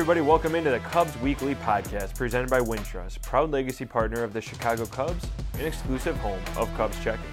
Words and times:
everybody. 0.00 0.22
Welcome 0.22 0.54
into 0.54 0.70
the 0.70 0.78
Cubs 0.78 1.14
Weekly 1.18 1.54
Podcast 1.56 2.14
presented 2.14 2.48
by 2.48 2.60
Wintrust, 2.60 3.20
proud 3.20 3.50
legacy 3.50 3.84
partner 3.84 4.24
of 4.24 4.32
the 4.32 4.40
Chicago 4.40 4.86
Cubs 4.86 5.26
and 5.52 5.66
exclusive 5.66 6.16
home 6.16 6.40
of 6.56 6.74
Cubs 6.74 6.98
checking. 7.04 7.26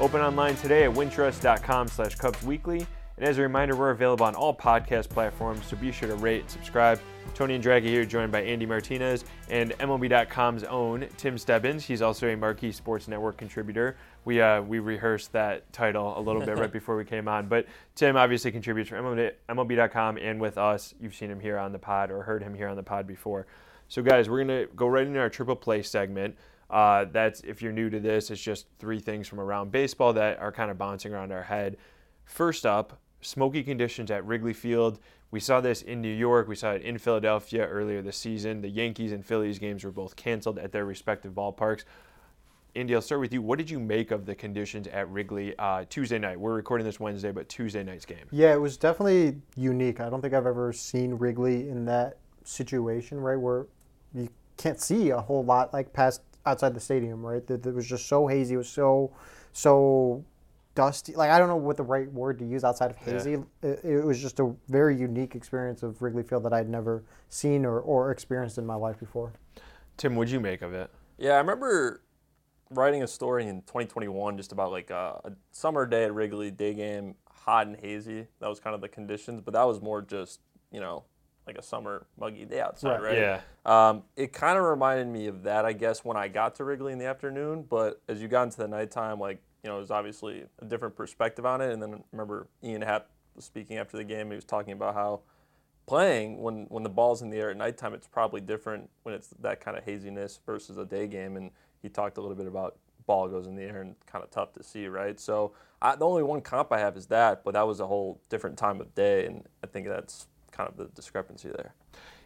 Open 0.00 0.20
online 0.20 0.56
today 0.56 0.82
at 0.82 0.90
wintrust.com 0.90 1.86
slash 1.86 2.16
Cubs 2.16 2.42
Weekly. 2.42 2.84
And 3.18 3.24
as 3.24 3.38
a 3.38 3.42
reminder, 3.42 3.76
we're 3.76 3.90
available 3.90 4.26
on 4.26 4.34
all 4.34 4.52
podcast 4.52 5.08
platforms, 5.08 5.64
so 5.66 5.76
be 5.76 5.92
sure 5.92 6.08
to 6.08 6.16
rate 6.16 6.40
and 6.40 6.50
subscribe. 6.50 7.00
Tony 7.34 7.56
Andracki 7.56 7.84
here, 7.84 8.04
joined 8.04 8.32
by 8.32 8.42
Andy 8.42 8.66
Martinez 8.66 9.24
and 9.48 9.70
MLB.com's 9.78 10.64
own 10.64 11.06
Tim 11.18 11.38
Stebbins. 11.38 11.84
He's 11.84 12.02
also 12.02 12.26
a 12.28 12.36
Marquee 12.36 12.72
Sports 12.72 13.06
Network 13.06 13.36
contributor. 13.36 13.96
We 14.28 14.42
uh, 14.42 14.60
we 14.60 14.78
rehearsed 14.78 15.32
that 15.32 15.72
title 15.72 16.12
a 16.14 16.20
little 16.20 16.44
bit 16.44 16.58
right 16.58 16.70
before 16.80 16.98
we 16.98 17.06
came 17.06 17.28
on, 17.28 17.48
but 17.48 17.64
Tim 17.94 18.14
obviously 18.14 18.52
contributes 18.52 18.90
for 18.90 18.96
MLB, 18.96 19.32
MLB.com 19.48 20.18
and 20.18 20.38
with 20.38 20.58
us. 20.58 20.92
You've 21.00 21.14
seen 21.14 21.30
him 21.30 21.40
here 21.40 21.56
on 21.56 21.72
the 21.72 21.78
pod 21.78 22.10
or 22.10 22.22
heard 22.24 22.42
him 22.42 22.54
here 22.54 22.68
on 22.68 22.76
the 22.76 22.82
pod 22.82 23.06
before. 23.06 23.46
So 23.88 24.02
guys, 24.02 24.28
we're 24.28 24.40
gonna 24.40 24.66
go 24.76 24.86
right 24.86 25.06
into 25.06 25.18
our 25.18 25.30
triple 25.30 25.56
play 25.56 25.82
segment. 25.82 26.36
Uh, 26.68 27.06
that's 27.10 27.40
if 27.40 27.62
you're 27.62 27.72
new 27.72 27.88
to 27.88 28.00
this, 28.00 28.30
it's 28.30 28.42
just 28.42 28.66
three 28.78 29.00
things 29.00 29.26
from 29.26 29.40
around 29.40 29.72
baseball 29.72 30.12
that 30.12 30.38
are 30.40 30.52
kind 30.52 30.70
of 30.70 30.76
bouncing 30.76 31.14
around 31.14 31.32
our 31.32 31.44
head. 31.44 31.78
First 32.26 32.66
up, 32.66 33.00
smoky 33.22 33.62
conditions 33.62 34.10
at 34.10 34.26
Wrigley 34.26 34.52
Field. 34.52 34.98
We 35.30 35.40
saw 35.40 35.62
this 35.62 35.80
in 35.80 36.02
New 36.02 36.14
York. 36.14 36.48
We 36.48 36.54
saw 36.54 36.72
it 36.72 36.82
in 36.82 36.98
Philadelphia 36.98 37.66
earlier 37.66 38.02
this 38.02 38.18
season. 38.18 38.60
The 38.60 38.68
Yankees 38.68 39.12
and 39.12 39.24
Phillies 39.24 39.58
games 39.58 39.84
were 39.84 39.90
both 39.90 40.16
canceled 40.16 40.58
at 40.58 40.72
their 40.72 40.84
respective 40.84 41.32
ballparks. 41.32 41.84
Andy, 42.78 42.94
I'll 42.94 43.02
start 43.02 43.20
with 43.20 43.32
you. 43.32 43.42
What 43.42 43.58
did 43.58 43.68
you 43.68 43.80
make 43.80 44.12
of 44.12 44.24
the 44.24 44.36
conditions 44.36 44.86
at 44.86 45.10
Wrigley 45.10 45.52
uh, 45.58 45.84
Tuesday 45.90 46.16
night? 46.16 46.38
We're 46.38 46.54
recording 46.54 46.86
this 46.86 47.00
Wednesday, 47.00 47.32
but 47.32 47.48
Tuesday 47.48 47.82
night's 47.82 48.04
game. 48.04 48.24
Yeah, 48.30 48.52
it 48.52 48.60
was 48.60 48.76
definitely 48.76 49.40
unique. 49.56 49.98
I 49.98 50.08
don't 50.08 50.22
think 50.22 50.32
I've 50.32 50.46
ever 50.46 50.72
seen 50.72 51.14
Wrigley 51.14 51.68
in 51.68 51.84
that 51.86 52.18
situation, 52.44 53.18
right, 53.18 53.34
where 53.34 53.66
you 54.14 54.28
can't 54.56 54.80
see 54.80 55.10
a 55.10 55.20
whole 55.20 55.44
lot 55.44 55.72
like 55.72 55.92
past 55.92 56.22
outside 56.46 56.72
the 56.72 56.78
stadium, 56.78 57.26
right? 57.26 57.44
That 57.48 57.66
it 57.66 57.74
was 57.74 57.84
just 57.84 58.06
so 58.06 58.28
hazy. 58.28 58.54
It 58.54 58.58
was 58.58 58.68
so 58.68 59.12
so 59.52 60.24
dusty. 60.76 61.16
Like 61.16 61.30
I 61.30 61.38
don't 61.40 61.48
know 61.48 61.56
what 61.56 61.76
the 61.76 61.82
right 61.82 62.10
word 62.12 62.38
to 62.38 62.46
use 62.46 62.62
outside 62.62 62.92
of 62.92 62.96
hazy. 62.96 63.32
Yeah. 63.32 63.38
It, 63.70 63.84
it, 63.84 64.04
was 64.04 64.22
just 64.22 64.38
a 64.38 64.54
very 64.68 64.96
unique 64.96 65.34
experience 65.34 65.82
of 65.82 66.00
Wrigley 66.00 66.22
Field 66.22 66.44
that 66.44 66.52
I'd 66.52 66.68
never 66.68 67.02
seen 67.28 67.66
or, 67.66 67.80
or 67.80 68.12
experienced 68.12 68.56
in 68.56 68.64
my 68.64 68.76
life 68.76 69.00
before. 69.00 69.32
Tim, 69.96 70.14
what'd 70.14 70.30
you 70.30 70.38
make 70.38 70.62
of 70.62 70.74
it? 70.74 70.92
Yeah, 71.18 71.32
I 71.32 71.38
remember 71.38 72.02
writing 72.70 73.02
a 73.02 73.06
story 73.06 73.46
in 73.46 73.62
2021 73.62 74.36
just 74.36 74.52
about 74.52 74.70
like 74.70 74.90
a, 74.90 75.20
a 75.24 75.32
summer 75.50 75.86
day 75.86 76.04
at 76.04 76.14
Wrigley, 76.14 76.50
day 76.50 76.74
game, 76.74 77.14
hot 77.30 77.66
and 77.66 77.76
hazy. 77.76 78.26
That 78.40 78.48
was 78.48 78.60
kind 78.60 78.74
of 78.74 78.80
the 78.80 78.88
conditions, 78.88 79.40
but 79.44 79.54
that 79.54 79.64
was 79.64 79.80
more 79.80 80.02
just 80.02 80.40
you 80.70 80.80
know 80.80 81.04
like 81.46 81.56
a 81.56 81.62
summer 81.62 82.06
muggy 82.20 82.44
day 82.44 82.60
outside, 82.60 83.00
right? 83.00 83.18
right? 83.18 83.18
Yeah. 83.18 83.40
Um, 83.64 84.02
it 84.16 84.32
kind 84.32 84.58
of 84.58 84.64
reminded 84.64 85.08
me 85.08 85.26
of 85.28 85.44
that, 85.44 85.64
I 85.64 85.72
guess, 85.72 86.04
when 86.04 86.16
I 86.16 86.28
got 86.28 86.54
to 86.56 86.64
Wrigley 86.64 86.92
in 86.92 86.98
the 86.98 87.06
afternoon. 87.06 87.64
But 87.68 88.02
as 88.06 88.20
you 88.20 88.28
got 88.28 88.42
into 88.44 88.58
the 88.58 88.68
nighttime, 88.68 89.18
like 89.18 89.40
you 89.64 89.70
know, 89.70 89.78
it 89.78 89.80
was 89.80 89.90
obviously 89.90 90.44
a 90.60 90.64
different 90.64 90.94
perspective 90.94 91.44
on 91.44 91.60
it. 91.60 91.72
And 91.72 91.82
then 91.82 91.94
I 91.94 91.98
remember 92.12 92.46
Ian 92.62 92.82
Happ 92.82 93.08
was 93.34 93.44
speaking 93.44 93.78
after 93.78 93.96
the 93.96 94.04
game. 94.04 94.28
He 94.28 94.36
was 94.36 94.44
talking 94.44 94.72
about 94.72 94.94
how 94.94 95.20
playing 95.86 96.42
when 96.42 96.66
when 96.68 96.82
the 96.82 96.90
ball's 96.90 97.22
in 97.22 97.30
the 97.30 97.38
air 97.38 97.50
at 97.50 97.56
nighttime, 97.56 97.94
it's 97.94 98.06
probably 98.06 98.40
different 98.40 98.90
when 99.02 99.14
it's 99.14 99.28
that 99.40 99.60
kind 99.60 99.76
of 99.76 99.84
haziness 99.84 100.38
versus 100.44 100.76
a 100.76 100.84
day 100.84 101.06
game. 101.06 101.36
And 101.36 101.50
he 101.82 101.88
talked 101.88 102.18
a 102.18 102.20
little 102.20 102.36
bit 102.36 102.46
about 102.46 102.76
ball 103.06 103.28
goes 103.28 103.46
in 103.46 103.56
the 103.56 103.62
air 103.62 103.80
and 103.80 103.96
kind 104.06 104.22
of 104.22 104.30
tough 104.30 104.52
to 104.52 104.62
see, 104.62 104.86
right? 104.86 105.18
So 105.18 105.52
I, 105.80 105.96
the 105.96 106.04
only 106.04 106.22
one 106.22 106.40
comp 106.40 106.72
I 106.72 106.78
have 106.78 106.96
is 106.96 107.06
that, 107.06 107.42
but 107.42 107.54
that 107.54 107.66
was 107.66 107.80
a 107.80 107.86
whole 107.86 108.20
different 108.28 108.56
time 108.56 108.80
of 108.80 108.94
day, 108.94 109.26
and 109.26 109.44
I 109.64 109.66
think 109.66 109.88
that's 109.88 110.26
kind 110.52 110.68
of 110.68 110.76
the 110.76 110.86
discrepancy 110.94 111.48
there. 111.48 111.74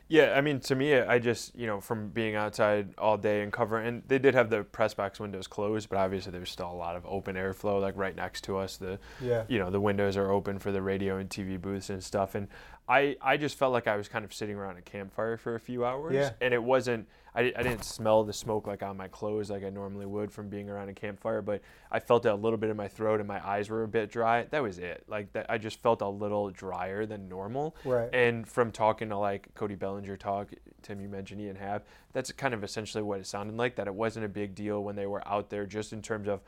Yeah, 0.09 0.34
I 0.37 0.43
mean, 0.43 0.60
to 0.60 0.75
me, 0.75 0.94
I 0.94 1.19
just, 1.19 1.56
you 1.56 1.66
know, 1.66 1.81
from 1.81 2.10
being 2.10 2.34
outside 2.34 2.93
all 2.99 3.16
day 3.16 3.43
and 3.43 3.50
covering, 3.50 3.87
and 3.87 4.03
they 4.09 4.19
did 4.19 4.34
have 4.34 4.50
the 4.50 4.62
press 4.62 4.93
box 4.93 5.19
windows 5.19 5.47
closed, 5.47 5.88
but 5.88 5.97
obviously 5.97 6.32
there's 6.32 6.50
still 6.50 6.71
a 6.71 6.75
lot 6.75 6.97
of 6.97 7.06
open 7.06 7.34
airflow, 7.34 7.81
like 7.81 7.97
right 7.97 8.15
next 8.15 8.44
to 8.44 8.59
us. 8.59 8.76
The, 8.76 8.99
yeah. 9.22 9.44
you 9.49 9.59
know, 9.59 9.71
the 9.71 9.81
windows 9.81 10.19
are 10.19 10.31
open 10.31 10.59
for 10.59 10.71
the 10.71 10.82
radio 10.82 11.16
and 11.16 11.31
TV 11.31 11.59
booths 11.59 11.88
and 11.88 12.05
stuff. 12.05 12.34
And 12.34 12.49
I, 12.88 13.16
I 13.22 13.38
just 13.38 13.56
felt 13.56 13.72
like 13.72 13.87
I 13.87 13.97
was 13.97 14.09
kind 14.09 14.22
of 14.22 14.34
sitting 14.34 14.56
around 14.56 14.76
a 14.76 14.82
campfire 14.82 15.38
for 15.38 15.55
a 15.55 15.60
few 15.60 15.87
hours. 15.87 16.15
Yeah. 16.15 16.32
And 16.43 16.53
it 16.53 16.62
wasn't, 16.62 17.09
I, 17.34 17.53
I 17.56 17.62
didn't 17.62 17.84
smell 17.84 18.25
the 18.25 18.32
smoke 18.32 18.66
like 18.66 18.82
on 18.82 18.97
my 18.97 19.09
clothes 19.09 19.50
like 19.50 19.65
I 19.65 19.70
normally 19.70 20.04
would 20.04 20.31
from 20.31 20.48
being 20.48 20.69
around 20.69 20.91
a 20.91 20.94
campfire, 20.94 21.41
but 21.41 21.62
I 21.91 21.98
felt 21.98 22.26
it 22.26 22.28
a 22.28 22.34
little 22.34 22.59
bit 22.59 22.69
in 22.69 22.76
my 22.76 22.88
throat 22.88 23.20
and 23.20 23.26
my 23.26 23.47
eyes 23.47 23.70
were 23.70 23.84
a 23.84 23.88
bit 23.88 24.10
dry. 24.10 24.44
That 24.50 24.62
was 24.62 24.78
it. 24.78 25.04
Like 25.09 25.32
that, 25.32 25.47
I 25.48 25.59
just 25.59 25.81
felt 25.81 26.03
a 26.03 26.09
little 26.09 26.50
drier 26.50 27.06
than 27.06 27.28
normal. 27.28 27.75
Right. 27.84 28.15
And 28.15 28.47
from 28.47 28.70
talking 28.70 29.09
to 29.09 29.16
like 29.16 29.54
Cody 29.54 29.76
Bellinger 29.76 30.16
talk, 30.16 30.53
Tim, 30.82 31.00
you 31.00 31.09
mentioned 31.09 31.41
Ian 31.41 31.56
Happ, 31.56 31.87
that's 32.12 32.31
kind 32.32 32.53
of 32.53 32.62
essentially 32.62 33.03
what 33.03 33.20
it 33.20 33.26
sounded 33.26 33.56
like. 33.56 33.76
That 33.76 33.87
it 33.87 33.94
wasn't 33.94 34.26
a 34.26 34.28
big 34.28 34.54
deal 34.54 34.84
when 34.84 34.97
they 34.97 35.06
were 35.06 35.26
out 35.26 35.49
there, 35.49 35.64
just 35.64 35.93
in 35.93 36.03
terms 36.03 36.28
of 36.28 36.43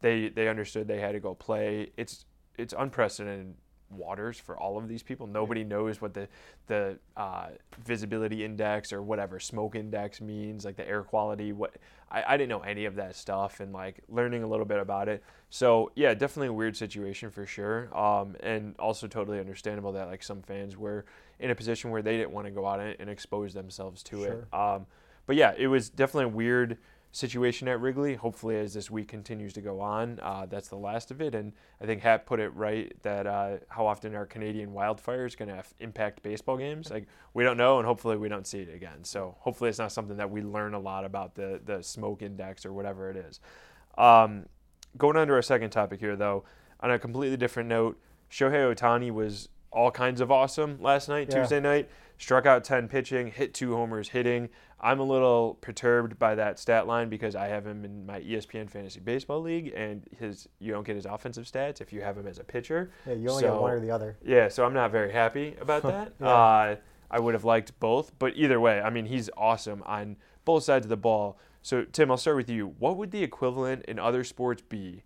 they 0.00 0.28
they 0.28 0.48
understood 0.48 0.88
they 0.88 1.00
had 1.00 1.12
to 1.12 1.20
go 1.20 1.34
play. 1.34 1.90
It's 1.96 2.24
it's 2.56 2.74
unprecedented 2.76 3.54
waters 3.94 4.38
for 4.38 4.56
all 4.56 4.78
of 4.78 4.88
these 4.88 5.02
people. 5.02 5.26
Nobody 5.26 5.64
knows 5.64 6.00
what 6.00 6.14
the 6.14 6.28
the 6.66 6.98
uh, 7.16 7.48
visibility 7.84 8.44
index 8.44 8.92
or 8.92 9.02
whatever 9.02 9.40
smoke 9.40 9.74
index 9.74 10.20
means, 10.20 10.64
like 10.64 10.76
the 10.76 10.88
air 10.88 11.02
quality. 11.02 11.52
What 11.52 11.76
I, 12.10 12.34
I 12.34 12.36
didn't 12.36 12.50
know 12.50 12.60
any 12.60 12.84
of 12.84 12.96
that 12.96 13.16
stuff, 13.16 13.60
and 13.60 13.72
like 13.72 14.00
learning 14.08 14.42
a 14.42 14.46
little 14.46 14.66
bit 14.66 14.78
about 14.78 15.08
it. 15.08 15.22
So 15.50 15.90
yeah, 15.94 16.14
definitely 16.14 16.48
a 16.48 16.52
weird 16.52 16.76
situation 16.76 17.30
for 17.30 17.46
sure, 17.46 17.96
um, 17.96 18.36
and 18.40 18.74
also 18.78 19.06
totally 19.06 19.38
understandable 19.38 19.92
that 19.92 20.08
like 20.08 20.22
some 20.22 20.42
fans 20.42 20.76
were 20.76 21.04
in 21.38 21.50
a 21.50 21.54
position 21.54 21.90
where 21.90 22.02
they 22.02 22.16
didn't 22.16 22.30
want 22.30 22.46
to 22.46 22.52
go 22.52 22.66
out 22.66 22.80
and, 22.80 22.96
and 22.98 23.10
expose 23.10 23.52
themselves 23.52 24.02
to 24.04 24.24
sure. 24.24 24.32
it. 24.32 24.54
Um, 24.54 24.86
but 25.26 25.36
yeah, 25.36 25.54
it 25.56 25.66
was 25.66 25.88
definitely 25.88 26.32
a 26.32 26.36
weird 26.36 26.78
situation 27.12 27.68
at 27.68 27.80
Wrigley. 27.80 28.14
Hopefully, 28.14 28.56
as 28.56 28.74
this 28.74 28.90
week 28.90 29.08
continues 29.08 29.52
to 29.52 29.60
go 29.60 29.80
on, 29.80 30.18
uh, 30.20 30.46
that's 30.46 30.68
the 30.68 30.76
last 30.76 31.10
of 31.10 31.20
it. 31.20 31.34
And 31.34 31.52
I 31.80 31.86
think 31.86 32.02
Happ 32.02 32.26
put 32.26 32.40
it 32.40 32.48
right 32.54 32.92
that 33.02 33.26
uh, 33.26 33.58
how 33.68 33.86
often 33.86 34.14
are 34.14 34.26
Canadian 34.26 34.72
wildfires 34.72 35.36
going 35.36 35.50
to 35.50 35.62
impact 35.78 36.22
baseball 36.22 36.56
games? 36.56 36.90
Like 36.90 37.06
we 37.34 37.44
don't 37.44 37.56
know, 37.58 37.78
and 37.78 37.86
hopefully 37.86 38.16
we 38.16 38.28
don't 38.28 38.46
see 38.46 38.60
it 38.60 38.74
again. 38.74 39.04
So 39.04 39.36
hopefully 39.40 39.70
it's 39.70 39.78
not 39.78 39.92
something 39.92 40.16
that 40.16 40.30
we 40.30 40.42
learn 40.42 40.74
a 40.74 40.80
lot 40.80 41.04
about 41.04 41.34
the 41.34 41.60
the 41.64 41.82
smoke 41.82 42.22
index 42.22 42.66
or 42.66 42.72
whatever 42.72 43.10
it 43.10 43.16
is. 43.16 43.40
Um, 43.98 44.46
going 44.96 45.16
on 45.16 45.28
to 45.28 45.34
our 45.34 45.42
second 45.42 45.70
topic 45.70 46.00
here, 46.00 46.16
though, 46.16 46.44
on 46.80 46.90
a 46.90 46.98
completely 46.98 47.36
different 47.36 47.68
note, 47.68 48.00
Shohei 48.30 48.74
Ohtani 48.74 49.10
was 49.10 49.48
all 49.70 49.90
kinds 49.90 50.20
of 50.20 50.30
awesome 50.30 50.78
last 50.80 51.08
night, 51.08 51.28
yeah. 51.30 51.40
Tuesday 51.40 51.60
night. 51.60 51.88
Struck 52.18 52.46
out 52.46 52.62
10 52.62 52.86
pitching, 52.86 53.32
hit 53.32 53.52
two 53.52 53.74
homers 53.74 54.10
hitting. 54.10 54.48
I'm 54.82 54.98
a 54.98 55.04
little 55.04 55.58
perturbed 55.60 56.18
by 56.18 56.34
that 56.34 56.58
stat 56.58 56.88
line 56.88 57.08
because 57.08 57.36
I 57.36 57.46
have 57.46 57.64
him 57.64 57.84
in 57.84 58.04
my 58.04 58.20
ESPN 58.20 58.68
Fantasy 58.68 58.98
Baseball 58.98 59.40
League, 59.40 59.72
and 59.76 60.02
his 60.18 60.48
you 60.58 60.72
don't 60.72 60.84
get 60.84 60.96
his 60.96 61.06
offensive 61.06 61.44
stats 61.44 61.80
if 61.80 61.92
you 61.92 62.00
have 62.02 62.18
him 62.18 62.26
as 62.26 62.38
a 62.38 62.44
pitcher. 62.44 62.90
Yeah, 63.06 63.14
you 63.14 63.28
only 63.28 63.42
so, 63.42 63.52
get 63.52 63.60
one 63.60 63.70
or 63.70 63.80
the 63.80 63.92
other. 63.92 64.16
Yeah, 64.24 64.48
so 64.48 64.64
I'm 64.64 64.74
not 64.74 64.90
very 64.90 65.12
happy 65.12 65.54
about 65.60 65.82
that. 65.84 66.14
yeah. 66.20 66.26
uh, 66.26 66.76
I 67.12 67.20
would 67.20 67.34
have 67.34 67.44
liked 67.44 67.78
both, 67.78 68.18
but 68.18 68.32
either 68.36 68.58
way, 68.58 68.80
I 68.80 68.90
mean, 68.90 69.06
he's 69.06 69.28
awesome 69.36 69.82
on 69.84 70.16
both 70.44 70.64
sides 70.64 70.86
of 70.86 70.90
the 70.90 70.96
ball. 70.96 71.38
So, 71.60 71.84
Tim, 71.84 72.10
I'll 72.10 72.16
start 72.16 72.36
with 72.36 72.50
you. 72.50 72.74
What 72.78 72.96
would 72.96 73.10
the 73.10 73.22
equivalent 73.22 73.84
in 73.84 73.98
other 73.98 74.24
sports 74.24 74.62
be 74.62 75.04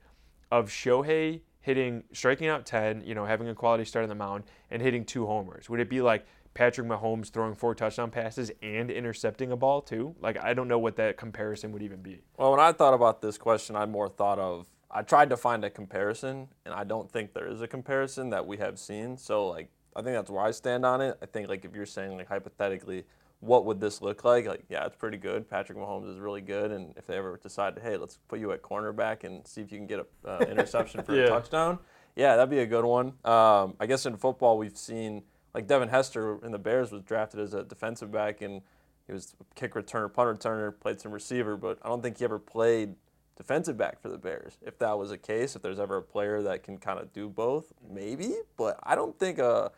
of 0.51 0.71
Shohei 0.71 1.41
hitting, 1.61 2.05
striking 2.13 2.47
out 2.47 2.65
10, 2.65 3.03
you 3.05 3.15
know, 3.15 3.27
having 3.27 3.49
a 3.49 3.55
quality 3.55 3.85
start 3.85 4.05
on 4.05 4.09
the 4.09 4.15
mound, 4.15 4.45
and 4.71 4.81
hitting 4.81 5.05
two 5.05 5.27
homers? 5.27 5.69
Would 5.69 5.81
it 5.81 5.91
be 5.91 6.01
like 6.01 6.25
Patrick 6.57 6.89
Mahomes 6.89 7.31
throwing 7.31 7.55
four 7.55 7.75
touchdown 7.75 8.11
passes 8.11 8.51
and 8.63 8.91
intercepting 8.91 9.53
a 9.53 9.57
ball 9.57 9.83
too? 9.83 10.17
Like 10.21 10.43
I 10.43 10.55
don't 10.55 10.69
know 10.69 10.79
what 10.79 10.97
that 10.97 11.19
comparison 11.19 11.71
would 11.73 11.83
even 11.83 12.01
be. 12.01 12.23
Well, 12.39 12.51
when 12.51 12.61
I 12.61 12.73
thought 12.73 12.95
about 12.95 13.21
this 13.21 13.37
question, 13.37 13.77
I 13.77 13.85
more 13.85 14.09
thought 14.09 14.39
of 14.39 14.67
I 14.91 15.03
tried 15.03 15.29
to 15.31 15.37
find 15.37 15.65
a 15.67 15.71
comparison, 15.71 16.49
and 16.65 16.73
I 16.73 16.85
don't 16.85 17.13
think 17.13 17.35
there 17.35 17.47
is 17.47 17.61
a 17.61 17.69
comparison 17.69 18.31
that 18.31 18.47
we 18.47 18.57
have 18.57 18.79
seen. 18.79 19.19
So 19.19 19.49
like 19.49 19.69
I 19.95 20.01
think 20.01 20.17
that's 20.17 20.31
where 20.31 20.43
I 20.43 20.51
stand 20.51 20.87
on 20.87 21.03
it. 21.03 21.19
I 21.21 21.27
think 21.27 21.51
like 21.51 21.67
if 21.67 21.75
you're 21.75 21.85
saying 21.85 22.17
like 22.17 22.29
hypothetically, 22.29 23.05
what 23.41 23.67
would 23.67 23.79
this 23.79 24.01
look 24.01 24.25
like? 24.25 24.47
Like 24.47 24.65
yeah, 24.71 24.87
it's 24.87 24.97
pretty 24.97 25.19
good. 25.19 25.51
Patrick 25.51 25.77
Mahomes 25.77 26.11
is 26.11 26.19
really 26.19 26.41
good, 26.41 26.71
and 26.71 26.95
if 26.97 27.07
they 27.07 27.19
ever 27.19 27.39
decide, 27.43 27.79
hey, 27.83 27.99
let's 27.99 28.19
put 28.29 28.41
you 28.41 28.53
at 28.53 28.63
cornerback 28.63 29.25
and 29.25 29.47
see 29.47 29.61
if 29.61 29.71
you 29.71 29.77
can 29.77 29.87
get 29.87 29.99
an 29.99 30.07
uh, 30.25 30.39
interception 30.49 31.03
for 31.03 31.15
yeah. 31.17 31.25
a 31.25 31.29
touchdown, 31.29 31.79
yeah, 32.15 32.35
that'd 32.35 32.49
be 32.49 32.61
a 32.61 32.67
good 32.67 32.87
one. 32.87 33.09
Um, 33.27 33.75
I 33.79 33.85
guess 33.87 34.07
in 34.07 34.17
football 34.17 34.57
we've 34.57 34.79
seen 34.79 35.23
like 35.57 35.67
Devin 35.67 35.89
Hester 35.89 36.39
in 36.45 36.53
the 36.53 36.59
Bears 36.59 36.93
was 36.93 37.01
drafted 37.03 37.41
as 37.41 37.55
a 37.55 37.65
defensive 37.65 38.13
back 38.13 38.43
and 38.43 38.61
he 39.07 39.15
was 39.15 39.35
kick 39.55 39.73
returner, 39.73 40.13
punt 40.13 40.39
returner, 40.39 40.79
played 40.79 41.01
some 41.01 41.13
receiver, 41.13 41.57
but 41.57 41.79
I 41.81 41.89
don't 41.89 42.03
think 42.03 42.19
he 42.19 42.25
ever 42.27 42.39
played 42.39 42.95
defensive 43.39 43.79
back 43.79 44.03
for 44.03 44.11
the 44.11 44.19
Bears. 44.19 44.59
If 44.61 44.79
that 44.81 44.99
was 44.99 45.11
a 45.11 45.17
case, 45.17 45.57
if 45.57 45.63
there's 45.63 45.81
ever 45.81 45.97
a 45.97 46.03
player 46.03 46.43
that 46.43 46.63
can 46.63 46.77
kind 46.77 46.99
of 46.99 47.11
do 47.15 47.31
both, 47.31 47.73
maybe. 47.91 48.35
But 48.59 48.79
I 48.83 48.95
don't 48.95 49.19
think 49.19 49.39
a, 49.39 49.73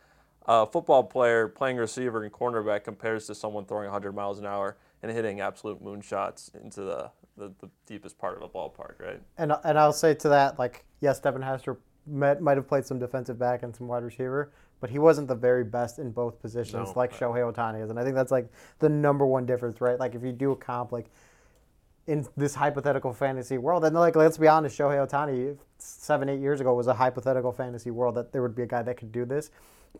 a 0.47 0.67
football 0.67 1.05
player 1.05 1.47
playing 1.47 1.77
receiver 1.77 2.25
and 2.25 2.33
cornerback 2.33 2.83
compares 2.83 3.29
to 3.29 3.35
someone 3.37 3.65
throwing 3.65 3.85
100 3.85 4.11
miles 4.11 4.41
an 4.41 4.47
hour 4.47 4.77
and 5.05 5.13
hitting 5.13 5.41
absolute 5.41 5.81
moonshots 5.81 6.53
into 6.61 6.81
the, 6.81 7.11
the, 7.37 7.53
the 7.61 7.71
deepest 7.87 8.19
part 8.19 8.37
of 8.37 8.43
a 8.43 8.49
ballpark, 8.49 8.99
right? 8.99 9.21
And 9.37 9.53
and 9.63 9.79
I'll 9.79 9.93
say 9.93 10.15
to 10.15 10.29
that, 10.31 10.59
like, 10.59 10.85
yes, 11.01 11.21
Devin 11.21 11.43
Hester 11.43 11.79
might 12.11 12.57
have 12.57 12.67
played 12.67 12.85
some 12.85 12.99
defensive 12.99 13.39
back 13.39 13.63
and 13.63 13.77
some 13.77 13.87
wide 13.87 14.03
receiver, 14.03 14.51
but 14.81 14.91
he 14.91 14.99
wasn't 14.99 15.29
the 15.29 15.35
very 15.35 15.65
best 15.65 15.99
in 15.99 16.11
both 16.11 16.41
positions 16.41 16.89
No. 16.89 16.93
like 16.97 17.13
Shohei 17.13 17.53
Ohtani 17.53 17.83
is. 17.83 17.91
And 17.91 17.99
I 17.99 18.05
think 18.05 18.15
that's 18.15 18.31
like 18.33 18.51
the 18.79 18.89
number 18.89 19.27
one 19.27 19.47
difference, 19.47 19.81
right? 19.81 19.99
Like 19.99 20.15
if 20.15 20.23
you 20.23 20.33
do 20.33 20.53
a 20.53 20.57
comp, 20.57 20.93
like 20.93 21.07
in 22.07 22.27
this 22.37 22.55
hypothetical 22.55 23.13
fantasy 23.13 23.59
world, 23.59 23.85
and 23.85 23.95
like 23.95 24.17
let's 24.17 24.39
be 24.39 24.49
honest, 24.49 24.79
Shohei 24.79 25.07
Ohtani 25.07 25.57
seven, 25.79 26.29
eight 26.29 26.41
years 26.41 26.61
ago 26.61 26.75
was 26.75 26.87
a 26.87 26.95
hypothetical 26.95 27.53
fantasy 27.53 27.91
world 27.91 28.15
that 28.15 28.33
there 28.33 28.43
would 28.43 28.55
be 28.55 28.63
a 28.63 28.67
guy 28.67 28.83
that 28.83 28.97
could 28.97 29.13
do 29.13 29.25
this. 29.25 29.51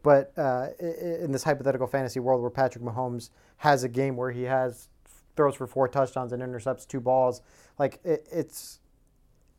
But 0.03 0.33
uh, 0.37 0.69
in 0.79 1.33
this 1.33 1.43
hypothetical 1.45 1.87
fantasy 1.87 2.21
world 2.21 2.41
where 2.43 2.51
Patrick 2.51 2.85
Mahomes 2.85 3.31
has 3.59 3.85
a 3.85 3.89
game 3.89 4.17
where 4.17 4.31
he 4.31 4.43
has 4.45 4.89
throws 5.35 5.55
for 5.55 5.67
four 5.67 5.89
touchdowns 5.89 6.33
and 6.33 6.43
intercepts 6.43 6.85
two 6.85 7.01
balls, 7.01 7.43
like 7.79 7.99
it, 8.05 8.27
it's 8.31 8.81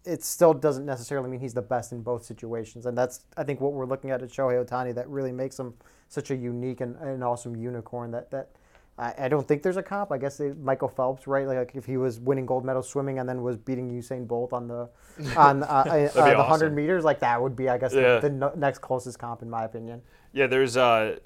it 0.06 0.24
still 0.24 0.54
doesn't 0.54 0.86
necessarily 0.86 1.30
mean 1.30 1.40
he's 1.40 1.54
the 1.54 1.62
best 1.62 1.92
in 1.92 2.02
both 2.02 2.24
situations. 2.24 2.86
And 2.86 2.98
that's, 2.98 3.26
I 3.38 3.44
think, 3.44 3.60
what 3.62 3.74
we're 3.74 3.86
looking 3.86 4.12
at 4.12 4.22
at 4.22 4.30
Shohei 4.30 4.66
Ohtani 4.66 4.96
that 4.96 5.08
really 5.10 5.32
makes 5.32 5.60
him 5.60 5.74
such 6.08 6.32
a 6.32 6.36
unique 6.36 6.82
and, 6.82 6.96
and 6.98 7.24
awesome 7.24 7.56
unicorn 7.56 8.12
that, 8.12 8.32
that 8.32 8.50
I, 8.98 9.14
I 9.18 9.28
don't 9.28 9.48
think 9.48 9.62
there's 9.62 9.78
a 9.78 9.84
comp. 9.84 10.12
I 10.12 10.18
guess 10.18 10.38
they, 10.38 10.52
Michael 10.54 10.90
Phelps, 10.90 11.28
right? 11.28 11.46
Like 11.48 11.72
if 11.76 11.86
he 11.86 11.98
was 11.98 12.20
winning 12.20 12.46
gold 12.46 12.66
medals 12.66 12.90
swimming 12.90 13.20
and 13.20 13.28
then 13.28 13.42
was 13.44 13.58
beating 13.58 13.90
Usain 13.90 14.28
Bolt 14.28 14.54
on 14.54 14.68
the 14.68 14.90
on 15.38 15.64
uh, 15.64 15.66
uh, 15.66 15.94
the 15.98 16.20
awesome. 16.20 16.38
100 16.38 16.76
meters, 16.76 17.04
like 17.04 17.20
that 17.20 17.42
would 17.42 17.56
be, 17.56 17.70
I 17.70 17.78
guess, 17.78 17.94
Yeah. 17.94 18.16
the, 18.20 18.30
the 18.30 18.36
no- 18.36 18.54
next 18.56 18.80
closest 18.80 19.20
comp 19.20 19.42
in 19.42 19.50
my 19.50 19.66
opinion. 19.66 20.02
Yeah, 20.32 20.48
there's 20.48 20.78
uh, 20.78 21.18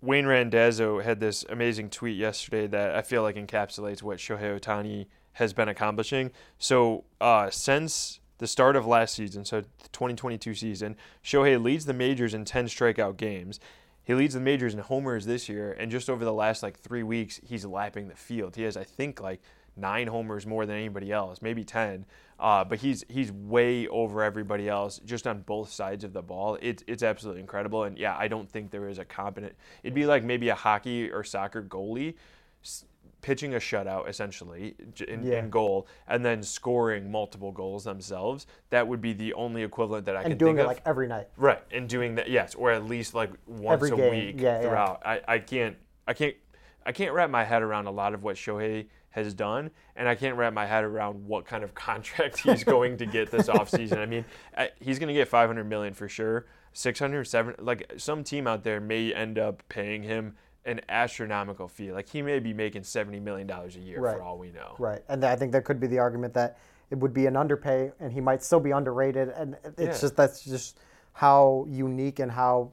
Wayne 0.00 0.26
Randazzo 0.26 1.00
had 1.00 1.20
this 1.20 1.44
amazing 1.48 1.90
tweet 1.90 2.16
yesterday 2.16 2.66
that 2.68 2.94
I 2.94 3.02
feel 3.02 3.22
like 3.22 3.36
encapsulates 3.36 4.02
what 4.02 4.18
Shohei 4.18 4.58
Ohtani 4.58 5.06
has 5.32 5.52
been 5.52 5.68
accomplishing. 5.68 6.30
So 6.58 7.04
uh, 7.20 7.50
since 7.50 8.20
the 8.42 8.48
start 8.48 8.74
of 8.74 8.84
last 8.84 9.14
season, 9.14 9.44
so 9.44 9.60
the 9.60 9.68
2022 9.92 10.52
season, 10.56 10.96
Shohei 11.22 11.62
leads 11.62 11.84
the 11.84 11.94
majors 11.94 12.34
in 12.34 12.44
10 12.44 12.66
strikeout 12.66 13.16
games. 13.16 13.60
He 14.02 14.14
leads 14.14 14.34
the 14.34 14.40
majors 14.40 14.74
in 14.74 14.80
homers 14.80 15.26
this 15.26 15.48
year, 15.48 15.76
and 15.78 15.92
just 15.92 16.10
over 16.10 16.24
the 16.24 16.32
last 16.32 16.60
like 16.60 16.76
three 16.76 17.04
weeks, 17.04 17.40
he's 17.44 17.64
lapping 17.64 18.08
the 18.08 18.16
field. 18.16 18.56
He 18.56 18.64
has, 18.64 18.76
I 18.76 18.82
think, 18.82 19.20
like 19.20 19.40
nine 19.76 20.08
homers 20.08 20.44
more 20.44 20.66
than 20.66 20.74
anybody 20.74 21.12
else, 21.12 21.40
maybe 21.40 21.62
ten. 21.62 22.04
Uh, 22.40 22.64
but 22.64 22.80
he's 22.80 23.04
he's 23.08 23.30
way 23.30 23.86
over 23.86 24.24
everybody 24.24 24.68
else 24.68 25.00
just 25.04 25.28
on 25.28 25.42
both 25.42 25.70
sides 25.70 26.02
of 26.02 26.12
the 26.12 26.22
ball. 26.22 26.58
It's 26.60 26.82
it's 26.88 27.04
absolutely 27.04 27.42
incredible. 27.42 27.84
And 27.84 27.96
yeah, 27.96 28.16
I 28.18 28.26
don't 28.26 28.50
think 28.50 28.72
there 28.72 28.88
is 28.88 28.98
a 28.98 29.04
competent. 29.04 29.54
It'd 29.84 29.94
be 29.94 30.06
like 30.06 30.24
maybe 30.24 30.48
a 30.48 30.56
hockey 30.56 31.12
or 31.12 31.22
soccer 31.22 31.62
goalie 31.62 32.14
pitching 33.22 33.54
a 33.54 33.58
shutout 33.58 34.08
essentially 34.08 34.74
in, 35.08 35.22
Yeah. 35.24 35.38
in 35.38 35.48
goal 35.48 35.86
and 36.08 36.24
then 36.24 36.42
scoring 36.42 37.10
multiple 37.10 37.52
goals 37.52 37.84
themselves. 37.84 38.46
That 38.70 38.86
would 38.88 39.00
be 39.00 39.12
the 39.14 39.32
only 39.34 39.62
equivalent 39.62 40.04
that 40.06 40.16
I 40.16 40.20
And 40.22 40.30
can 40.32 40.38
doing 40.38 40.56
think 40.56 40.58
it 40.60 40.62
of. 40.62 40.66
like 40.68 40.82
every 40.84 41.06
night. 41.08 41.28
Right, 41.36 41.62
and 41.70 41.88
doing 41.88 42.16
that, 42.16 42.28
yes, 42.28 42.54
or 42.54 42.70
at 42.72 42.84
least 42.84 43.14
like 43.14 43.30
once 43.46 43.74
Every 43.82 43.90
a 43.90 43.96
game, 43.96 44.10
week 44.10 44.40
yeah, 44.40 44.56
yeah. 44.60 44.68
throughout. 44.68 45.02
I, 45.06 45.20
I 45.26 45.38
can't, 45.38 45.76
I 46.06 46.12
can't, 46.12 46.34
I 46.84 46.92
can't 46.92 47.12
wrap 47.14 47.30
my 47.30 47.44
head 47.44 47.62
around 47.62 47.86
a 47.86 47.92
lot 47.92 48.12
of 48.12 48.22
what 48.24 48.34
Shohei 48.36 48.86
has 49.10 49.34
done, 49.34 49.70
and 49.94 50.08
I 50.08 50.14
can't 50.16 50.36
wrap 50.36 50.52
my 50.52 50.66
head 50.66 50.82
around 50.84 51.26
what 51.26 51.44
kind 51.46 51.62
of 51.62 51.74
contract 51.88 52.38
he's 52.38 52.64
going 52.64 52.96
to 52.96 53.06
get 53.06 53.30
this 53.30 53.46
offseason. 53.48 53.98
I 53.98 54.06
mean, 54.06 54.24
he's 54.80 54.98
going 54.98 55.08
to 55.08 55.14
get 55.14 55.28
500 55.28 55.64
million 55.64 55.94
for 55.94 56.08
sure. 56.08 56.46
600, 56.72 57.24
700, 57.24 57.62
like 57.64 57.92
some 57.98 58.24
team 58.24 58.46
out 58.46 58.64
there 58.64 58.80
may 58.80 59.12
end 59.14 59.38
up 59.38 59.62
paying 59.68 60.02
him 60.02 60.34
an 60.64 60.80
astronomical 60.88 61.68
fee. 61.68 61.92
Like 61.92 62.08
he 62.08 62.22
may 62.22 62.38
be 62.38 62.52
making 62.52 62.84
70 62.84 63.20
million 63.20 63.46
dollars 63.46 63.76
a 63.76 63.80
year 63.80 64.00
Right. 64.00 64.16
for 64.16 64.22
all 64.22 64.38
we 64.38 64.50
know. 64.52 64.76
Right. 64.78 65.02
And 65.08 65.24
I 65.24 65.36
think 65.36 65.52
there 65.52 65.62
could 65.62 65.80
be 65.80 65.86
the 65.86 65.98
argument 65.98 66.34
that 66.34 66.58
it 66.90 66.98
would 66.98 67.12
be 67.12 67.26
an 67.26 67.36
underpay 67.36 67.92
and 68.00 68.12
he 68.12 68.20
might 68.20 68.42
still 68.42 68.60
be 68.60 68.70
underrated. 68.70 69.28
And 69.30 69.56
it's 69.64 69.80
Yeah. 69.96 70.00
just 70.00 70.16
that's 70.16 70.44
just 70.44 70.78
how 71.14 71.66
unique 71.68 72.18
and 72.20 72.30
how 72.30 72.72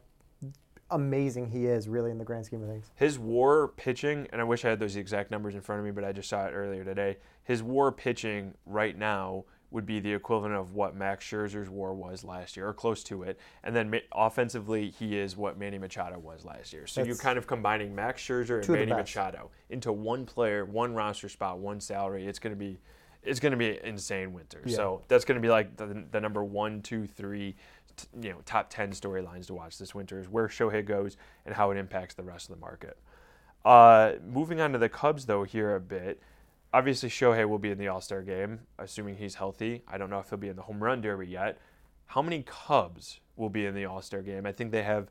amazing 0.92 1.48
he 1.48 1.68
is, 1.68 1.88
really, 1.88 2.10
in 2.10 2.18
the 2.18 2.24
grand 2.26 2.46
scheme 2.46 2.64
of 2.64 2.70
things. 2.70 2.90
His 2.96 3.20
WAR 3.20 3.68
pitching, 3.68 4.28
and 4.32 4.42
I 4.42 4.44
wish 4.44 4.66
I 4.66 4.70
had 4.70 4.80
those 4.80 4.96
exact 4.96 5.30
numbers 5.30 5.54
in 5.54 5.62
front 5.62 5.80
of 5.80 5.86
me, 5.86 5.92
but 5.92 6.04
I 6.04 6.12
just 6.12 6.30
saw 6.30 6.48
it 6.48 6.52
earlier 6.52 6.84
today. 6.84 7.18
His 7.44 7.62
WAR 7.62 7.92
pitching 7.92 8.56
right 8.66 8.98
now 8.98 9.46
would 9.72 9.86
be 9.86 10.00
the 10.00 10.12
equivalent 10.14 10.56
of 10.56 10.74
what 10.74 10.96
Max 10.96 11.26
Scherzer's 11.26 11.70
WAR 11.70 11.94
was 11.94 12.24
last 12.24 12.58
year, 12.58 12.68
or 12.68 12.74
close 12.74 13.04
to 13.04 13.24
it. 13.24 13.40
And 13.64 13.76
then 13.76 13.90
ma- 13.90 13.98
offensively, 14.14 14.90
he 14.90 15.18
is 15.18 15.38
what 15.38 15.60
Manny 15.60 15.78
Machado 15.78 16.18
was 16.18 16.44
last 16.44 16.74
year. 16.74 16.88
So 16.88 17.04
you're 17.04 17.16
kind 17.16 17.38
of 17.38 17.46
combining 17.46 17.94
Max 17.94 18.22
Scherzer 18.22 18.56
and 18.56 18.64
two 18.64 18.74
of 18.74 18.80
the 18.80 18.86
Manny. 18.88 19.02
Machado 19.02 19.52
into 19.70 19.92
one 19.92 20.26
player, 20.26 20.66
one 20.66 20.94
roster 20.94 21.30
spot, 21.30 21.60
one 21.60 21.80
salary. 21.80 22.26
It's 22.26 22.40
going 22.40 22.54
to 22.54 22.60
be. 22.60 22.80
It's 23.22 23.42
going 23.42 23.52
to 23.52 23.58
be 23.58 23.72
an 23.72 23.84
insane 23.84 24.32
winter. 24.32 24.62
Yeah. 24.66 24.78
So 24.78 25.02
that's 25.10 25.26
going 25.26 25.36
to 25.36 25.42
be 25.42 25.50
like 25.50 25.76
the, 25.76 26.06
the 26.10 26.22
number 26.22 26.42
one, 26.42 26.82
two, 26.82 27.06
three, 27.06 27.54
t- 27.98 28.08
you 28.22 28.30
know, 28.30 28.38
top 28.46 28.70
ten 28.70 28.92
storylines 28.92 29.48
to 29.48 29.54
watch 29.54 29.78
this 29.78 29.94
winter 29.94 30.20
is 30.22 30.30
where 30.30 30.48
Shohei 30.48 30.86
goes 30.86 31.18
and 31.46 31.54
how 31.54 31.70
it 31.72 31.78
impacts 31.78 32.16
the 32.16 32.24
rest 32.24 32.50
of 32.50 32.56
the 32.56 32.62
market. 32.62 32.98
Uh, 33.66 34.14
moving 34.26 34.62
on 34.62 34.72
to 34.72 34.78
the 34.78 34.88
Cubs, 34.88 35.26
though, 35.26 35.44
here 35.44 35.76
a 35.76 35.82
bit. 35.82 36.22
Obviously, 36.74 37.10
Shohei 37.10 37.48
will 37.48 37.60
be 37.60 37.72
in 37.72 37.78
the 37.78 37.88
All 37.88 38.02
Star 38.02 38.22
game, 38.22 38.62
assuming 38.78 39.16
he's 39.16 39.36
healthy. 39.36 39.84
I 39.88 39.98
don't 39.98 40.10
know 40.10 40.20
if 40.20 40.30
he'll 40.30 40.38
be 40.38 40.50
in 40.50 40.56
the 40.56 40.62
Home 40.64 40.82
Run 40.84 41.02
Derby 41.02 41.28
yet. 41.28 41.58
How 42.08 42.22
many 42.22 42.44
Cubs 42.46 43.20
will 43.36 43.50
be 43.50 43.66
in 43.66 43.74
the 43.74 43.86
All 43.86 44.02
Star 44.02 44.22
game? 44.22 44.46
I 44.46 44.52
think 44.52 44.72
they 44.72 44.84
have 44.84 45.10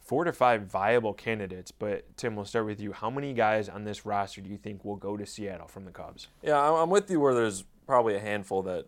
four 0.00 0.24
to 0.24 0.32
five 0.32 0.62
viable 0.62 1.12
candidates, 1.14 1.70
but 1.70 2.16
Tim, 2.16 2.36
we'll 2.36 2.44
start 2.44 2.66
with 2.66 2.80
you. 2.80 2.92
How 2.92 3.10
many 3.10 3.32
guys 3.32 3.68
on 3.68 3.84
this 3.84 4.04
roster 4.04 4.40
do 4.40 4.50
you 4.50 4.58
think 4.58 4.84
will 4.84 4.96
go 4.96 5.16
to 5.16 5.26
Seattle 5.26 5.66
from 5.66 5.84
the 5.84 5.90
Cubs? 5.90 6.28
Yeah, 6.42 6.60
I'm 6.60 6.90
with 6.90 7.10
you 7.10 7.20
where 7.20 7.34
there's 7.34 7.64
probably 7.86 8.14
a 8.14 8.20
handful 8.20 8.62
that 8.62 8.86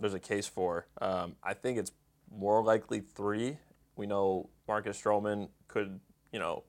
there's 0.00 0.14
a 0.14 0.20
case 0.20 0.46
for. 0.46 0.86
Um, 1.00 1.36
I 1.42 1.54
think 1.54 1.78
it's 1.78 1.92
more 2.36 2.62
likely 2.62 3.00
three. 3.00 3.58
We 3.96 4.06
know 4.06 4.48
Marcus 4.66 5.00
Stroman 5.00 5.48
could, 5.68 6.00
you 6.32 6.38
know, 6.38 6.64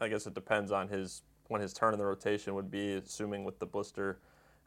I 0.00 0.08
guess 0.08 0.26
it 0.26 0.34
depends 0.34 0.70
on 0.70 0.88
his 0.88 1.22
when 1.48 1.60
his 1.60 1.72
turn 1.72 1.92
in 1.92 1.98
the 1.98 2.06
rotation 2.06 2.54
would 2.54 2.70
be, 2.70 2.94
assuming 2.94 3.44
with 3.44 3.58
the 3.58 3.66
blister 3.66 4.18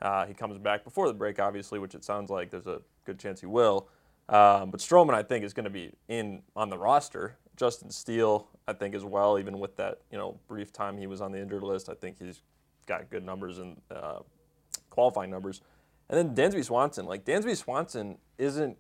uh, 0.02 0.26
he 0.26 0.34
comes 0.34 0.58
back 0.58 0.84
before 0.84 1.08
the 1.08 1.14
break, 1.14 1.40
obviously, 1.40 1.78
which 1.80 1.94
it 1.94 2.04
sounds 2.04 2.30
like 2.30 2.50
there's 2.50 2.68
a 2.68 2.82
good 3.06 3.20
chance 3.20 3.40
he 3.40 3.46
will. 3.46 3.88
Um, 4.30 4.72
but 4.72 4.80
Stroman, 4.80 5.14
I 5.14 5.24
think, 5.24 5.46
is 5.46 5.54
going 5.54 5.66
to 5.66 5.70
be 5.70 5.92
in 6.08 6.42
on 6.56 6.70
the 6.70 6.78
roster. 6.78 7.38
Justin 7.56 7.92
Steele, 7.92 8.48
I 8.68 8.74
think, 8.74 8.96
as 8.96 9.04
well. 9.06 9.38
Even 9.38 9.60
with 9.60 9.76
that, 9.78 10.00
you 10.12 10.18
know, 10.18 10.40
brief 10.48 10.74
time 10.74 10.98
he 10.98 11.06
was 11.06 11.22
on 11.22 11.32
the 11.32 11.40
injured 11.40 11.64
list, 11.64 11.90
I 11.90 11.94
think 11.94 12.18
he's 12.18 12.42
got 12.88 13.10
good 13.10 13.24
numbers 13.24 13.60
and 13.60 13.78
uh, 13.92 14.20
qualifying 14.90 15.30
numbers. 15.30 15.62
And 16.10 16.18
then 16.18 16.52
Dansby 16.52 16.66
Swanson, 16.66 17.06
like 17.06 17.24
Dansby 17.24 17.56
Swanson 17.56 18.18
isn't 18.38 18.78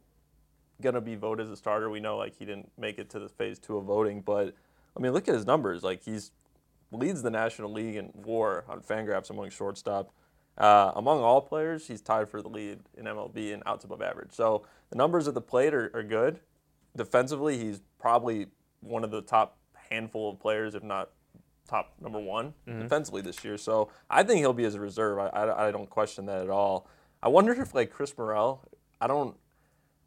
gonna 0.82 1.02
be 1.02 1.16
voted 1.16 1.46
as 1.46 1.52
a 1.52 1.56
starter. 1.56 1.90
We 1.90 2.00
know 2.00 2.18
like 2.18 2.36
he 2.36 2.46
didn't 2.46 2.72
make 2.78 2.98
it 2.98 3.10
to 3.12 3.20
the 3.20 3.30
phase 3.30 3.60
two 3.60 3.78
of 3.78 3.86
voting, 3.86 4.22
but 4.22 4.56
I 4.98 5.00
mean 5.00 5.14
look 5.14 5.28
at 5.28 5.36
his 5.36 5.46
numbers. 5.46 5.84
Like 5.84 6.04
he's 6.04 6.32
leads 6.92 7.22
the 7.22 7.30
National 7.30 7.72
League 7.72 7.96
in 7.96 8.12
WAR 8.14 8.66
on 8.68 8.82
Fangraphs 8.82 9.30
among 9.30 9.50
shortstop. 9.50 10.14
Uh, 10.58 10.92
among 10.96 11.22
all 11.22 11.42
players, 11.42 11.88
he's 11.88 12.02
tied 12.02 12.30
for 12.30 12.42
the 12.42 12.50
lead 12.50 12.80
in 12.98 13.06
MLB 13.06 13.52
in 13.52 13.64
outs 13.66 13.86
above 13.86 14.02
average. 14.02 14.32
So 14.32 14.64
the 14.90 14.98
numbers 14.98 15.28
at 15.28 15.34
the 15.34 15.42
plate 15.42 15.74
are, 15.74 15.90
are 15.94 16.04
good. 16.04 16.40
Defensively, 16.96 17.58
he's 17.58 17.82
probably 18.00 18.48
one 18.82 19.04
of 19.04 19.12
the 19.12 19.22
top 19.22 19.58
handful 19.90 20.30
of 20.32 20.40
players, 20.40 20.76
if 20.76 20.84
not 20.84 21.10
top 21.68 21.94
number 22.02 22.20
one 22.20 22.54
defensively 22.82 23.22
this 23.22 23.44
year. 23.46 23.58
So 23.58 23.90
I 24.10 24.24
think 24.24 24.40
he'll 24.40 24.52
be 24.54 24.66
as 24.66 24.76
a 24.76 24.80
reserve. 24.80 25.20
I, 25.20 25.28
I, 25.28 25.68
I 25.68 25.72
don't 25.72 25.90
question 25.90 26.26
that 26.26 26.42
at 26.42 26.50
all. 26.50 26.88
I 27.24 27.30
wonder 27.30 27.54
if 27.54 27.74
like 27.74 27.92
Chris 27.92 28.16
Morel, 28.18 28.68
I 29.00 29.08
don't 29.08 29.36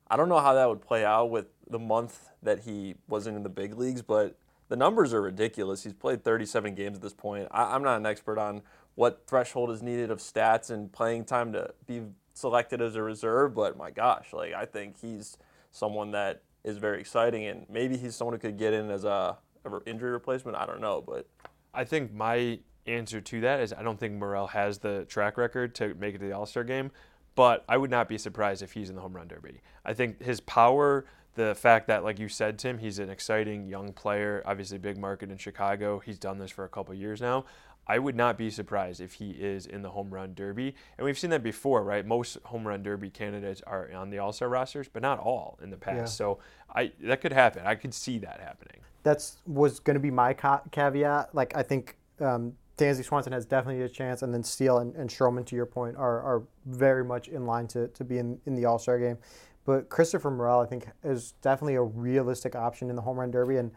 I 0.08 0.16
don't 0.16 0.28
know 0.28 0.40
how 0.40 0.54
that 0.54 0.68
would 0.68 0.82
play 0.82 1.04
out 1.04 1.30
with 1.30 1.46
the 1.68 1.78
month 1.78 2.28
that 2.42 2.60
he 2.60 2.96
wasn't 3.08 3.36
in 3.36 3.42
the 3.42 3.48
big 3.48 3.78
leagues, 3.78 4.02
but 4.02 4.38
the 4.68 4.76
numbers 4.76 5.12
are 5.12 5.22
ridiculous. 5.22 5.84
He's 5.84 5.92
played 5.92 6.24
37 6.24 6.74
games 6.74 6.96
at 6.96 7.02
this 7.02 7.12
point. 7.12 7.48
I, 7.50 7.74
I'm 7.74 7.82
not 7.82 7.96
an 7.96 8.06
expert 8.06 8.38
on 8.38 8.62
what 8.94 9.24
threshold 9.26 9.70
is 9.70 9.82
needed 9.82 10.10
of 10.10 10.18
stats 10.18 10.70
and 10.70 10.92
playing 10.92 11.24
time 11.24 11.52
to 11.52 11.74
be 11.86 12.02
selected 12.34 12.80
as 12.80 12.96
a 12.96 13.02
reserve, 13.02 13.54
but 13.54 13.76
my 13.76 13.90
gosh, 13.90 14.32
like 14.32 14.52
I 14.52 14.64
think 14.64 15.00
he's 15.00 15.36
someone 15.70 16.12
that 16.12 16.42
is 16.64 16.78
very 16.78 17.00
exciting, 17.00 17.46
and 17.46 17.66
maybe 17.68 17.96
he's 17.96 18.14
someone 18.14 18.34
who 18.34 18.38
could 18.38 18.58
get 18.58 18.72
in 18.72 18.90
as 18.90 19.04
a, 19.04 19.36
a 19.64 19.80
injury 19.86 20.10
replacement. 20.10 20.56
I 20.56 20.66
don't 20.66 20.80
know, 20.80 21.00
but 21.00 21.28
I 21.72 21.84
think 21.84 22.12
my 22.12 22.58
answer 22.86 23.20
to 23.20 23.40
that 23.40 23.60
is 23.60 23.72
I 23.72 23.82
don't 23.82 23.98
think 23.98 24.14
Morel 24.14 24.48
has 24.48 24.78
the 24.78 25.04
track 25.06 25.36
record 25.36 25.74
to 25.76 25.94
make 25.94 26.14
it 26.14 26.18
to 26.18 26.26
the 26.26 26.32
All 26.32 26.46
Star 26.46 26.64
game, 26.64 26.90
but 27.34 27.64
I 27.68 27.76
would 27.76 27.90
not 27.90 28.08
be 28.08 28.18
surprised 28.18 28.62
if 28.62 28.72
he's 28.72 28.90
in 28.90 28.96
the 28.96 29.02
home 29.02 29.14
run 29.14 29.28
derby. 29.28 29.60
I 29.84 29.94
think 29.94 30.22
his 30.22 30.40
power, 30.40 31.06
the 31.34 31.54
fact 31.54 31.86
that, 31.88 32.04
like 32.04 32.18
you 32.18 32.28
said, 32.28 32.58
Tim, 32.58 32.78
he's 32.78 32.98
an 32.98 33.10
exciting 33.10 33.66
young 33.66 33.92
player, 33.92 34.42
obviously 34.46 34.78
big 34.78 34.98
market 34.98 35.30
in 35.30 35.36
Chicago. 35.36 35.98
He's 35.98 36.18
done 36.18 36.38
this 36.38 36.50
for 36.50 36.64
a 36.64 36.68
couple 36.68 36.94
years 36.94 37.20
now. 37.20 37.44
I 37.86 37.98
would 37.98 38.16
not 38.16 38.38
be 38.38 38.50
surprised 38.50 39.00
if 39.00 39.14
he 39.14 39.32
is 39.32 39.66
in 39.66 39.82
the 39.82 39.90
home 39.90 40.10
run 40.12 40.34
derby. 40.34 40.74
And 40.96 41.04
we've 41.04 41.18
seen 41.18 41.30
that 41.30 41.42
before, 41.42 41.82
right? 41.82 42.04
Most 42.06 42.38
home 42.44 42.66
run 42.66 42.82
derby 42.82 43.10
candidates 43.10 43.60
are 43.66 43.92
on 43.92 44.10
the 44.10 44.18
All 44.18 44.32
Star 44.32 44.48
rosters, 44.48 44.88
but 44.90 45.02
not 45.02 45.18
all 45.18 45.58
in 45.62 45.70
the 45.70 45.76
past. 45.76 45.96
Yeah. 45.96 46.04
So 46.06 46.38
I 46.74 46.92
that 47.02 47.20
could 47.20 47.32
happen. 47.32 47.66
I 47.66 47.74
could 47.74 47.92
see 47.92 48.18
that 48.18 48.40
happening. 48.40 48.80
That's 49.02 49.36
was 49.46 49.80
going 49.80 49.94
to 49.94 50.00
be 50.00 50.10
my 50.10 50.32
ca- 50.32 50.62
caveat. 50.70 51.34
Like 51.34 51.54
I 51.54 51.62
think 51.62 51.96
um, 52.20 52.54
Dansby 52.78 53.04
Swanson 53.04 53.32
has 53.32 53.44
definitely 53.44 53.82
a 53.82 53.88
chance, 53.88 54.22
and 54.22 54.32
then 54.32 54.42
Steele 54.42 54.78
and, 54.78 54.94
and 54.96 55.08
Stroman, 55.08 55.44
to 55.46 55.56
your 55.56 55.66
point, 55.66 55.96
are, 55.96 56.20
are 56.22 56.42
very 56.66 57.04
much 57.04 57.28
in 57.28 57.46
line 57.46 57.68
to, 57.68 57.88
to 57.88 58.04
be 58.04 58.18
in, 58.18 58.38
in 58.46 58.54
the 58.54 58.64
All 58.64 58.78
Star 58.78 58.98
game. 58.98 59.18
But 59.64 59.88
Christopher 59.88 60.30
Morel, 60.30 60.60
I 60.60 60.66
think, 60.66 60.86
is 61.02 61.32
definitely 61.42 61.76
a 61.76 61.82
realistic 61.82 62.54
option 62.54 62.90
in 62.90 62.96
the 62.96 63.02
home 63.02 63.18
run 63.18 63.30
derby. 63.30 63.56
And 63.56 63.70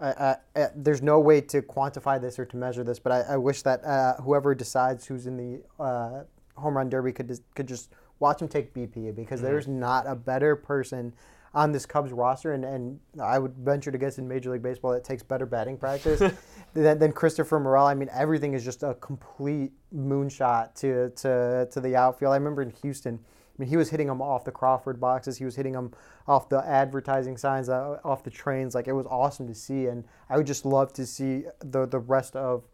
I, 0.00 0.08
I, 0.08 0.36
I, 0.56 0.68
there's 0.74 1.02
no 1.02 1.20
way 1.20 1.40
to 1.42 1.62
quantify 1.62 2.20
this 2.20 2.38
or 2.38 2.44
to 2.46 2.56
measure 2.56 2.82
this, 2.84 2.98
but 2.98 3.12
I, 3.12 3.20
I 3.34 3.36
wish 3.36 3.62
that 3.62 3.84
uh, 3.84 4.14
whoever 4.16 4.54
decides 4.54 5.06
who's 5.06 5.26
in 5.26 5.36
the 5.36 5.82
uh, 5.82 6.22
home 6.56 6.76
run 6.76 6.88
derby 6.88 7.12
could 7.12 7.28
just, 7.28 7.42
could 7.54 7.68
just 7.68 7.92
watch 8.18 8.42
him 8.42 8.48
take 8.48 8.74
BP 8.74 9.14
because 9.14 9.40
Mm-hmm. 9.40 9.48
there's 9.48 9.68
not 9.68 10.06
a 10.06 10.16
better 10.16 10.56
person 10.56 11.12
on 11.54 11.72
this 11.72 11.86
Cubs 11.86 12.12
roster, 12.12 12.52
and, 12.52 12.64
and 12.64 13.00
I 13.20 13.38
would 13.38 13.54
venture 13.56 13.90
to 13.90 13.96
guess 13.98 14.18
in 14.18 14.28
Major 14.28 14.50
League 14.50 14.62
Baseball 14.62 14.92
that 14.92 15.02
takes 15.02 15.22
better 15.22 15.46
batting 15.46 15.78
practice 15.78 16.20
than, 16.74 16.98
than 16.98 17.10
Christopher 17.12 17.58
Morel. 17.58 17.86
I 17.86 17.94
mean, 17.94 18.10
everything 18.12 18.52
is 18.54 18.64
just 18.64 18.82
a 18.82 18.94
complete 18.94 19.72
moonshot 19.94 20.74
to, 20.76 21.10
to, 21.10 21.68
to 21.70 21.80
the 21.80 21.96
outfield. 21.96 22.32
I 22.32 22.36
remember 22.36 22.62
in 22.62 22.70
Houston. 22.82 23.18
I 23.58 23.62
mean, 23.62 23.70
he 23.70 23.76
was 23.76 23.90
hitting 23.90 24.06
them 24.06 24.22
off 24.22 24.44
the 24.44 24.52
Crawford 24.52 25.00
boxes. 25.00 25.38
He 25.38 25.44
was 25.44 25.56
hitting 25.56 25.72
them 25.72 25.92
off 26.28 26.48
the 26.48 26.64
advertising 26.64 27.36
signs, 27.36 27.68
uh, 27.68 27.98
off 28.04 28.22
the 28.22 28.30
trains. 28.30 28.74
Like 28.74 28.86
it 28.86 28.92
was 28.92 29.06
awesome 29.06 29.48
to 29.48 29.54
see, 29.54 29.86
and 29.86 30.04
I 30.30 30.36
would 30.36 30.46
just 30.46 30.64
love 30.64 30.92
to 30.94 31.04
see 31.06 31.44
the 31.58 31.86
the 31.86 31.98
rest 31.98 32.36
of 32.36 32.64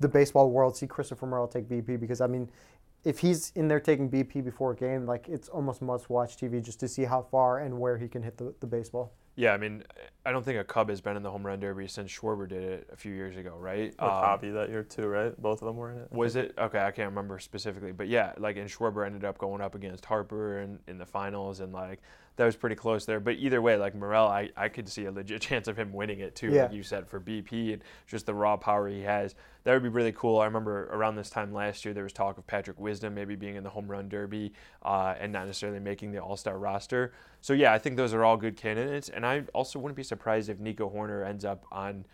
the 0.00 0.08
baseball 0.08 0.50
world 0.50 0.76
see 0.76 0.86
Christopher 0.86 1.26
Morel 1.26 1.48
take 1.48 1.68
BP 1.68 2.00
because 2.00 2.20
I 2.20 2.26
mean, 2.26 2.48
if 3.04 3.18
he's 3.18 3.52
in 3.54 3.68
there 3.68 3.80
taking 3.80 4.10
BP 4.10 4.44
before 4.44 4.72
a 4.72 4.76
game, 4.76 5.04
like 5.04 5.28
it's 5.28 5.48
almost 5.48 5.82
must 5.82 6.08
watch 6.08 6.36
TV 6.36 6.62
just 6.62 6.80
to 6.80 6.88
see 6.88 7.04
how 7.04 7.22
far 7.22 7.58
and 7.58 7.78
where 7.78 7.98
he 7.98 8.08
can 8.08 8.22
hit 8.22 8.38
the, 8.38 8.54
the 8.60 8.66
baseball. 8.66 9.12
Yeah, 9.38 9.52
I 9.52 9.56
mean, 9.56 9.84
I 10.26 10.32
don't 10.32 10.44
think 10.44 10.58
a 10.58 10.64
Cub 10.64 10.88
has 10.88 11.00
been 11.00 11.16
in 11.16 11.22
the 11.22 11.30
home 11.30 11.46
run 11.46 11.60
derby 11.60 11.86
since 11.86 12.10
Schwarber 12.10 12.48
did 12.48 12.60
it 12.60 12.88
a 12.92 12.96
few 12.96 13.14
years 13.14 13.36
ago, 13.36 13.54
right? 13.56 13.94
Or 14.00 14.10
Um, 14.10 14.52
that 14.54 14.68
year 14.68 14.82
too, 14.82 15.06
right? 15.06 15.40
Both 15.40 15.62
of 15.62 15.66
them 15.66 15.76
were 15.76 15.92
in 15.92 15.98
it. 15.98 16.10
Was 16.10 16.34
it 16.34 16.54
okay? 16.58 16.80
I 16.80 16.90
can't 16.90 17.08
remember 17.08 17.38
specifically, 17.38 17.92
but 17.92 18.08
yeah, 18.08 18.32
like 18.36 18.56
and 18.56 18.68
Schwarber 18.68 19.06
ended 19.06 19.24
up 19.24 19.38
going 19.38 19.62
up 19.62 19.76
against 19.76 20.04
Harper 20.04 20.58
in, 20.58 20.80
in 20.88 20.98
the 20.98 21.06
finals, 21.06 21.60
and 21.60 21.72
like 21.72 22.00
that 22.38 22.44
was 22.46 22.54
pretty 22.56 22.76
close 22.76 23.04
there. 23.04 23.18
But 23.20 23.34
either 23.34 23.60
way, 23.60 23.76
like 23.76 23.94
Morel, 23.96 24.28
I, 24.28 24.50
I 24.56 24.68
could 24.68 24.88
see 24.88 25.04
a 25.06 25.10
legit 25.12 25.42
chance 25.48 25.66
of 25.66 25.76
him 25.76 25.92
winning 25.92 26.20
it 26.20 26.34
too, 26.36 26.48
Yeah. 26.50 26.62
like 26.62 26.72
you 26.72 26.82
said 26.84 27.06
for 27.08 27.20
BP 27.20 27.72
and 27.74 27.82
just 28.06 28.26
the 28.26 28.32
raw 28.34 28.56
power 28.56 28.88
he 28.88 29.02
has. 29.02 29.34
That 29.64 29.74
would 29.74 29.82
be 29.82 29.88
really 29.88 30.12
cool. 30.12 30.38
I 30.38 30.44
remember 30.44 30.88
around 30.92 31.16
this 31.16 31.28
time 31.30 31.52
last 31.52 31.84
year 31.84 31.92
there 31.92 32.04
was 32.04 32.12
talk 32.12 32.38
of 32.38 32.46
Patrick 32.46 32.78
Wisdom 32.78 33.12
maybe 33.14 33.34
being 33.34 33.56
in 33.56 33.64
the 33.64 33.70
home 33.70 33.88
run 33.88 34.08
derby 34.08 34.52
uh, 34.84 35.14
and 35.18 35.32
not 35.32 35.46
necessarily 35.46 35.80
making 35.80 36.12
the 36.12 36.18
All 36.22 36.36
Star 36.36 36.56
roster. 36.58 37.12
So 37.40 37.52
yeah, 37.54 37.72
I 37.72 37.78
think 37.78 37.96
those 37.96 38.14
are 38.14 38.24
all 38.24 38.36
good 38.36 38.56
candidates, 38.56 39.08
and 39.08 39.26
I 39.26 39.42
also 39.52 39.78
wouldn't 39.80 39.96
be 39.96 40.02
surprised 40.04 40.48
if 40.48 40.58
Nico 40.60 40.88
Hoerner 40.88 41.26
ends 41.26 41.44
up 41.44 41.64
on 41.70 42.06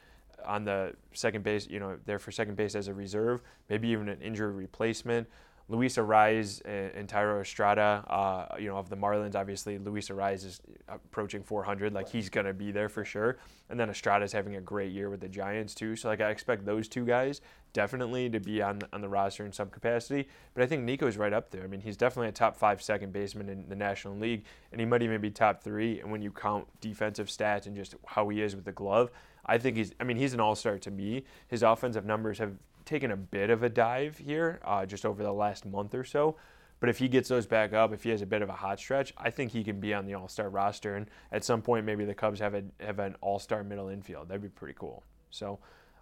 on 0.45 0.65
the 0.65 0.95
second 1.15 1.43
base, 1.43 1.67
you 1.69 1.81
know, 1.81 1.97
there 2.05 2.19
for 2.19 2.31
second 2.31 2.55
base 2.55 2.75
as 2.75 2.89
a 2.89 2.93
reserve, 2.93 3.41
maybe 3.71 3.89
even 3.89 4.09
an 4.11 4.21
injury 4.21 4.53
replacement. 4.53 5.27
Luis 5.69 5.97
Arraez 5.97 6.61
and, 6.65 7.09
Thairo 7.09 7.41
Estrada, 7.41 8.05
uh, 8.09 8.57
you 8.59 8.69
know, 8.69 8.77
of 8.77 8.91
the 8.91 8.97
Marlins, 8.97 9.35
obviously 9.35 9.79
Luis 9.79 10.09
Arraez 10.09 10.45
is 10.45 10.61
approaching 10.89 11.43
400, 11.43 11.95
like 11.95 12.09
he's 12.09 12.29
gonna 12.29 12.53
be 12.53 12.71
there 12.71 12.89
for 12.89 13.05
sure. 13.05 13.39
And 13.71 13.81
then 13.81 13.89
Estrada's 13.89 14.33
having 14.33 14.57
a 14.57 14.61
great 14.61 14.93
year 14.93 15.09
with 15.09 15.21
the 15.21 15.29
Giants 15.29 15.75
too, 15.75 15.97
so 15.97 16.09
like 16.09 16.21
I 16.21 16.31
expect 16.31 16.67
those 16.67 16.89
two 16.89 17.07
guys 17.07 17.41
definitely 17.75 18.31
to 18.31 18.41
be 18.41 18.63
on 18.63 18.81
on 18.93 19.03
the 19.03 19.09
roster 19.09 19.45
in 19.45 19.53
some 19.53 19.69
capacity. 19.69 20.27
But 20.55 20.63
I 20.63 20.67
think 20.67 20.85
Nico's 20.85 21.19
right 21.19 21.33
up 21.33 21.51
there. 21.51 21.65
I 21.65 21.67
mean, 21.67 21.81
he's 21.81 21.99
definitely 21.99 22.29
a 22.29 22.33
top 22.33 22.57
five 22.57 22.81
second 22.81 23.13
baseman 23.13 23.51
in 23.51 23.69
the 23.69 23.77
National 23.77 24.17
League, 24.17 24.45
and 24.73 24.81
he 24.81 24.87
might 24.87 25.03
even 25.03 25.21
be 25.21 25.31
top 25.31 25.63
three. 25.63 26.01
And 26.01 26.11
when 26.11 26.23
you 26.23 26.31
count 26.31 26.67
defensive 26.81 27.27
stats 27.27 27.67
and 27.67 27.77
just 27.77 27.97
how 28.07 28.27
he 28.31 28.41
is 28.41 28.57
with 28.57 28.65
the 28.65 28.73
glove, 28.73 29.11
I 29.45 29.59
think 29.59 29.77
he's. 29.77 29.93
I 30.01 30.05
mean, 30.05 30.17
he's 30.17 30.33
an 30.33 30.41
all-star 30.41 30.79
to 30.79 30.91
me. 30.91 31.25
His 31.49 31.63
offensive 31.63 32.07
numbers 32.07 32.39
have 32.39 32.55
taken 32.85 33.11
a 33.11 33.17
bit 33.17 33.51
of 33.51 33.63
a 33.63 33.69
dive 33.69 34.19
here, 34.19 34.61
uh, 34.65 34.87
just 34.87 35.07
over 35.07 35.23
the 35.23 35.33
last 35.33 35.67
month 35.67 35.95
or 35.95 36.05
so. 36.05 36.37
But 36.81 36.91
if 36.91 36.99
he 36.99 37.09
gets 37.09 37.29
those 37.29 37.47
back 37.47 37.73
up, 37.73 37.95
if 37.95 38.03
he 38.03 38.11
has 38.11 38.21
a 38.21 38.27
bit 38.27 38.43
of 38.43 38.49
a 38.51 38.55
hot 38.55 38.79
stretch, 38.79 39.15
I 39.17 39.31
think 39.31 39.53
he 39.53 39.65
can 39.65 39.81
be 39.81 39.95
on 39.95 40.05
the 40.05 40.15
All-Star 40.15 40.51
roster. 40.51 40.97
And 40.97 41.09
at 41.33 41.45
some 41.45 41.63
point, 41.63 41.87
maybe 41.87 42.05
the 42.05 42.15
Cubs 42.15 42.41
have 42.41 42.55
a 42.55 42.63
have 42.81 42.99
an 42.99 43.17
All-Star 43.21 43.65
middle 43.65 43.89
infield. 43.89 44.29
That'd 44.29 44.43
be 44.43 44.49
pretty 44.49 44.75
cool. 44.79 45.03
So, 45.31 45.61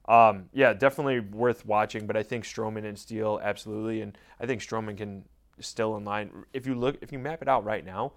um, 0.08 0.48
yeah, 0.52 0.72
definitely 0.72 1.20
worth 1.20 1.64
watching. 1.64 2.06
But 2.06 2.16
I 2.16 2.24
think 2.24 2.44
Stroman 2.44 2.84
and 2.84 2.98
Steele 2.98 3.38
absolutely, 3.42 4.00
and 4.00 4.18
I 4.40 4.46
think 4.46 4.60
Stroman 4.60 4.96
can 4.96 5.24
still 5.60 5.96
in 5.96 6.04
line. 6.04 6.30
If 6.52 6.66
you 6.66 6.74
look, 6.74 6.96
if 7.00 7.12
you 7.12 7.18
map 7.18 7.42
it 7.42 7.48
out 7.48 7.64
right 7.64 7.84
now, 7.84 8.14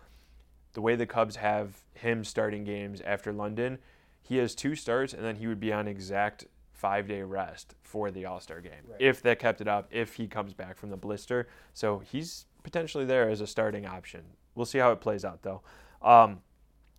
the 0.74 0.82
way 0.82 0.96
the 0.96 1.06
Cubs 1.06 1.36
have 1.36 1.84
him 1.94 2.24
starting 2.24 2.64
games 2.64 3.00
after 3.02 3.32
London, 3.32 3.78
he 4.22 4.38
has 4.38 4.56
two 4.56 4.76
starts, 4.76 5.14
and 5.14 5.24
then 5.24 5.36
he 5.36 5.46
would 5.46 5.60
be 5.60 5.72
on 5.72 5.88
exact 5.88 6.46
five 6.86 7.08
day 7.08 7.24
rest 7.24 7.74
for 7.82 8.12
the 8.12 8.26
All 8.26 8.40
Star 8.40 8.62
game 8.62 8.86
if 9.00 9.20
they 9.24 9.36
kept 9.36 9.60
it 9.60 9.68
up. 9.68 9.88
If 9.90 10.14
he 10.14 10.28
comes 10.28 10.54
back 10.54 10.78
from 10.78 10.92
the 10.92 10.98
blister, 10.98 11.48
so 11.74 11.98
he's 11.98 12.46
potentially 12.62 13.06
there 13.06 13.28
as 13.28 13.42
a 13.42 13.48
starting 13.48 13.88
option. 13.88 14.22
We'll 14.54 14.68
see 14.68 14.78
how 14.78 14.92
it 14.92 15.02
plays 15.02 15.26
out 15.26 15.42
though. 15.42 15.64
Um, 16.04 16.42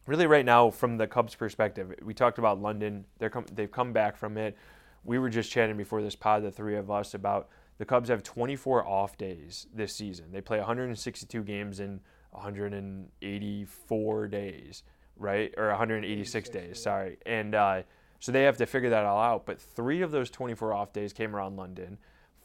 really, 0.04 0.26
right 0.26 0.44
now, 0.44 0.70
from 0.70 0.96
the 0.96 1.06
Cubs' 1.06 1.36
perspective, 1.36 1.94
we 2.02 2.14
talked 2.14 2.38
about 2.38 2.60
London. 2.60 3.04
They're 3.20 3.30
com- 3.30 3.46
they've 3.54 3.70
come 3.70 3.92
back 3.92 4.16
from 4.16 4.36
it. 4.36 4.56
We 5.04 5.20
were 5.20 5.28
just 5.28 5.52
chatting 5.52 5.76
before 5.76 6.02
this 6.02 6.16
pod, 6.16 6.42
the 6.42 6.50
three 6.50 6.74
of 6.74 6.90
us, 6.90 7.14
about 7.14 7.48
the 7.78 7.84
Cubs 7.84 8.08
have 8.08 8.24
24 8.24 8.84
off 8.88 9.16
days 9.16 9.68
this 9.72 9.94
season. 9.94 10.32
They 10.32 10.40
play 10.40 10.58
162 10.58 11.44
games 11.44 11.78
in 11.78 12.00
184 12.32 14.26
days, 14.26 14.82
right? 15.16 15.54
Or 15.56 15.68
186 15.68 16.48
days, 16.48 16.82
sorry. 16.82 17.18
And 17.24 17.54
uh, 17.54 17.82
so 18.20 18.32
they 18.32 18.44
have 18.44 18.56
to 18.58 18.66
figure 18.66 18.90
that 18.90 19.04
all 19.04 19.20
out. 19.20 19.46
But 19.46 19.60
three 19.60 20.02
of 20.02 20.10
those 20.10 20.30
24 20.30 20.72
off 20.74 20.92
days 20.92 21.12
came 21.12 21.34
around 21.34 21.56
London. 21.56 21.98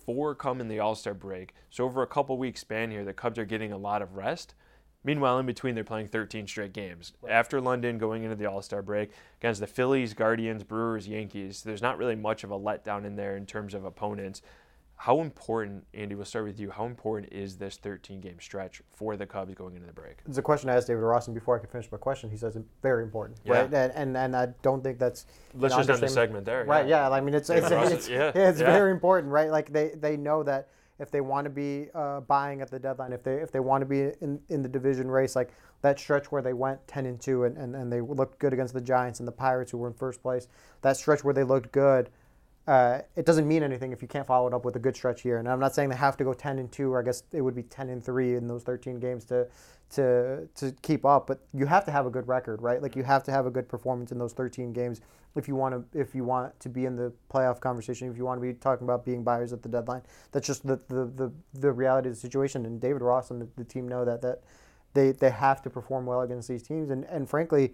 Four 0.06 0.36
come 0.36 0.60
in 0.60 0.68
the 0.68 0.80
All 0.80 0.96
Star 0.96 1.13
break. 1.13 1.54
So 1.70 1.86
over 1.86 2.01
a 2.01 2.08
couple 2.08 2.38
weeks 2.38 2.62
span 2.62 2.92
here, 2.92 3.06
the 3.06 3.13
Cubs 3.13 3.38
are 3.38 3.46
getting 3.46 3.72
a 3.72 3.78
lot 3.78 4.01
of 4.01 4.16
rest. 4.16 4.56
Meanwhile, 5.04 5.40
in 5.40 5.48
between, 5.48 5.74
they're 5.74 5.84
playing 5.84 6.10
13 6.10 6.46
straight 6.48 6.74
games. 6.74 7.13
After 7.28 7.60
London, 7.60 7.98
going 7.98 8.24
into 8.24 8.36
the 8.36 8.46
All 8.46 8.62
Star 8.62 8.82
break 8.82 9.12
against 9.40 9.60
the 9.60 9.68
Phillies, 9.68 10.13
Guardians, 10.13 10.63
Brewers, 10.63 11.08
Yankees, 11.08 11.63
there's 11.63 11.82
not 11.82 11.98
really 11.98 12.16
much 12.16 12.44
of 12.44 12.51
a 12.51 12.60
letdown 12.60 13.06
in 13.06 13.16
there 13.16 13.36
in 13.36 13.46
terms 13.46 13.74
of 13.74 13.84
opponents. 13.84 14.42
How 15.01 15.20
important, 15.22 15.88
Andy, 15.96 16.13
we'll 16.13 16.25
start 16.25 16.46
with 16.46 16.60
you. 16.60 16.70
How 16.70 16.86
important 16.86 17.34
is 17.34 17.58
this 17.58 17.75
13 17.77 18.22
game 18.22 18.38
stretch 18.39 18.84
for 18.93 19.17
the 19.17 19.25
Cubs 19.25 19.55
going 19.55 19.74
into 19.74 19.88
the 19.88 19.93
break? 19.93 20.17
It's 20.27 20.38
a 20.38 20.43
question 20.43 20.70
I 20.70 20.75
asked 20.75 20.86
David 20.86 21.01
Ross, 21.01 21.25
and 21.25 21.34
before 21.34 21.55
I 21.55 21.60
could 21.60 21.72
finish 21.72 21.91
my 21.91 21.98
question, 21.98 22.29
he 22.29 22.38
says 22.38 22.55
it's 22.55 22.67
very 22.84 23.01
important, 23.01 23.39
Yeah. 23.43 23.62
right? 23.62 23.74
And, 23.74 23.91
and 23.96 24.15
and 24.15 24.36
I 24.36 24.50
don't 24.62 24.84
think 24.84 25.00
that's 25.00 25.25
Let's 25.55 25.75
just 25.75 25.89
end 25.89 26.03
the 26.03 26.08
segment 26.08 26.46
there. 26.46 26.65
Right. 26.65 26.86
Yeah. 26.86 27.10
I 27.10 27.20
mean, 27.20 27.34
it's 27.34 27.50
it's, 27.50 27.72
Ross- 27.72 27.89
it's, 27.89 28.08
yeah, 28.08 28.31
yeah, 28.36 28.50
it's 28.50 28.60
yeah. 28.60 28.72
very 28.72 28.91
important, 28.91 29.34
right? 29.34 29.50
Like 29.50 29.74
they, 29.74 29.89
they 30.00 30.17
know 30.17 30.43
that 30.43 30.67
if 31.00 31.10
they 31.10 31.22
want 31.22 31.46
to 31.46 31.50
be 31.50 31.88
uh, 31.96 32.20
buying 32.20 32.62
at 32.62 32.70
the 32.70 32.77
deadline, 32.77 33.12
if 33.12 33.24
they 33.24 33.38
if 33.38 33.51
they 33.51 33.60
want 33.60 33.81
to 33.81 33.88
be 33.88 34.01
in, 34.22 34.39
in 34.50 34.62
the 34.62 34.70
division 34.70 35.10
race, 35.10 35.36
like 35.36 35.50
that 35.81 36.00
stretch 36.00 36.31
where 36.31 36.43
they 36.43 36.53
went 36.53 36.88
ten 36.88 37.08
and 37.08 37.20
two 37.20 37.46
and, 37.46 37.58
and, 37.58 37.75
and 37.75 37.91
they 37.91 38.01
looked 38.01 38.38
good 38.38 38.53
against 38.53 38.75
the 38.75 38.81
Giants 38.81 39.17
and 39.17 39.27
the 39.27 39.31
Pirates 39.31 39.72
who 39.72 39.79
were 39.79 39.88
in 39.88 39.96
first 39.96 40.22
place, 40.22 40.48
that 40.84 40.96
stretch 40.96 41.24
where 41.24 41.34
they 41.34 41.43
looked 41.43 41.72
good. 41.72 42.12
Uh, 42.72 43.01
it 43.18 43.25
doesn't 43.25 43.50
mean 43.50 43.63
anything 43.63 43.92
if 43.92 44.01
you 44.01 44.08
can't 44.08 44.25
follow 44.25 44.48
it 44.48 44.54
up 44.54 44.63
with 44.63 44.78
a 44.78 44.80
good 44.80 44.96
stretch 44.96 45.24
here. 45.24 45.40
And 45.40 45.50
I'm 45.50 45.60
not 45.60 45.75
saying 45.75 45.90
they 45.90 45.96
have 45.98 46.16
to 46.16 46.24
go 46.24 46.32
10 46.32 46.58
and 46.58 46.72
2, 46.72 46.94
or 46.94 47.01
I 47.01 47.04
guess 47.04 47.24
it 47.34 47.42
would 47.42 47.54
be 47.54 47.63
10 47.63 47.90
and 47.90 48.01
3 48.01 48.36
in 48.36 48.48
those 48.48 48.63
13 48.63 48.98
games 48.98 49.25
to 49.25 49.46
to 49.96 50.48
to 50.56 50.72
keep 50.82 51.04
up. 51.06 51.28
But 51.28 51.42
you 51.54 51.66
have 51.66 51.84
to 51.84 51.92
have 51.92 52.06
a 52.06 52.10
good 52.10 52.30
record, 52.30 52.62
right? 52.62 52.82
Like 52.82 52.96
you 52.96 53.04
have 53.04 53.25
to 53.25 53.32
have 53.32 53.46
a 53.46 53.51
good 53.51 53.68
performance 53.68 54.13
in 54.13 54.18
those 54.18 54.32
13 54.32 54.72
games 54.72 55.01
if 55.36 55.50
you 55.50 55.56
want 55.56 55.75
to 55.92 56.00
if 56.00 56.16
you 56.16 56.24
want 56.24 56.58
to 56.62 56.70
be 56.70 56.86
in 56.86 56.96
the 56.96 57.12
playoff 57.30 57.60
conversation. 57.60 58.10
If 58.10 58.16
you 58.16 58.24
want 58.24 58.42
to 58.42 58.48
be 58.48 58.54
talking 58.54 58.88
about 58.88 59.04
being 59.04 59.22
buyers 59.22 59.51
at 59.51 59.63
the 59.63 59.68
deadline, 59.68 60.04
that's 60.32 60.48
just 60.48 60.66
the 60.66 60.80
the, 60.88 61.12
the, 61.13 61.32
the 61.54 61.74
reality 61.74 62.08
of 62.08 62.16
the 62.16 62.22
situation. 62.22 62.66
And 62.66 62.80
David 62.80 63.01
Ross 63.01 63.32
and 63.32 63.42
the, 63.42 63.50
the 63.58 63.66
team 63.66 63.86
know 63.86 64.06
that 64.06 64.22
that 64.22 64.44
they 64.94 65.12
they 65.12 65.32
have 65.32 65.62
to 65.63 65.70
perform 65.70 66.06
well 66.06 66.22
against 66.22 66.48
these 66.48 66.63
teams. 66.63 66.90
And 66.90 67.04
and 67.04 67.30
frankly. 67.30 67.74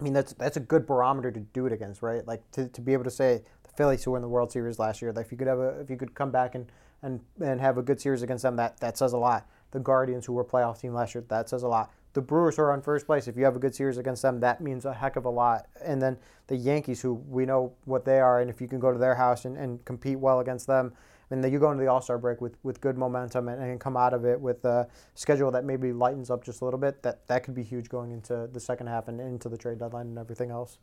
I 0.00 0.04
mean 0.04 0.12
that's 0.12 0.32
that's 0.34 0.56
a 0.56 0.60
good 0.60 0.86
barometer 0.86 1.32
to 1.32 1.40
do 1.40 1.66
it 1.66 1.72
against, 1.72 2.02
right? 2.02 2.24
Like 2.24 2.48
to, 2.52 2.68
to 2.68 2.80
be 2.80 2.92
able 2.92 3.02
to 3.02 3.10
say 3.10 3.42
Phillies 3.78 4.02
who 4.02 4.10
were 4.10 4.18
in 4.18 4.22
the 4.22 4.28
World 4.28 4.50
Series 4.50 4.80
last 4.80 5.00
year, 5.00 5.14
if 5.16 5.30
you 5.30 5.38
could 5.38 5.46
have 5.46 5.60
a 5.60 5.68
if 5.78 5.88
you 5.88 5.96
could 5.96 6.12
come 6.12 6.32
back 6.32 6.56
and, 6.56 6.66
and, 7.00 7.20
and 7.40 7.60
have 7.60 7.78
a 7.78 7.82
good 7.82 8.00
series 8.00 8.22
against 8.22 8.42
them, 8.42 8.56
that, 8.56 8.80
that 8.80 8.98
says 8.98 9.12
a 9.12 9.16
lot. 9.16 9.46
The 9.70 9.78
Guardians 9.78 10.26
who 10.26 10.32
were 10.32 10.44
playoff 10.44 10.80
team 10.80 10.94
last 10.94 11.14
year, 11.14 11.24
that 11.28 11.48
says 11.48 11.62
a 11.62 11.68
lot. 11.68 11.92
The 12.12 12.20
Brewers 12.20 12.56
who 12.56 12.62
are 12.62 12.72
on 12.72 12.82
first 12.82 13.06
place, 13.06 13.28
if 13.28 13.36
you 13.36 13.44
have 13.44 13.54
a 13.54 13.60
good 13.60 13.76
series 13.76 13.96
against 13.96 14.22
them, 14.22 14.40
that 14.40 14.60
means 14.60 14.84
a 14.84 14.92
heck 14.92 15.14
of 15.14 15.26
a 15.26 15.30
lot. 15.30 15.66
And 15.80 16.02
then 16.02 16.18
the 16.48 16.56
Yankees 16.56 17.00
who 17.00 17.14
we 17.14 17.46
know 17.46 17.72
what 17.84 18.04
they 18.04 18.18
are, 18.18 18.40
and 18.40 18.50
if 18.50 18.60
you 18.60 18.66
can 18.66 18.80
go 18.80 18.92
to 18.92 18.98
their 18.98 19.14
house 19.14 19.44
and, 19.44 19.56
and 19.56 19.84
compete 19.84 20.18
well 20.18 20.40
against 20.40 20.66
them, 20.66 20.92
and 21.30 21.44
then 21.44 21.52
you 21.52 21.60
go 21.60 21.70
into 21.70 21.84
the 21.84 21.88
All 21.88 22.00
Star 22.00 22.18
break 22.18 22.40
with, 22.40 22.56
with 22.64 22.80
good 22.80 22.98
momentum 22.98 23.46
and, 23.46 23.62
and 23.62 23.78
come 23.78 23.96
out 23.96 24.12
of 24.12 24.24
it 24.24 24.40
with 24.40 24.64
a 24.64 24.88
schedule 25.14 25.52
that 25.52 25.64
maybe 25.64 25.92
lightens 25.92 26.30
up 26.32 26.42
just 26.42 26.62
a 26.62 26.64
little 26.64 26.80
bit. 26.80 27.04
That 27.04 27.28
that 27.28 27.44
could 27.44 27.54
be 27.54 27.62
huge 27.62 27.88
going 27.88 28.10
into 28.10 28.48
the 28.52 28.58
second 28.58 28.88
half 28.88 29.06
and 29.06 29.20
into 29.20 29.48
the 29.48 29.56
trade 29.56 29.78
deadline 29.78 30.06
and 30.06 30.18
everything 30.18 30.50
else. 30.50 30.78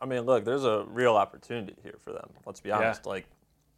I 0.00 0.06
mean, 0.06 0.22
look, 0.22 0.44
there's 0.44 0.64
a 0.64 0.84
real 0.88 1.16
opportunity 1.16 1.76
here 1.82 1.96
for 2.02 2.12
them. 2.12 2.28
Let's 2.44 2.60
be 2.60 2.70
honest. 2.70 3.06
Like 3.06 3.26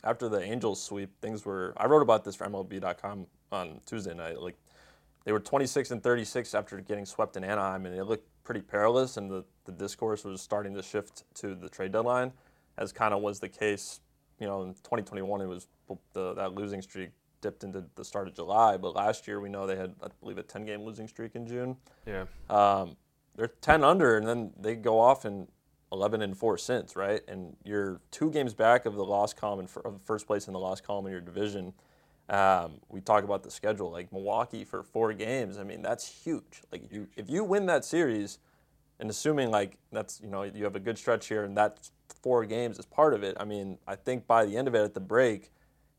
after 0.05 0.29
the 0.29 0.41
Angels 0.43 0.83
sweep, 0.83 1.11
things 1.21 1.45
were. 1.45 1.73
I 1.77 1.87
wrote 1.87 2.03
about 2.03 2.25
this 2.25 2.35
for 2.35 2.47
MLB.com 2.47 3.27
on 3.53 3.81
Tuesday 3.87 4.15
night. 4.15 4.41
Like 4.41 4.57
they 5.25 5.33
were 5.33 5.41
26 5.41 5.91
and 5.91 6.03
36 6.03 6.55
after 6.55 6.81
getting 6.81 7.07
swept 7.07 7.37
in 7.37 7.45
Anaheim, 7.45 7.87
and 7.87 7.95
it 7.95 8.05
looked 8.05 8.27
pretty 8.45 8.61
perilous. 8.61 9.17
And 9.17 9.31
the, 9.31 9.45
the 9.65 9.73
discourse 9.73 10.25
was 10.25 10.41
starting 10.41 10.75
to 10.75 10.83
shift 10.83 11.25
to 11.35 11.55
the 11.55 11.69
trade 11.69 11.93
deadline, 11.93 12.33
as 12.77 12.93
kind 12.93 13.15
of 13.15 13.23
was 13.23 13.41
the 13.41 13.49
case. 13.49 14.01
You 14.41 14.47
know, 14.47 14.63
in 14.63 14.69
2021, 14.75 15.41
it 15.41 15.47
was 15.47 15.67
the, 16.13 16.35
that 16.35 16.55
losing 16.55 16.81
streak 16.81 17.11
dipped 17.41 17.65
into 17.65 17.85
the 17.95 18.05
start 18.05 18.29
of 18.29 18.35
July. 18.35 18.77
But 18.77 18.95
last 18.95 19.27
year, 19.27 19.41
we 19.41 19.49
know 19.49 19.67
they 19.67 19.77
had, 19.77 19.95
I 20.03 20.09
believe, 20.21 20.39
a 20.39 20.43
10-game 20.43 20.83
losing 20.83 21.09
streak 21.09 21.35
in 21.35 21.47
June. 21.47 21.77
Yeah. 22.07 22.25
Um, 22.49 22.97
they're 23.37 23.49
10 23.49 23.85
under, 23.85 24.17
and 24.17 24.27
then 24.27 24.53
they 24.59 24.75
go 24.75 24.99
off 24.99 25.25
and 25.25 25.49
11 25.93 26.23
and 26.23 26.37
four 26.37 26.59
since, 26.59 26.97
right? 26.97 27.23
And 27.29 27.57
you're 27.65 28.01
two 28.11 28.31
games 28.31 28.55
back 28.55 28.87
of 28.87 28.95
the 28.95 29.05
loss 29.05 29.33
column 29.33 29.61
and 29.61 29.69
of 29.85 30.01
first 30.05 30.27
place 30.27 30.47
in 30.47 30.53
the 30.53 30.59
loss 30.59 30.81
column 30.81 31.07
in 31.07 31.13
your 31.13 31.21
division. 31.21 31.73
Um, 32.29 32.81
we 32.89 33.01
talk 33.01 33.25
about 33.25 33.43
the 33.43 33.51
schedule, 33.51 33.91
like 33.91 34.13
Milwaukee 34.13 34.65
for 34.65 34.83
four 34.83 35.15
games. 35.15 35.59
I 35.59 35.65
mean, 35.65 35.81
that's 35.81 36.07
huge. 36.07 36.63
Like 36.71 36.85
if 36.85 36.93
you 36.93 37.09
if 37.17 37.31
you 37.31 37.43
win 37.43 37.67
that 37.67 37.85
series, 37.85 38.39
and 39.01 39.09
assuming 39.09 39.51
like 39.51 39.79
that's 39.93 40.21
you 40.21 40.29
know 40.29 40.43
you 40.43 40.65
have 40.65 40.77
a 40.77 40.81
good 40.81 40.99
stretch 40.99 41.29
here 41.29 41.45
and 41.45 41.57
that 41.57 41.89
four 42.23 42.45
games 42.45 42.79
is 42.79 42.85
part 42.85 43.15
of 43.15 43.23
it. 43.23 43.37
I 43.41 43.45
mean, 43.45 43.79
I 43.87 43.95
think 43.97 44.27
by 44.27 44.45
the 44.45 44.57
end 44.57 44.69
of 44.69 44.75
it 44.75 44.83
at 44.83 44.95
the 44.95 45.01
break, 45.01 45.53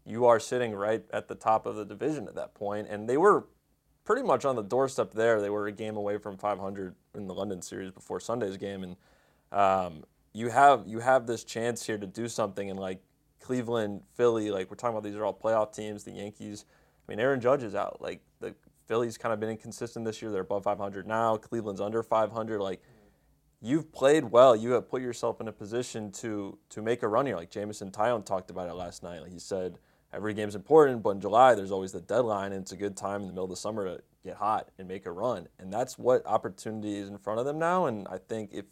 you 0.05 0.25
are 0.25 0.39
sitting 0.39 0.73
right 0.73 1.03
at 1.11 1.27
the 1.27 1.35
top 1.35 1.65
of 1.65 1.75
the 1.75 1.85
division 1.85 2.27
at 2.27 2.35
that 2.35 2.53
point, 2.53 2.87
and 2.89 3.09
they 3.09 3.17
were 3.17 3.47
pretty 4.03 4.23
much 4.23 4.45
on 4.45 4.55
the 4.55 4.63
doorstep 4.63 5.13
there. 5.13 5.39
They 5.41 5.49
were 5.49 5.67
a 5.67 5.71
game 5.71 5.95
away 5.95 6.17
from 6.17 6.37
500 6.37 6.95
in 7.15 7.27
the 7.27 7.33
London 7.33 7.61
series 7.61 7.91
before 7.91 8.19
Sunday's 8.19 8.57
game, 8.57 8.83
and 8.83 8.95
um, 9.51 10.03
you 10.33 10.49
have 10.49 10.83
you 10.87 10.99
have 10.99 11.25
this 11.25 11.43
chance 11.43 11.85
here 11.85 11.97
to 11.97 12.07
do 12.07 12.27
something. 12.27 12.69
And 12.69 12.79
like 12.79 13.01
Cleveland, 13.41 14.01
Philly, 14.13 14.51
like 14.51 14.69
we're 14.69 14.75
talking 14.75 14.97
about, 14.97 15.03
these 15.03 15.15
are 15.15 15.25
all 15.25 15.33
playoff 15.33 15.73
teams. 15.73 16.03
The 16.03 16.11
Yankees. 16.11 16.65
I 17.07 17.11
mean, 17.11 17.19
Aaron 17.19 17.41
Judge 17.41 17.63
is 17.63 17.73
out. 17.73 17.99
Like 18.01 18.21
the 18.39 18.53
Phillies 18.87 19.17
kind 19.17 19.33
of 19.33 19.39
been 19.39 19.49
inconsistent 19.49 20.05
this 20.05 20.21
year. 20.21 20.31
They're 20.31 20.41
above 20.41 20.63
500 20.63 21.07
now. 21.07 21.37
Cleveland's 21.37 21.81
under 21.81 22.03
500. 22.03 22.61
Like 22.61 22.81
you've 23.61 23.91
played 23.91 24.25
well. 24.25 24.55
You 24.55 24.71
have 24.71 24.89
put 24.89 25.01
yourself 25.01 25.41
in 25.41 25.47
a 25.47 25.51
position 25.51 26.11
to 26.13 26.57
to 26.69 26.81
make 26.81 27.03
a 27.03 27.07
run 27.07 27.25
here. 27.25 27.35
Like 27.35 27.49
Jameson 27.49 27.91
Taillon 27.91 28.25
talked 28.25 28.51
about 28.51 28.69
it 28.69 28.73
last 28.73 29.03
night. 29.03 29.21
Like 29.21 29.31
he 29.31 29.39
said 29.39 29.79
every 30.13 30.33
game's 30.33 30.55
important, 30.55 31.03
but 31.03 31.11
in 31.11 31.21
July 31.21 31.55
there's 31.55 31.71
always 31.71 31.91
the 31.91 32.01
deadline, 32.01 32.51
and 32.51 32.61
it's 32.61 32.71
a 32.71 32.77
good 32.77 32.97
time 32.97 33.21
in 33.21 33.27
the 33.27 33.33
middle 33.33 33.45
of 33.45 33.49
the 33.51 33.55
summer 33.55 33.85
to 33.85 34.01
get 34.23 34.35
hot 34.35 34.69
and 34.77 34.87
make 34.87 35.05
a 35.05 35.11
run. 35.11 35.47
And 35.59 35.71
that's 35.71 35.97
what 35.97 36.25
opportunity 36.25 36.97
is 36.97 37.09
in 37.09 37.17
front 37.17 37.39
of 37.39 37.45
them 37.45 37.59
now. 37.59 37.85
And 37.85 38.07
I 38.07 38.17
think 38.17 38.51
if 38.53 38.65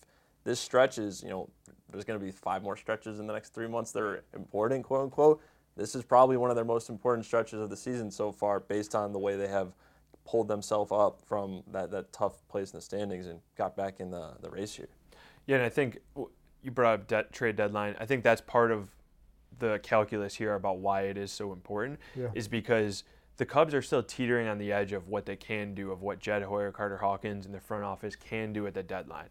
this 0.48 0.62
stretch 0.62 0.98
is, 0.98 1.22
you 1.22 1.30
know, 1.30 1.50
there's 1.92 2.06
going 2.06 2.18
to 2.18 2.26
be 2.26 2.32
five 2.32 2.64
more 2.64 2.78
stretches 2.78 3.20
in 3.20 3.28
the 3.28 3.34
next 3.34 3.54
three 3.54 3.68
months 3.68 3.92
that 3.92 4.02
are 4.02 4.24
important, 4.34 4.86
quote 4.86 5.04
unquote. 5.04 5.42
This 5.76 5.94
is 5.94 6.04
probably 6.04 6.38
one 6.38 6.50
of 6.50 6.56
their 6.56 6.64
most 6.64 6.90
important 6.90 7.26
stretches 7.26 7.60
of 7.60 7.70
the 7.70 7.76
season 7.76 8.10
so 8.10 8.32
far, 8.32 8.62
based 8.62 8.96
on 8.96 9.12
the 9.12 9.20
way 9.20 9.36
they 9.36 9.50
have 9.50 9.74
pulled 10.26 10.48
themselves 10.48 10.90
up 10.94 11.20
from 11.26 11.64
that, 11.74 11.92
that 11.92 12.14
tough 12.14 12.48
place 12.48 12.72
in 12.72 12.78
the 12.78 12.82
standings 12.82 13.28
and 13.28 13.42
got 13.58 13.76
back 13.76 14.00
in 14.00 14.10
the, 14.10 14.36
the 14.42 14.50
race 14.50 14.74
here. 14.74 14.88
Yeah, 15.48 15.58
and 15.58 15.66
I 15.66 15.70
think 15.70 16.00
you 16.64 16.72
brought 16.72 16.94
up 16.94 17.08
debt, 17.08 17.34
trade 17.34 17.58
deadline. 17.58 17.98
I 18.00 18.06
think 18.06 18.24
that's 18.24 18.40
part 18.40 18.72
of 18.72 18.88
the 19.60 19.80
calculus 19.84 20.34
here 20.34 20.54
about 20.54 20.78
why 20.78 21.02
it 21.02 21.18
is 21.18 21.30
so 21.30 21.52
important 21.52 22.00
yeah. 22.16 22.30
is 22.36 22.48
because 22.48 23.04
the 23.36 23.46
Cubs 23.46 23.74
are 23.74 23.82
still 23.82 24.02
teetering 24.02 24.48
on 24.48 24.60
the 24.60 24.72
edge 24.72 24.94
of 24.94 25.10
what 25.10 25.26
they 25.26 25.36
can 25.36 25.76
do, 25.76 25.92
of 25.92 26.04
what 26.04 26.20
Jed 26.20 26.44
Hoyer, 26.44 26.72
Carter 26.72 26.98
Hawkins, 26.98 27.46
and 27.46 27.54
the 27.54 27.60
front 27.60 27.84
office 27.84 28.16
can 28.16 28.54
do 28.54 28.66
at 28.66 28.74
the 28.74 28.84
deadline. 28.84 29.28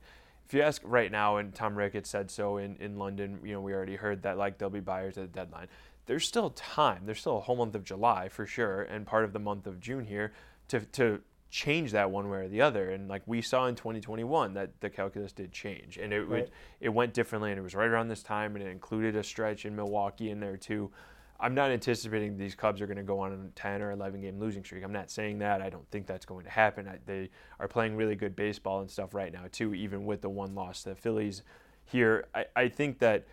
If 0.47 0.55
you 0.55 0.63
ask 0.63 0.81
right 0.85 1.11
now, 1.11 1.39
and 1.39 1.55
Tom 1.55 1.77
Ricketts 1.77 2.09
said 2.09 2.31
so 2.31 2.59
in, 2.59 2.77
in 2.77 2.99
London, 2.99 3.41
you 3.45 3.53
know, 3.53 3.61
we 3.61 3.73
already 3.75 3.97
heard 3.97 4.23
that 4.23 4.39
like 4.39 4.59
there'll 4.59 4.71
be 4.71 4.81
buyers 4.81 5.19
at 5.19 5.33
the 5.33 5.39
deadline. 5.41 5.67
There's 6.07 6.27
still 6.27 6.51
time. 6.51 7.03
There's 7.05 7.19
still 7.19 7.39
a 7.39 7.41
whole 7.41 7.57
month 7.57 7.75
of 7.75 7.83
July 7.83 8.29
for 8.29 8.47
sure, 8.47 8.83
and 8.83 9.05
part 9.05 9.25
of 9.25 9.33
the 9.33 9.41
month 9.41 9.67
of 9.67 9.81
June 9.81 10.05
here 10.05 10.33
to 10.69 10.81
to 10.81 11.21
change 11.51 11.93
that 11.93 12.11
one 12.11 12.29
way 12.29 12.39
or 12.39 12.49
the 12.49 12.61
other. 12.61 12.91
And 12.91 13.09
like 13.09 13.23
we 13.27 13.41
saw 13.41 13.67
in 13.67 13.75
2021, 13.75 14.55
that 14.55 14.81
the 14.81 14.91
calculus 14.91 15.33
did 15.33 15.53
change, 15.53 15.97
and 15.97 16.13
it 16.13 16.21
right. 16.21 16.29
would, 16.29 16.51
it 16.81 16.89
went 16.91 17.13
differently, 17.13 17.51
and 17.51 17.59
it 17.59 17.63
was 17.63 17.75
right 17.75 17.89
around 17.89 18.09
this 18.09 18.23
time, 18.23 18.57
and 18.57 18.65
it 18.65 18.71
included 18.71 19.17
a 19.17 19.23
stretch 19.25 19.65
in 19.65 19.75
Milwaukee 19.75 20.31
in 20.31 20.39
there 20.39 20.57
too. 20.57 20.91
I'm 21.39 21.55
not 21.55 21.71
anticipating 21.71 22.37
these 22.37 22.55
Cubs 22.55 22.81
are 22.81 22.87
going 22.87 22.97
to 22.97 23.03
go 23.03 23.21
on 23.21 23.33
a 23.33 23.59
10 23.59 23.83
or 23.83 23.93
11 23.93 24.23
game 24.23 24.39
losing 24.39 24.65
streak. 24.65 24.85
I'm 24.85 24.93
not 24.93 25.11
saying 25.11 25.39
that. 25.39 25.61
I 25.61 25.71
don't 25.71 25.89
think 25.91 26.07
that's 26.07 26.25
going 26.25 26.45
to 26.45 26.51
happen. 26.51 26.89
I, 26.89 26.99
they 27.05 27.31
are 27.61 27.69
playing 27.69 27.97
really 27.97 28.15
good 28.15 28.35
baseball 28.35 28.81
and 28.81 28.91
stuff 28.91 29.15
right 29.15 29.33
now 29.33 29.45
too, 29.51 29.75
even 29.75 30.07
with 30.07 30.23
the 30.23 30.31
one 30.31 30.55
loss 30.55 30.83
to 30.83 30.91
the 30.91 30.95
Phillies 30.95 31.43
here. 31.85 32.27
I, 32.35 32.47
I 32.55 32.69
think 32.69 32.99
that 33.01 33.27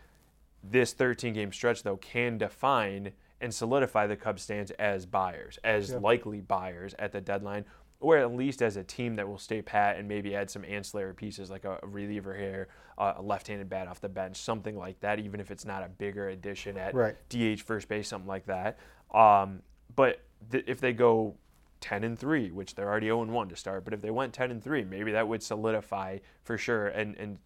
this 0.63 0.93
13 0.93 1.33
game 1.33 1.51
stretch 1.51 1.83
though 1.83 1.97
can 1.97 2.37
define 2.37 3.13
and 3.41 3.53
solidify 3.53 4.07
the 4.07 4.15
Cubs 4.15 4.41
stance 4.41 4.71
as 4.71 5.05
buyers, 5.05 5.59
as 5.63 5.91
yeah. 5.91 5.97
likely 5.97 6.39
buyers 6.39 6.95
at 6.97 7.11
the 7.11 7.19
deadline, 7.19 7.65
or 8.03 8.17
at 8.17 8.35
least 8.35 8.61
as 8.61 8.75
a 8.75 8.83
team 8.83 9.15
that 9.15 9.27
will 9.27 9.37
stay 9.37 9.61
pat 9.61 9.97
and 9.97 10.07
maybe 10.07 10.35
add 10.35 10.49
some 10.49 10.65
ancillary 10.65 11.13
pieces 11.15 11.49
like 11.49 11.63
a, 11.63 11.79
reliever 11.83 12.35
here, 12.35 12.67
uh, 12.97 13.13
a 13.15 13.21
left-handed 13.21 13.69
bat 13.69 13.87
off 13.87 14.01
the 14.01 14.09
bench, 14.09 14.35
something 14.37 14.77
like 14.77 14.99
that. 14.99 15.19
Even 15.19 15.39
if 15.39 15.51
it's 15.51 15.63
not 15.63 15.83
a 15.83 15.87
bigger 15.87 16.29
addition 16.29 16.77
at 16.77 16.93
right. 16.93 17.15
DH 17.29 17.61
first 17.61 17.87
base, 17.87 18.09
something 18.09 18.27
like 18.27 18.45
that. 18.45 18.77
Um, 19.13 19.61
but 19.95 20.19
th- 20.51 20.65
if 20.67 20.81
they 20.81 20.91
go 20.91 21.35
10 21.79 22.03
and 22.03 22.19
3, 22.19 22.51
which 22.51 22.75
they're 22.75 22.89
already 22.89 23.07
0 23.07 23.21
and 23.21 23.31
1 23.31 23.49
to 23.49 23.55
start, 23.55 23.85
but 23.85 23.93
if 23.93 24.01
they 24.01 24.11
went 24.11 24.33
10 24.33 24.51
and 24.51 24.61
3, 24.61 24.83
maybe 24.83 25.13
that 25.13 25.25
would 25.25 25.41
solidify 25.41 26.17
for 26.43 26.57
sure 26.57 26.87
and 26.87 27.15
and 27.15 27.37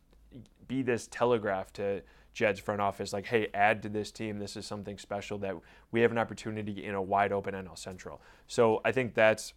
be 0.68 0.82
this 0.82 1.08
telegraph 1.08 1.72
to 1.74 2.02
Jed's 2.34 2.60
front 2.60 2.82
office 2.82 3.14
like, 3.14 3.26
hey, 3.26 3.48
add 3.54 3.82
to 3.84 3.90
this 3.90 4.12
team. 4.12 4.38
This 4.38 4.56
is 4.56 4.66
something 4.66 4.98
special 4.98 5.38
that 5.40 5.56
we 5.92 6.02
have 6.02 6.12
an 6.12 6.18
opportunity 6.18 6.84
in 6.84 6.94
a 6.94 7.02
wide 7.02 7.32
open 7.32 7.54
NL 7.56 7.78
Central. 7.78 8.22
So 8.48 8.82
I 8.86 8.92
think 8.92 9.14
that's 9.16 9.54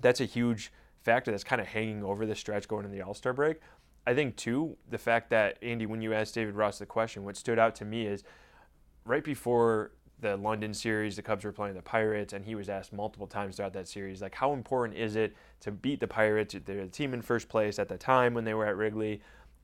that's 0.00 0.20
a 0.20 0.24
huge 0.24 0.72
factor 1.02 1.30
that's 1.30 1.44
kind 1.44 1.60
of 1.60 1.66
hanging 1.66 2.02
over 2.04 2.26
the 2.26 2.34
stretch 2.34 2.68
going 2.68 2.84
into 2.84 2.96
the 2.96 3.02
All 3.02 3.14
Star 3.14 3.32
break. 3.32 3.58
I 4.06 4.14
think 4.14 4.36
too 4.36 4.76
the 4.90 4.98
fact 4.98 5.30
that 5.30 5.58
Andy, 5.62 5.86
when 5.86 6.02
you 6.02 6.12
asked 6.12 6.34
David 6.34 6.54
Ross 6.54 6.78
the 6.78 6.86
question, 6.86 7.24
what 7.24 7.36
stood 7.36 7.58
out 7.58 7.74
to 7.76 7.84
me 7.84 8.06
is 8.06 8.24
right 9.04 9.22
before 9.22 9.92
the 10.20 10.36
London 10.36 10.72
series, 10.72 11.16
the 11.16 11.22
Cubs 11.22 11.44
were 11.44 11.52
playing 11.52 11.74
the 11.74 11.82
Pirates, 11.82 12.32
and 12.32 12.44
he 12.44 12.54
was 12.54 12.68
asked 12.68 12.92
multiple 12.92 13.26
times 13.26 13.56
throughout 13.56 13.72
that 13.74 13.88
series, 13.88 14.22
like, 14.22 14.34
how 14.34 14.52
important 14.52 14.96
is 14.96 15.16
it 15.16 15.34
to 15.60 15.72
beat 15.72 16.00
the 16.00 16.06
Pirates? 16.06 16.54
They're 16.64 16.84
the 16.84 16.88
team 16.88 17.12
in 17.12 17.22
first 17.22 17.48
place 17.48 17.78
at 17.78 17.88
the 17.88 17.98
time 17.98 18.32
when 18.32 18.44
they 18.44 18.54
were 18.54 18.66
at 18.66 18.76
Wrigley. 18.76 19.20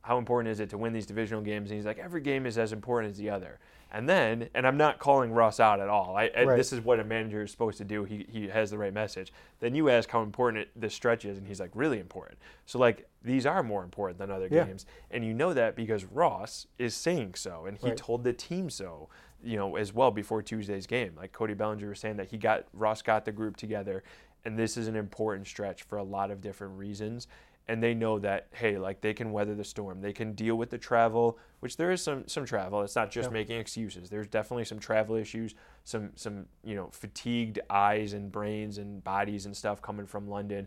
How 0.08 0.16
important 0.16 0.50
is 0.50 0.58
it 0.58 0.70
to 0.70 0.78
win 0.78 0.94
these 0.94 1.04
divisional 1.04 1.42
games? 1.42 1.70
And 1.70 1.76
he's 1.76 1.84
like, 1.84 1.98
every 1.98 2.22
game 2.22 2.46
is 2.46 2.56
as 2.56 2.72
important 2.72 3.12
as 3.12 3.18
the 3.18 3.28
other. 3.28 3.58
And 3.92 4.08
then, 4.08 4.48
and 4.54 4.66
I'm 4.66 4.78
not 4.78 4.98
calling 4.98 5.32
Ross 5.32 5.60
out 5.60 5.80
at 5.80 5.90
all. 5.90 6.16
I, 6.16 6.30
right. 6.34 6.56
This 6.56 6.72
is 6.72 6.80
what 6.80 6.98
a 6.98 7.04
manager 7.04 7.42
is 7.42 7.50
supposed 7.50 7.76
to 7.76 7.84
do. 7.84 8.04
He, 8.04 8.24
he 8.26 8.48
has 8.48 8.70
the 8.70 8.78
right 8.78 8.94
message. 8.94 9.34
Then 9.60 9.74
you 9.74 9.90
ask 9.90 10.08
how 10.08 10.22
important 10.22 10.62
it, 10.62 10.70
this 10.74 10.94
stretch 10.94 11.26
is, 11.26 11.36
and 11.36 11.46
he's 11.46 11.60
like, 11.60 11.72
really 11.74 12.00
important. 12.00 12.38
So, 12.64 12.78
like, 12.78 13.06
these 13.22 13.44
are 13.44 13.62
more 13.62 13.84
important 13.84 14.18
than 14.18 14.30
other 14.30 14.48
yeah. 14.50 14.64
games. 14.64 14.86
And 15.10 15.26
you 15.26 15.34
know 15.34 15.52
that 15.52 15.76
because 15.76 16.06
Ross 16.06 16.66
is 16.78 16.94
saying 16.94 17.34
so, 17.34 17.66
and 17.66 17.76
he 17.76 17.88
right. 17.88 17.96
told 17.98 18.24
the 18.24 18.32
team 18.32 18.70
so, 18.70 19.10
you 19.44 19.58
know, 19.58 19.76
as 19.76 19.92
well 19.92 20.10
before 20.10 20.40
Tuesday's 20.40 20.86
game. 20.86 21.12
Like 21.18 21.32
Cody 21.32 21.52
Bellinger 21.52 21.90
was 21.90 22.00
saying 22.00 22.16
that 22.16 22.30
he 22.30 22.38
got, 22.38 22.64
Ross 22.72 23.02
got 23.02 23.26
the 23.26 23.32
group 23.32 23.58
together, 23.58 24.02
and 24.46 24.58
this 24.58 24.78
is 24.78 24.88
an 24.88 24.96
important 24.96 25.46
stretch 25.46 25.82
for 25.82 25.98
a 25.98 26.02
lot 26.02 26.30
of 26.30 26.40
different 26.40 26.78
reasons 26.78 27.28
and 27.68 27.82
they 27.82 27.94
know 27.94 28.18
that 28.18 28.48
hey 28.52 28.78
like 28.78 29.00
they 29.00 29.12
can 29.12 29.30
weather 29.32 29.54
the 29.54 29.64
storm. 29.64 30.00
They 30.00 30.12
can 30.12 30.32
deal 30.32 30.56
with 30.56 30.70
the 30.70 30.78
travel 30.78 31.38
which 31.60 31.76
there 31.76 31.90
is 31.90 32.02
some 32.02 32.26
some 32.26 32.44
travel. 32.44 32.82
It's 32.82 32.96
not 32.96 33.10
just 33.10 33.30
making 33.30 33.58
excuses. 33.58 34.08
There's 34.08 34.26
definitely 34.26 34.64
some 34.64 34.78
travel 34.78 35.16
issues 35.16 35.54
some 35.84 36.10
some 36.14 36.46
you 36.64 36.74
know 36.74 36.88
fatigued 36.92 37.60
eyes 37.70 38.12
and 38.12 38.32
brains 38.32 38.78
and 38.78 39.04
bodies 39.04 39.46
and 39.46 39.56
stuff 39.56 39.82
coming 39.82 40.06
from 40.06 40.28
london 40.28 40.66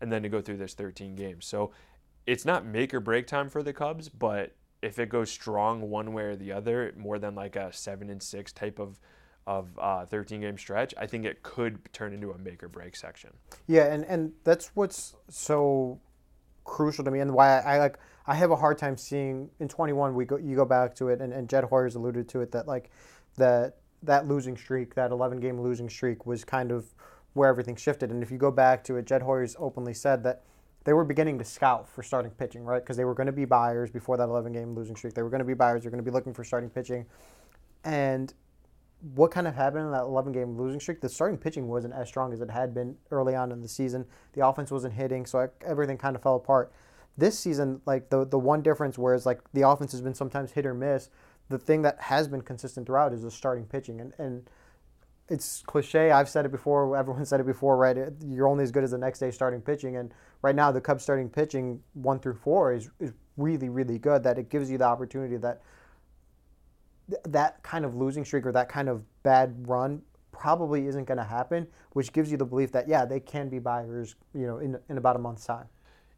and 0.00 0.10
then 0.10 0.22
to 0.22 0.28
go 0.28 0.40
through 0.40 0.56
this 0.56 0.74
13 0.74 1.14
games. 1.14 1.46
So 1.46 1.72
it's 2.26 2.44
not 2.44 2.64
make 2.64 2.92
or 2.92 3.00
break 3.00 3.26
time 3.26 3.48
for 3.48 3.62
the 3.62 3.72
cubs 3.72 4.08
but 4.08 4.54
if 4.82 4.98
it 4.98 5.08
goes 5.08 5.30
strong 5.30 5.90
one 5.90 6.12
way 6.12 6.24
or 6.24 6.36
the 6.36 6.52
other 6.52 6.92
more 6.96 7.18
than 7.18 7.34
like 7.34 7.54
a 7.54 7.72
seven 7.72 8.10
and 8.10 8.22
six 8.22 8.52
type 8.52 8.78
of 8.78 8.98
of 9.46 9.76
uh, 9.78 10.04
13 10.06 10.42
game 10.42 10.58
stretch, 10.58 10.94
I 10.96 11.06
think 11.06 11.24
it 11.24 11.42
could 11.42 11.92
turn 11.92 12.12
into 12.12 12.30
a 12.30 12.38
make 12.38 12.62
or 12.62 12.68
break 12.68 12.94
section. 12.94 13.30
Yeah, 13.66 13.92
and, 13.92 14.04
and 14.04 14.32
that's 14.44 14.70
what's 14.74 15.16
so 15.28 15.98
crucial 16.70 17.04
to 17.04 17.10
me 17.10 17.18
and 17.18 17.34
why 17.34 17.58
I, 17.58 17.74
I, 17.74 17.78
like 17.78 17.98
I 18.28 18.34
have 18.36 18.52
a 18.52 18.56
hard 18.56 18.78
time 18.78 18.96
seeing 18.96 19.50
in 19.58 19.66
21 19.66 20.14
we 20.14 20.24
go 20.24 20.36
you 20.36 20.54
go 20.54 20.64
back 20.64 20.94
to 20.96 21.08
it 21.08 21.20
and, 21.20 21.32
and 21.32 21.48
Jed 21.48 21.64
Hoyer's 21.64 21.96
alluded 21.96 22.28
to 22.28 22.40
it 22.42 22.52
that 22.52 22.68
like 22.68 22.90
that 23.36 23.78
that 24.04 24.28
losing 24.28 24.56
streak 24.56 24.94
that 24.94 25.10
11 25.10 25.40
game 25.40 25.60
losing 25.60 25.88
streak 25.88 26.26
was 26.26 26.44
kind 26.44 26.70
of 26.70 26.94
where 27.32 27.48
everything 27.48 27.74
shifted 27.74 28.10
and 28.12 28.22
if 28.22 28.30
you 28.30 28.38
go 28.38 28.52
back 28.52 28.84
to 28.84 28.96
it 28.96 29.04
Jed 29.04 29.22
Hoyer's 29.22 29.56
openly 29.58 29.92
said 29.92 30.22
that 30.22 30.44
they 30.84 30.92
were 30.92 31.04
beginning 31.04 31.38
to 31.38 31.44
scout 31.44 31.88
for 31.88 32.04
starting 32.04 32.30
pitching 32.30 32.64
right? 32.64 32.82
Because 32.82 32.96
they 32.96 33.04
were 33.04 33.14
going 33.14 33.26
to 33.26 33.32
be 33.32 33.44
buyers 33.44 33.90
before 33.90 34.16
that 34.16 34.28
11 34.28 34.52
game 34.52 34.74
losing 34.74 34.94
streak. 34.94 35.12
They 35.12 35.22
were 35.22 35.28
going 35.28 35.40
to 35.40 35.44
be 35.44 35.54
buyers 35.54 35.82
they're 35.82 35.90
going 35.90 36.02
to 36.02 36.08
be 36.08 36.14
looking 36.14 36.32
for 36.32 36.44
starting 36.44 36.70
pitching 36.70 37.04
and 37.82 38.32
what 39.14 39.30
kind 39.30 39.46
of 39.46 39.54
happened 39.54 39.86
in 39.86 39.92
that 39.92 40.02
11 40.02 40.32
game 40.32 40.56
losing 40.56 40.80
streak? 40.80 41.00
The 41.00 41.08
starting 41.08 41.38
pitching 41.38 41.68
wasn't 41.68 41.94
as 41.94 42.08
strong 42.08 42.32
as 42.32 42.40
it 42.40 42.50
had 42.50 42.74
been 42.74 42.96
early 43.10 43.34
on 43.34 43.50
in 43.50 43.60
the 43.62 43.68
season. 43.68 44.04
The 44.34 44.46
offense 44.46 44.70
wasn't 44.70 44.94
hitting, 44.94 45.26
so 45.26 45.48
everything 45.64 45.96
kind 45.98 46.16
of 46.16 46.22
fell 46.22 46.36
apart. 46.36 46.72
This 47.16 47.38
season, 47.38 47.80
like 47.86 48.10
the 48.10 48.24
the 48.24 48.38
one 48.38 48.62
difference, 48.62 48.98
whereas 48.98 49.26
like 49.26 49.40
the 49.52 49.68
offense 49.68 49.92
has 49.92 50.00
been 50.00 50.14
sometimes 50.14 50.52
hit 50.52 50.66
or 50.66 50.74
miss, 50.74 51.10
the 51.48 51.58
thing 51.58 51.82
that 51.82 52.00
has 52.00 52.28
been 52.28 52.42
consistent 52.42 52.86
throughout 52.86 53.12
is 53.12 53.22
the 53.22 53.30
starting 53.30 53.64
pitching, 53.64 54.00
and 54.00 54.12
and 54.18 54.48
it's 55.28 55.62
cliche. 55.66 56.10
I've 56.10 56.28
said 56.28 56.44
it 56.44 56.52
before. 56.52 56.96
Everyone 56.96 57.24
said 57.26 57.40
it 57.40 57.46
before, 57.46 57.76
right? 57.76 57.96
You're 58.24 58.48
only 58.48 58.64
as 58.64 58.70
good 58.70 58.84
as 58.84 58.90
the 58.90 58.98
next 58.98 59.18
day 59.18 59.30
starting 59.30 59.60
pitching, 59.60 59.96
and 59.96 60.12
right 60.42 60.54
now 60.54 60.70
the 60.72 60.80
Cubs 60.80 61.02
starting 61.02 61.28
pitching 61.28 61.82
one 61.94 62.18
through 62.18 62.34
four 62.34 62.72
is 62.72 62.90
is 62.98 63.12
really 63.36 63.68
really 63.68 63.98
good. 63.98 64.22
That 64.22 64.38
it 64.38 64.50
gives 64.50 64.70
you 64.70 64.78
the 64.78 64.84
opportunity 64.84 65.36
that 65.38 65.62
that 67.24 67.62
kind 67.62 67.84
of 67.84 67.94
losing 67.94 68.24
streak 68.24 68.46
or 68.46 68.52
that 68.52 68.68
kind 68.68 68.88
of 68.88 69.02
bad 69.22 69.54
run 69.66 70.02
probably 70.32 70.86
isn't 70.86 71.04
going 71.04 71.18
to 71.18 71.24
happen, 71.24 71.66
which 71.92 72.12
gives 72.12 72.30
you 72.30 72.36
the 72.36 72.44
belief 72.44 72.72
that 72.72 72.88
yeah, 72.88 73.04
they 73.04 73.20
can 73.20 73.48
be 73.48 73.58
buyers, 73.58 74.16
you 74.34 74.46
know, 74.46 74.58
in 74.58 74.78
in 74.88 74.98
about 74.98 75.16
a 75.16 75.18
month's 75.18 75.44
time. 75.44 75.66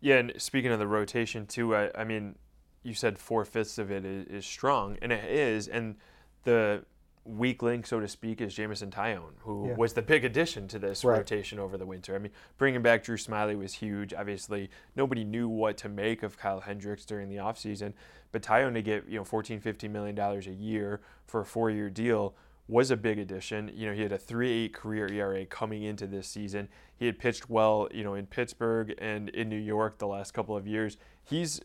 Yeah, 0.00 0.16
and 0.16 0.32
speaking 0.36 0.72
of 0.72 0.78
the 0.78 0.86
rotation 0.86 1.46
too, 1.46 1.74
I, 1.76 1.90
I 1.94 2.04
mean, 2.04 2.36
you 2.82 2.94
said 2.94 3.18
four 3.18 3.44
fifths 3.44 3.78
of 3.78 3.90
it 3.90 4.04
is, 4.04 4.26
is 4.26 4.46
strong, 4.46 4.98
and 5.00 5.12
it 5.12 5.30
is. 5.30 5.68
And 5.68 5.96
the 6.44 6.84
weak 7.24 7.62
link, 7.62 7.86
so 7.86 8.00
to 8.00 8.08
speak, 8.08 8.40
is 8.40 8.54
Jameson 8.54 8.90
Taillon, 8.90 9.34
who 9.40 9.68
Yeah. 9.68 9.74
was 9.76 9.92
the 9.94 10.02
big 10.02 10.24
addition 10.24 10.66
to 10.68 10.78
this 10.78 11.04
Right. 11.04 11.18
rotation 11.18 11.58
over 11.60 11.78
the 11.78 11.86
winter. 11.86 12.14
I 12.14 12.18
mean, 12.18 12.32
bringing 12.58 12.82
back 12.82 13.04
Drew 13.04 13.16
Smyly 13.16 13.56
was 13.56 13.74
huge. 13.74 14.12
Obviously, 14.12 14.70
nobody 14.96 15.22
knew 15.24 15.48
what 15.48 15.76
to 15.78 15.88
make 15.88 16.22
of 16.22 16.36
Kyle 16.36 16.60
Hendricks 16.60 17.04
during 17.04 17.28
the 17.28 17.36
offseason, 17.36 17.92
but 18.32 18.42
Taillon 18.42 18.74
to 18.74 18.82
get, 18.82 19.06
you 19.06 19.18
know, 19.18 19.24
14, 19.24 19.60
15 19.60 19.92
million 19.92 20.14
dollars 20.16 20.46
a 20.48 20.52
year 20.52 21.00
for 21.26 21.40
a 21.42 21.44
four-year 21.44 21.90
deal 21.90 22.34
was 22.68 22.90
a 22.90 22.96
big 22.96 23.18
addition. 23.18 23.70
You 23.74 23.88
know, 23.88 23.92
he 23.94 24.02
had 24.02 24.12
a 24.12 24.18
3.8 24.18 24.72
career 24.72 25.06
ERA 25.12 25.44
coming 25.46 25.82
into 25.82 26.06
this 26.06 26.26
season. 26.26 26.68
He 26.96 27.06
had 27.06 27.18
pitched 27.18 27.48
well, 27.50 27.88
you 27.92 28.02
know, 28.02 28.14
in 28.14 28.26
Pittsburgh 28.26 28.94
and 28.98 29.28
in 29.30 29.48
New 29.48 29.56
York 29.58 29.98
the 29.98 30.06
last 30.06 30.32
couple 30.32 30.56
of 30.56 30.66
years. 30.66 30.96
He's 31.22 31.60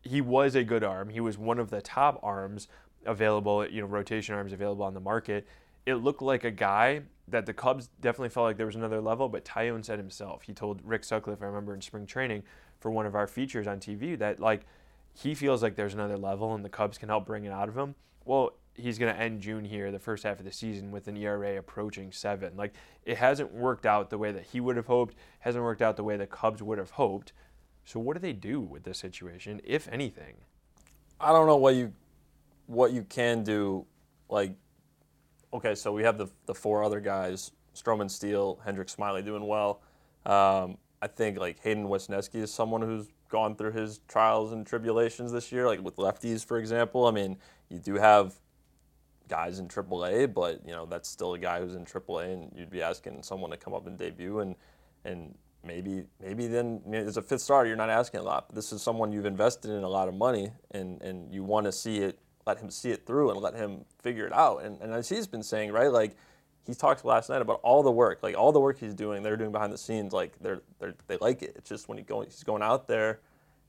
he 0.00 0.22
was 0.22 0.54
a 0.54 0.64
good 0.64 0.82
arm. 0.82 1.10
He 1.10 1.20
was 1.20 1.36
one 1.36 1.58
of 1.58 1.68
the 1.68 1.82
top 1.82 2.18
arms 2.22 2.68
available, 3.06 3.66
you 3.68 3.80
know, 3.80 3.86
rotation 3.86 4.34
arms 4.34 4.52
available 4.52 4.84
on 4.84 4.94
the 4.94 5.00
market. 5.00 5.46
It 5.86 5.96
looked 5.96 6.22
like 6.22 6.44
a 6.44 6.50
guy 6.50 7.02
that 7.28 7.46
the 7.46 7.52
Cubs 7.52 7.88
definitely 8.00 8.28
felt 8.28 8.44
like 8.44 8.56
there 8.56 8.66
was 8.66 8.76
another 8.76 9.00
level, 9.00 9.28
but 9.28 9.44
Taillon 9.44 9.84
said 9.84 9.98
himself. 9.98 10.42
He 10.42 10.52
told 10.52 10.80
Rick 10.84 11.04
Sutcliffe, 11.04 11.42
I 11.42 11.46
remember 11.46 11.74
in 11.74 11.80
spring 11.80 12.06
training 12.06 12.42
for 12.80 12.90
one 12.90 13.06
of 13.06 13.14
our 13.14 13.26
features 13.26 13.66
on 13.66 13.80
TV, 13.80 14.18
that 14.18 14.40
like 14.40 14.66
he 15.14 15.34
feels 15.34 15.62
like 15.62 15.76
there's 15.76 15.94
another 15.94 16.16
level 16.16 16.54
and 16.54 16.64
the 16.64 16.68
Cubs 16.68 16.98
can 16.98 17.08
help 17.08 17.26
bring 17.26 17.44
it 17.44 17.52
out 17.52 17.68
of 17.68 17.76
him. 17.76 17.94
Well, 18.24 18.54
he's 18.74 18.98
going 18.98 19.14
to 19.14 19.20
end 19.20 19.40
June 19.40 19.64
here, 19.64 19.90
the 19.92 19.98
first 19.98 20.24
half 20.24 20.38
of 20.38 20.44
the 20.44 20.52
season, 20.52 20.90
with 20.90 21.08
an 21.08 21.16
ERA 21.16 21.58
approaching 21.58 22.12
seven. 22.12 22.56
Like 22.56 22.74
it 23.04 23.16
hasn't 23.16 23.52
worked 23.52 23.86
out 23.86 24.10
the 24.10 24.18
way 24.18 24.32
that 24.32 24.44
he 24.44 24.60
would 24.60 24.76
have 24.76 24.86
hoped, 24.86 25.14
hasn't 25.40 25.62
worked 25.62 25.82
out 25.82 25.96
the 25.96 26.04
way 26.04 26.16
the 26.16 26.26
Cubs 26.26 26.62
would 26.62 26.78
have 26.78 26.90
hoped. 26.90 27.32
So 27.84 28.00
what 28.00 28.14
do 28.14 28.20
they 28.20 28.32
do 28.32 28.60
with 28.60 28.84
this 28.84 28.98
situation, 28.98 29.60
if 29.64 29.88
anything? 29.88 30.34
I 31.20 31.32
don't 31.32 31.46
know 31.46 31.56
what 31.56 31.74
you 31.74 31.92
what 32.66 32.92
you 32.92 33.02
can 33.02 33.42
do. 33.42 33.86
Like, 34.28 34.56
okay, 35.52 35.74
so 35.74 35.92
we 35.92 36.02
have 36.02 36.18
the 36.18 36.28
the 36.46 36.54
four 36.54 36.82
other 36.84 37.00
guys: 37.00 37.52
Stroman, 37.74 38.10
Steele, 38.10 38.60
Hendrick, 38.64 38.88
Smyly, 38.88 39.24
doing 39.24 39.46
well. 39.46 39.82
Um, 40.26 40.78
I 41.02 41.06
think 41.06 41.38
like 41.38 41.60
Hayden 41.60 41.86
Wesneski 41.86 42.36
is 42.36 42.52
someone 42.52 42.80
who's 42.80 43.08
gone 43.28 43.56
through 43.56 43.72
his 43.72 44.00
trials 44.08 44.52
and 44.52 44.66
tribulations 44.66 45.32
this 45.32 45.52
year, 45.52 45.66
like 45.66 45.82
with 45.82 45.96
lefties, 45.96 46.44
for 46.44 46.58
example. 46.58 47.06
I 47.06 47.10
mean, 47.10 47.36
you 47.68 47.78
do 47.78 47.94
have 47.94 48.34
guys 49.28 49.58
in 49.58 49.68
AAA, 49.68 50.32
but 50.32 50.60
you 50.66 50.72
know 50.72 50.86
that's 50.86 51.08
still 51.08 51.34
a 51.34 51.38
guy 51.38 51.60
who's 51.60 51.74
in 51.74 51.84
AAA, 51.84 52.32
and 52.32 52.52
you'd 52.56 52.70
be 52.70 52.82
asking 52.82 53.22
someone 53.22 53.50
to 53.50 53.56
come 53.56 53.74
up 53.74 53.86
and 53.86 53.98
debut, 53.98 54.40
and 54.40 54.54
and 55.04 55.34
maybe 55.64 56.04
maybe 56.22 56.46
then 56.46 56.80
I 56.86 56.88
mean, 56.88 57.06
as 57.06 57.16
a 57.16 57.22
fifth 57.22 57.42
starter, 57.42 57.68
you're 57.68 57.76
not 57.76 57.90
asking 57.90 58.20
a 58.20 58.22
lot. 58.22 58.48
But 58.48 58.54
this 58.54 58.72
is 58.72 58.82
someone 58.82 59.12
you've 59.12 59.26
invested 59.26 59.70
in 59.70 59.82
a 59.82 59.88
lot 59.88 60.08
of 60.08 60.14
money, 60.14 60.50
and 60.70 61.00
and 61.02 61.32
you 61.32 61.42
want 61.44 61.66
to 61.66 61.72
see 61.72 61.98
it, 61.98 62.18
let 62.46 62.58
him 62.58 62.70
see 62.70 62.90
it 62.90 63.06
through, 63.06 63.30
and 63.30 63.40
let 63.40 63.54
him 63.54 63.84
figure 64.02 64.26
it 64.26 64.32
out. 64.32 64.62
And 64.62 64.80
and 64.80 64.92
as 64.92 65.08
he's 65.08 65.26
been 65.26 65.42
saying, 65.42 65.72
right, 65.72 65.92
like. 65.92 66.16
He 66.66 66.72
talked 66.72 67.04
last 67.04 67.28
night 67.28 67.42
about 67.42 67.60
all 67.62 67.82
the 67.82 67.90
work, 67.90 68.22
like 68.22 68.38
all 68.38 68.50
the 68.50 68.58
work 68.58 68.78
he's 68.78 68.94
doing. 68.94 69.22
They're 69.22 69.36
doing 69.36 69.52
behind 69.52 69.70
the 69.70 69.76
scenes, 69.76 70.14
like 70.14 70.32
they're, 70.40 70.62
they're 70.78 70.94
they 71.08 71.18
like 71.18 71.42
it. 71.42 71.52
It's 71.56 71.68
just 71.68 71.90
when 71.90 71.98
he 71.98 72.04
go, 72.04 72.22
he's 72.22 72.42
going 72.42 72.62
out 72.62 72.88
there, 72.88 73.20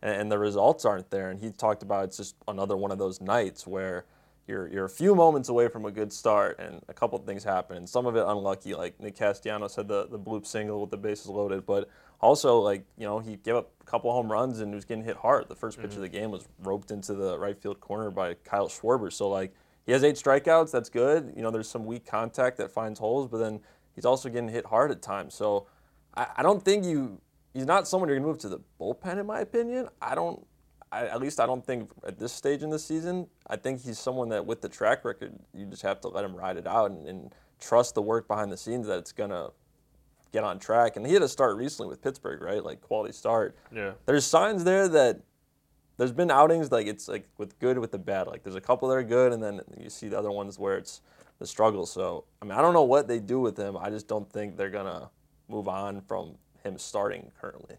and, 0.01 0.15
and 0.15 0.31
the 0.31 0.39
results 0.39 0.85
aren't 0.85 1.09
there. 1.09 1.29
And 1.29 1.37
he 1.37 1.51
talked 1.51 1.83
about 1.83 2.05
it's 2.05 2.15
just 2.15 2.37
another 2.47 2.77
one 2.77 2.91
of 2.91 2.97
those 2.97 3.19
nights 3.19 3.67
where 3.67 4.05
you're 4.47 4.69
you're 4.69 4.85
a 4.85 4.89
few 4.89 5.13
moments 5.13 5.49
away 5.49 5.67
from 5.67 5.83
a 5.83 5.91
good 5.91 6.13
start, 6.13 6.57
and 6.57 6.81
a 6.87 6.93
couple 6.93 7.19
things 7.19 7.43
happen, 7.43 7.75
and 7.75 7.89
some 7.89 8.05
of 8.05 8.15
it 8.15 8.23
unlucky. 8.25 8.73
Like 8.73 8.97
Nick 9.01 9.17
Castellanos 9.17 9.75
had 9.75 9.89
the 9.89 10.07
the 10.07 10.17
bloop 10.17 10.45
single 10.45 10.79
with 10.79 10.91
the 10.91 10.97
bases 10.97 11.27
loaded, 11.27 11.65
but 11.65 11.89
also 12.25 12.59
like 12.59 12.83
you 12.97 13.05
know 13.05 13.19
he 13.19 13.35
gave 13.37 13.55
up 13.55 13.71
a 13.79 13.83
couple 13.85 14.11
home 14.11 14.31
runs 14.31 14.59
and 14.59 14.73
was 14.73 14.83
getting 14.83 15.03
hit 15.03 15.15
hard. 15.15 15.47
The 15.47 15.55
1st 15.55 15.75
pitch 15.77 15.85
of 15.85 15.91
mm-hmm. 15.91 16.01
the 16.01 16.09
game 16.09 16.31
was 16.31 16.47
roped 16.63 16.91
into 16.91 17.13
the 17.13 17.37
right 17.37 17.57
field 17.57 17.79
corner 17.79 18.09
by 18.09 18.33
Kyle 18.43 18.67
Schwarber. 18.67 19.13
So 19.13 19.29
like 19.29 19.53
he 19.85 19.91
has 19.91 20.03
eight 20.03 20.15
strikeouts, 20.15 20.71
that's 20.71 20.89
good. 20.89 21.33
You 21.35 21.43
know 21.43 21.51
there's 21.51 21.69
some 21.69 21.85
weak 21.85 22.05
contact 22.05 22.57
that 22.57 22.71
finds 22.71 22.99
holes, 22.99 23.27
but 23.29 23.37
then 23.37 23.61
he's 23.93 24.05
also 24.05 24.27
getting 24.29 24.49
hit 24.49 24.65
hard 24.65 24.89
at 24.91 25.01
times. 25.01 25.35
So 25.35 25.67
I, 26.15 26.27
I 26.37 26.43
don't 26.43 26.63
think 26.63 26.83
you. 26.83 27.21
He's 27.53 27.65
not 27.65 27.87
someone 27.87 28.09
you're 28.09 28.17
gonna 28.17 28.27
move 28.27 28.39
to 28.39 28.49
the 28.49 28.59
bullpen, 28.81 29.17
in 29.17 29.25
my 29.25 29.39
opinion. 29.39 29.87
I 30.01 30.15
don't. 30.15 30.45
I, 30.91 31.07
at 31.07 31.21
least 31.21 31.39
I 31.39 31.45
don't 31.45 31.65
think 31.65 31.89
at 32.05 32.17
this 32.19 32.33
stage 32.33 32.63
in 32.63 32.69
the 32.69 32.79
season. 32.79 33.27
I 33.47 33.55
think 33.55 33.81
he's 33.81 33.99
someone 33.99 34.29
that, 34.29 34.45
with 34.45 34.61
the 34.61 34.69
track 34.69 35.05
record, 35.05 35.33
you 35.53 35.65
just 35.65 35.81
have 35.83 36.01
to 36.01 36.07
let 36.07 36.25
him 36.25 36.35
ride 36.35 36.57
it 36.57 36.67
out 36.67 36.91
and, 36.91 37.07
and 37.07 37.33
trust 37.59 37.95
the 37.95 38.01
work 38.01 38.27
behind 38.27 38.51
the 38.51 38.57
scenes 38.57 38.87
that 38.87 38.97
it's 38.97 39.11
gonna 39.11 39.49
get 40.31 40.43
on 40.43 40.59
track. 40.59 40.95
And 40.95 41.05
he 41.05 41.13
had 41.13 41.21
a 41.21 41.29
start 41.29 41.57
recently 41.57 41.89
with 41.89 42.01
Pittsburgh, 42.01 42.41
right? 42.41 42.63
Like 42.63 42.81
quality 42.81 43.13
start. 43.13 43.55
Yeah. 43.71 43.93
There's 44.05 44.25
signs 44.25 44.63
there 44.63 44.87
that 44.89 45.21
there's 45.97 46.11
been 46.11 46.29
outings 46.29 46.71
like 46.71 46.87
it's 46.87 47.07
like 47.07 47.27
with 47.37 47.57
good 47.59 47.79
with 47.79 47.91
the 47.91 47.97
bad. 47.99 48.27
Like 48.27 48.43
there's 48.43 48.55
a 48.55 48.61
couple 48.61 48.89
that 48.89 48.95
are 48.95 49.03
good, 49.03 49.31
and 49.31 49.41
then 49.41 49.61
you 49.79 49.89
see 49.89 50.07
the 50.07 50.17
other 50.17 50.31
ones 50.31 50.59
where 50.59 50.77
it's 50.77 51.01
the 51.39 51.47
struggle. 51.47 51.85
So 51.85 52.25
I 52.41 52.45
mean, 52.45 52.53
I 52.53 52.61
don't 52.61 52.73
know 52.73 52.83
what 52.83 53.07
they 53.07 53.19
do 53.19 53.39
with 53.39 53.57
him. 53.57 53.77
I 53.77 53.89
just 53.89 54.07
don't 54.07 54.29
think 54.31 54.57
they're 54.57 54.69
gonna 54.69 55.09
move 55.47 55.67
on 55.67 56.01
from 56.01 56.35
him 56.63 56.77
starting 56.77 57.31
currently. 57.39 57.77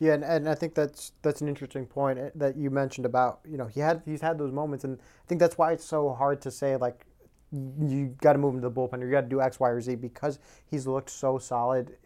Yeah, 0.00 0.14
and, 0.14 0.24
and 0.24 0.48
I 0.48 0.56
think 0.56 0.74
that's 0.74 1.12
that's 1.22 1.40
an 1.40 1.48
interesting 1.48 1.86
point 1.86 2.18
eh, 2.18 2.30
that 2.34 2.56
you 2.56 2.70
mentioned 2.70 3.06
about 3.06 3.40
you 3.48 3.56
know 3.56 3.66
he 3.66 3.80
had 3.80 4.02
he's 4.04 4.20
had 4.20 4.38
those 4.38 4.52
moments, 4.52 4.84
and 4.84 4.98
I 4.98 5.26
think 5.28 5.40
that's 5.40 5.56
why 5.56 5.72
it's 5.72 5.84
so 5.84 6.12
hard 6.12 6.40
to 6.42 6.50
say 6.50 6.76
like 6.76 7.06
you 7.52 8.14
got 8.20 8.32
to 8.32 8.38
move 8.38 8.54
him 8.54 8.62
to 8.62 8.68
the 8.68 8.74
bullpen 8.74 8.94
or 9.02 9.06
you 9.06 9.10
got 9.12 9.22
to 9.22 9.28
do 9.28 9.40
X, 9.40 9.60
Y, 9.60 9.68
or 9.68 9.80
Z 9.80 9.96
because 9.96 10.38
he's 10.64 10.86
looked 10.86 11.10
so 11.10 11.38
solid, 11.38 11.96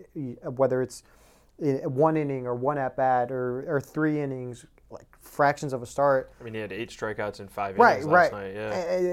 whether 0.42 0.82
it's 0.82 1.02
one 1.58 2.16
inning 2.16 2.46
or 2.46 2.54
one 2.54 2.78
at 2.78 2.96
bat 2.96 3.30
or, 3.30 3.64
or 3.68 3.80
three 3.80 4.20
innings, 4.20 4.66
like 4.90 5.06
fractions 5.20 5.72
of 5.72 5.82
a 5.82 5.86
start. 5.86 6.32
I 6.40 6.44
mean, 6.44 6.54
he 6.54 6.60
had 6.60 6.72
eight 6.72 6.90
strikeouts 6.90 7.40
in 7.40 7.48
five 7.48 7.78
Right, 7.78 7.94
innings 7.98 8.06
right. 8.06 8.32
last 8.32 8.32
night. 8.32 8.54
Yeah. 8.54 8.70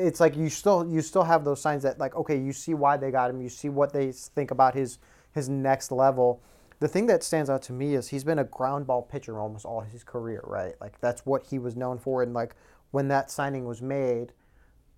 It's 0.07 0.19
like 0.19 0.35
you 0.35 0.49
still 0.49 0.87
you 0.87 1.01
still 1.01 1.23
have 1.23 1.45
those 1.45 1.61
signs 1.61 1.83
that 1.83 1.99
like 1.99 2.15
okay, 2.15 2.37
you 2.37 2.51
see 2.53 2.73
why 2.73 2.97
they 2.97 3.11
got 3.11 3.29
him, 3.29 3.41
you 3.41 3.49
see 3.49 3.69
what 3.69 3.93
they 3.93 4.11
think 4.11 4.51
about 4.51 4.73
his 4.75 4.99
his 5.31 5.49
next 5.49 5.91
level. 5.91 6.41
The 6.79 6.87
thing 6.87 7.05
that 7.07 7.23
stands 7.23 7.49
out 7.49 7.61
to 7.63 7.73
me 7.73 7.95
is 7.95 8.09
he's 8.09 8.23
been 8.25 8.39
a 8.39 8.43
ground 8.43 8.87
ball 8.87 9.03
pitcher 9.03 9.39
almost 9.39 9.65
all 9.65 9.81
his 9.81 10.03
career, 10.03 10.41
right? 10.45 10.73
Like 10.81 10.99
that's 10.99 11.25
what 11.25 11.43
he 11.43 11.59
was 11.59 11.75
known 11.75 11.97
for, 11.97 12.21
and 12.21 12.33
like 12.33 12.55
when 12.91 13.07
that 13.07 13.31
signing 13.31 13.65
was 13.65 13.81
made, 13.81 14.33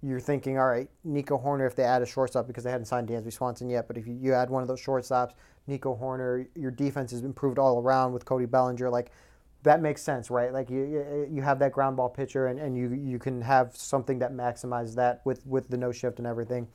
you're 0.05 0.19
thinking, 0.19 0.59
all 0.59 0.67
right, 0.67 0.87
Nico 1.03 1.37
Hoerner, 1.37 1.65
if 1.65 1.75
they 1.75 1.83
add 1.83 2.01
a 2.01 2.05
shortstop 2.05 2.45
because 2.45 2.63
they 2.63 2.69
hadn't 2.71 2.85
signed 2.85 3.07
Dansby 3.07 3.33
Swanson 3.33 3.69
yet, 3.69 3.87
but 3.87 3.97
if 3.97 4.05
you, 4.05 4.13
you 4.21 4.33
add 4.33 4.49
one 4.49 4.61
of 4.61 4.67
those 4.67 4.79
shortstops, 4.81 5.31
Nico 5.67 5.95
Hoerner, 5.95 6.47
your 6.55 6.69
defense 6.69 7.11
has 7.11 7.23
improved 7.23 7.57
all 7.57 7.79
around 7.79 8.13
with 8.13 8.23
Cody 8.23 8.45
Bellinger. 8.45 8.89
Like 8.89 9.11
that 9.63 9.81
makes 9.81 10.03
sense, 10.03 10.29
right? 10.29 10.53
Like 10.53 10.69
you 10.69 11.27
you- 11.31 11.41
have 11.41 11.57
that 11.59 11.71
ground 11.71 11.97
ball 11.97 12.09
pitcher, 12.09 12.47
and, 12.47 12.59
and 12.59 12.77
you 12.77 12.89
you 12.93 13.17
can 13.17 13.41
have 13.41 13.75
something 13.75 14.19
that 14.19 14.31
maximizes 14.31 14.95
that 14.95 15.21
with 15.25 15.45
with 15.47 15.69
the 15.69 15.77
no 15.77 15.91
shift 15.91 16.19
and 16.19 16.27
everything. 16.27 16.67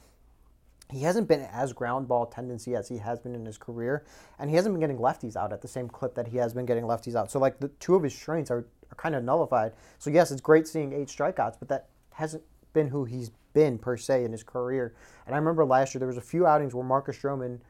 He 0.90 1.02
hasn't 1.02 1.28
been 1.28 1.42
as 1.52 1.72
ground 1.72 2.08
ball 2.08 2.26
tendency 2.26 2.74
as 2.74 2.88
he 2.88 2.98
has 2.98 3.20
been 3.20 3.36
in 3.36 3.46
his 3.46 3.58
career, 3.58 4.04
and 4.40 4.50
he 4.50 4.56
hasn't 4.56 4.74
been 4.74 4.80
getting 4.80 4.98
lefties 4.98 5.36
out 5.36 5.52
at 5.52 5.62
the 5.62 5.68
same 5.68 5.88
clip 5.88 6.16
that 6.16 6.26
he 6.26 6.38
has 6.38 6.52
been 6.52 6.66
getting 6.66 6.82
lefties 6.82 7.14
out. 7.14 7.30
So 7.30 7.38
like 7.38 7.60
the 7.60 7.68
two 7.68 7.94
of 7.94 8.02
his 8.02 8.12
strengths 8.12 8.50
are, 8.50 8.66
are 8.90 8.96
kind 8.96 9.14
of 9.14 9.22
nullified. 9.22 9.72
So 10.00 10.10
yes, 10.10 10.32
it's 10.32 10.40
great 10.40 10.66
seeing 10.66 10.92
eight 10.92 11.06
strikeouts, 11.06 11.58
but 11.60 11.68
that 11.68 11.86
hasn't 12.14 12.42
been 12.72 12.88
who 12.88 13.04
he's 13.04 13.30
been 13.52 13.78
per 13.78 13.96
se 13.96 14.24
in 14.24 14.32
his 14.32 14.42
career. 14.42 14.94
And 15.26 15.34
I 15.34 15.38
remember 15.38 15.64
last 15.64 15.94
year 15.94 15.98
there 15.98 16.08
was 16.08 16.16
a 16.16 16.22
few 16.22 16.46
outings 16.46 16.74
where 16.74 16.84
Marcus 16.84 17.16
Stroman 17.16 17.60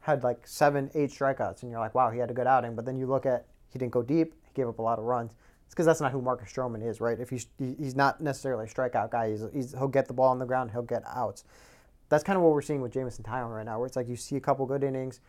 had 0.00 0.22
like 0.22 0.46
seven, 0.46 0.90
eight 0.94 1.10
strikeouts, 1.10 1.62
and 1.62 1.70
you're 1.70 1.80
like, 1.80 1.94
wow, 1.94 2.10
he 2.10 2.18
had 2.18 2.30
a 2.30 2.34
good 2.34 2.46
outing. 2.46 2.74
But 2.74 2.84
then 2.84 2.96
you 2.96 3.06
look 3.06 3.26
at 3.26 3.46
he 3.68 3.78
didn't 3.78 3.92
go 3.92 4.02
deep, 4.02 4.34
he 4.44 4.50
gave 4.54 4.68
up 4.68 4.78
a 4.78 4.82
lot 4.82 4.98
of 4.98 5.04
runs. 5.04 5.32
It's 5.64 5.74
because 5.74 5.86
that's 5.86 6.00
not 6.00 6.12
who 6.12 6.20
Marcus 6.20 6.52
Stroman 6.52 6.86
is, 6.86 7.00
right? 7.00 7.18
If 7.18 7.30
he's 7.30 7.46
he's 7.58 7.96
not 7.96 8.20
necessarily 8.20 8.66
a 8.66 8.68
strikeout 8.68 9.10
guy, 9.10 9.30
he's, 9.30 9.42
he's 9.52 9.72
he'll 9.72 9.88
get 9.88 10.06
the 10.06 10.14
ball 10.14 10.28
on 10.28 10.38
the 10.38 10.46
ground, 10.46 10.70
he'll 10.70 10.82
get 10.82 11.02
outs. 11.06 11.44
That's 12.10 12.22
kind 12.22 12.36
of 12.36 12.42
what 12.42 12.52
we're 12.52 12.62
seeing 12.62 12.82
with 12.82 12.92
Jameson 12.92 13.24
Taillon 13.24 13.54
right 13.54 13.64
now, 13.64 13.78
where 13.78 13.86
it's 13.86 13.96
like 13.96 14.08
you 14.08 14.16
see 14.16 14.36
a 14.36 14.40
couple 14.40 14.66
good 14.66 14.84
innings, 14.84 15.20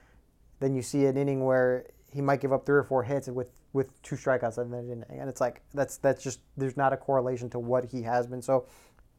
then 0.59 0.75
you 0.75 0.81
see 0.81 1.05
an 1.05 1.17
inning 1.17 1.45
where 1.45 1.85
he 2.11 2.21
might 2.21 2.41
give 2.41 2.53
up 2.53 2.65
three 2.65 2.77
or 2.77 2.83
four 2.83 3.03
hits 3.03 3.27
with 3.27 3.51
with 3.73 4.01
two 4.03 4.15
strikeouts 4.15 4.55
that 4.55 4.67
inning, 4.67 5.03
and 5.09 5.29
it's 5.29 5.41
like 5.41 5.61
that's 5.73 5.97
that's 5.97 6.23
just 6.23 6.39
there's 6.55 6.77
not 6.77 6.93
a 6.93 6.97
correlation 6.97 7.49
to 7.49 7.59
what 7.59 7.85
he 7.85 8.01
has 8.03 8.25
been. 8.25 8.41
So, 8.41 8.67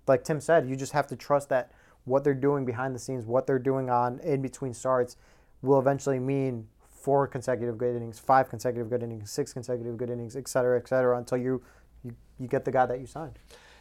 like 0.06 0.24
Tim 0.24 0.40
said, 0.40 0.68
you 0.68 0.76
just 0.76 0.92
have 0.92 1.06
to 1.08 1.16
trust 1.16 1.48
that 1.48 1.72
what 2.04 2.24
they're 2.24 2.34
doing 2.34 2.64
behind 2.64 2.94
the 2.94 2.98
scenes, 2.98 3.26
what 3.26 3.46
they're 3.46 3.58
doing 3.58 3.90
on 3.90 4.20
in 4.20 4.40
between 4.40 4.72
starts, 4.72 5.16
will 5.62 5.78
eventually 5.78 6.18
mean 6.18 6.68
four 6.88 7.26
consecutive 7.26 7.78
good 7.78 7.96
innings, 7.96 8.18
five 8.18 8.48
consecutive 8.48 8.90
good 8.90 9.02
innings, 9.02 9.30
six 9.30 9.52
consecutive 9.52 9.96
good 9.96 10.10
innings, 10.10 10.36
et 10.36 10.48
cetera, 10.48 10.78
et 10.78 10.88
cetera, 10.88 11.16
until 11.18 11.38
you 11.38 11.62
you, 12.02 12.14
you 12.38 12.46
get 12.46 12.64
the 12.64 12.70
guy 12.70 12.86
that 12.86 13.00
you 13.00 13.06
signed. 13.06 13.38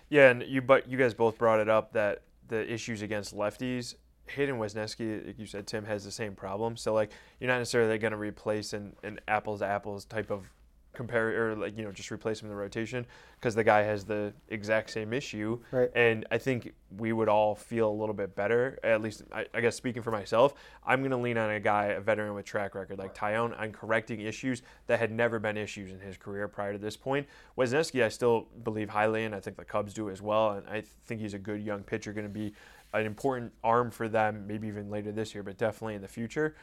Yeah, 0.10 0.30
and 0.30 0.44
you 0.44 0.62
but 0.62 0.88
you 0.88 0.98
guys 0.98 1.14
both 1.14 1.38
brought 1.38 1.60
it 1.60 1.70
up 1.70 1.94
that 1.94 2.22
the 2.48 2.72
issues 2.72 3.02
against 3.02 3.36
lefties. 3.36 3.96
Hayden 4.28 4.58
Wesneski, 4.58 5.28
like 5.28 5.38
you 5.38 5.46
said, 5.46 5.68
Tim 5.68 5.86
has 5.86 6.04
the 6.04 6.12
same 6.12 6.34
problem. 6.34 6.78
So 6.78 6.94
like 6.94 7.12
you're 7.40 7.48
not 7.48 7.60
necessarily 7.60 7.98
going 8.00 8.12
to 8.12 8.18
replace 8.18 8.74
an, 8.74 8.96
an 9.04 9.20
apples 9.28 9.60
to 9.60 9.68
apples 9.68 10.06
type 10.06 10.32
of 10.32 10.52
compare 10.95 11.51
or 11.51 11.55
like 11.55 11.77
you 11.77 11.84
know 11.84 11.91
just 11.91 12.12
replace 12.12 12.41
him 12.41 12.47
in 12.47 12.49
the 12.49 12.55
rotation 12.55 13.05
because 13.39 13.55
the 13.55 13.63
guy 13.63 13.81
has 13.81 14.05
the 14.05 14.34
exact 14.49 14.89
same 14.89 15.13
issue. 15.13 15.60
Right. 15.71 15.89
And 15.95 16.25
I 16.31 16.38
think 16.38 16.73
we 16.97 17.13
would 17.13 17.29
all 17.29 17.55
feel 17.55 17.89
a 17.89 17.93
little 17.93 18.15
bit 18.15 18.36
better. 18.36 18.79
At 18.84 19.01
least 19.01 19.23
I, 19.31 19.45
I 19.53 19.62
guess 19.62 19.75
speaking 19.75 20.01
for 20.01 20.12
myself, 20.12 20.53
I'm 20.86 20.99
going 21.01 21.12
to 21.12 21.17
lean 21.17 21.38
on 21.38 21.51
a 21.51 21.60
guy, 21.60 21.88
a 21.88 21.99
veteran 21.99 22.34
with 22.34 22.45
track 22.45 22.75
record 22.75 22.97
like 22.97 23.15
Taillon, 23.15 23.60
on 23.60 23.71
correcting 23.71 24.21
issues 24.21 24.62
that 24.88 24.99
had 24.99 25.12
never 25.12 25.39
been 25.39 25.58
issues 25.58 25.91
in 25.91 25.99
his 25.99 26.17
career 26.17 26.47
prior 26.47 26.73
to 26.73 26.79
this 26.79 26.95
point. 26.97 27.27
Wesneski, 27.58 28.03
I 28.03 28.10
still 28.10 28.47
believe 28.63 28.89
highly, 28.89 29.25
and 29.25 29.36
I 29.36 29.39
think 29.39 29.58
the 29.58 29.65
Cubs 29.65 29.93
do 29.93 30.10
as 30.10 30.21
well. 30.21 30.51
And 30.51 30.67
I 30.67 30.84
think 31.05 31.21
he's 31.21 31.34
a 31.34 31.39
good 31.39 31.62
young 31.62 31.84
pitcher, 31.84 32.13
going 32.13 32.27
to 32.27 32.34
be 32.34 32.53
an 32.93 33.05
important 33.05 33.51
arm 33.63 33.91
for 33.91 34.08
them, 34.08 34.45
maybe 34.47 34.67
even 34.67 34.89
later 34.89 35.12
this 35.12 35.34
year, 35.34 35.43
but 35.43 35.58
definitely 35.58 35.95
in 35.95 36.01
the 36.01 36.08
future. 36.08 36.55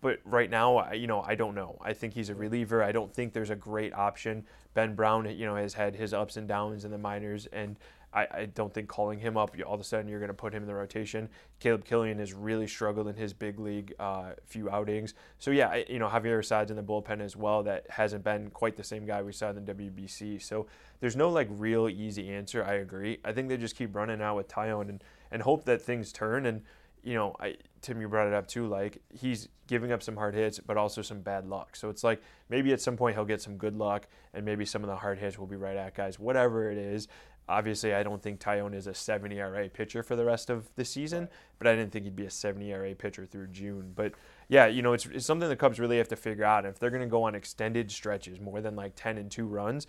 But 0.00 0.20
right 0.24 0.48
now, 0.48 0.92
you 0.92 1.06
know, 1.06 1.22
I 1.22 1.34
don't 1.34 1.54
know. 1.54 1.78
I 1.82 1.92
think 1.92 2.14
he's 2.14 2.30
a 2.30 2.34
reliever. 2.34 2.82
I 2.82 2.92
don't 2.92 3.12
think 3.12 3.32
there's 3.32 3.50
a 3.50 3.56
great 3.56 3.92
option. 3.92 4.44
Ben 4.72 4.94
Brown, 4.94 5.28
you 5.36 5.46
know, 5.46 5.56
has 5.56 5.74
had 5.74 5.94
his 5.94 6.14
ups 6.14 6.36
and 6.36 6.48
downs 6.48 6.84
in 6.84 6.90
the 6.90 6.98
minors, 6.98 7.46
and 7.52 7.76
I, 8.12 8.26
I 8.32 8.44
don't 8.46 8.72
think 8.72 8.88
calling 8.88 9.18
him 9.18 9.36
up, 9.36 9.54
all 9.66 9.74
of 9.74 9.80
a 9.80 9.84
sudden 9.84 10.08
you're 10.08 10.18
going 10.18 10.28
to 10.28 10.34
put 10.34 10.52
him 10.52 10.62
in 10.62 10.68
the 10.68 10.74
rotation. 10.74 11.28
Caleb 11.60 11.84
Killian 11.84 12.18
has 12.18 12.32
really 12.32 12.66
struggled 12.66 13.08
in 13.08 13.14
his 13.14 13.32
big 13.32 13.60
league 13.60 13.94
uh, 14.00 14.32
few 14.46 14.68
outings. 14.70 15.14
So 15.38 15.50
yeah, 15.50 15.68
I, 15.68 15.84
you 15.88 15.98
know, 15.98 16.08
Javier 16.08 16.40
Assad's 16.40 16.70
in 16.70 16.76
the 16.76 16.82
bullpen 16.82 17.20
as 17.20 17.36
well. 17.36 17.62
That 17.62 17.86
hasn't 17.88 18.24
been 18.24 18.50
quite 18.50 18.76
the 18.76 18.84
same 18.84 19.06
guy 19.06 19.22
we 19.22 19.32
saw 19.32 19.50
in 19.50 19.64
the 19.64 19.74
WBC. 19.74 20.42
So 20.42 20.66
there's 21.00 21.16
no 21.16 21.30
like 21.30 21.48
real 21.50 21.88
easy 21.88 22.30
answer. 22.30 22.64
I 22.64 22.74
agree. 22.74 23.18
I 23.24 23.32
think 23.32 23.48
they 23.48 23.56
just 23.56 23.76
keep 23.76 23.94
running 23.94 24.20
out 24.20 24.36
with 24.36 24.48
Taillon 24.48 24.88
and 24.88 25.04
and 25.32 25.42
hope 25.42 25.64
that 25.66 25.80
things 25.80 26.12
turn 26.12 26.46
and 26.46 26.62
you 27.02 27.14
know, 27.14 27.34
I 27.40 27.56
Tim, 27.80 28.00
you 28.00 28.08
brought 28.08 28.26
it 28.26 28.34
up 28.34 28.46
too. 28.46 28.66
Like 28.66 29.00
he's 29.12 29.48
giving 29.66 29.92
up 29.92 30.02
some 30.02 30.16
hard 30.16 30.34
hits, 30.34 30.58
but 30.58 30.76
also 30.76 31.02
some 31.02 31.20
bad 31.20 31.46
luck. 31.46 31.76
So 31.76 31.88
it's 31.88 32.04
like 32.04 32.22
maybe 32.48 32.72
at 32.72 32.80
some 32.80 32.96
point 32.96 33.16
he'll 33.16 33.24
get 33.24 33.40
some 33.40 33.56
good 33.56 33.76
luck, 33.76 34.06
and 34.34 34.44
maybe 34.44 34.64
some 34.64 34.82
of 34.82 34.88
the 34.88 34.96
hard 34.96 35.18
hits 35.18 35.38
will 35.38 35.46
be 35.46 35.56
right 35.56 35.76
at 35.76 35.94
guys. 35.94 36.18
Whatever 36.18 36.70
it 36.70 36.78
is. 36.78 37.08
Obviously, 37.48 37.92
I 37.92 38.04
don't 38.04 38.22
think 38.22 38.38
Taillon 38.38 38.76
is 38.76 38.86
a 38.86 38.94
70 38.94 39.36
ERA 39.36 39.68
pitcher 39.68 40.04
for 40.04 40.14
the 40.14 40.24
rest 40.24 40.50
of 40.50 40.68
the 40.76 40.84
season, 40.84 41.28
but 41.58 41.66
I 41.66 41.74
didn't 41.74 41.90
think 41.90 42.04
he'd 42.04 42.14
be 42.14 42.26
a 42.26 42.30
70 42.30 42.70
ERA 42.70 42.94
pitcher 42.94 43.26
through 43.26 43.48
June. 43.48 43.90
But 43.92 44.12
yeah, 44.48 44.68
you 44.68 44.82
know, 44.82 44.92
it's, 44.92 45.06
it's 45.06 45.26
something 45.26 45.48
the 45.48 45.56
Cubs 45.56 45.80
really 45.80 45.98
have 45.98 46.06
to 46.08 46.16
figure 46.16 46.44
out. 46.44 46.64
If 46.64 46.78
they're 46.78 46.90
going 46.90 47.02
to 47.02 47.08
go 47.08 47.24
on 47.24 47.34
extended 47.34 47.90
stretches, 47.90 48.38
more 48.38 48.60
than 48.60 48.76
like 48.76 48.92
10 48.94 49.18
and 49.18 49.28
two 49.28 49.46
runs, 49.46 49.88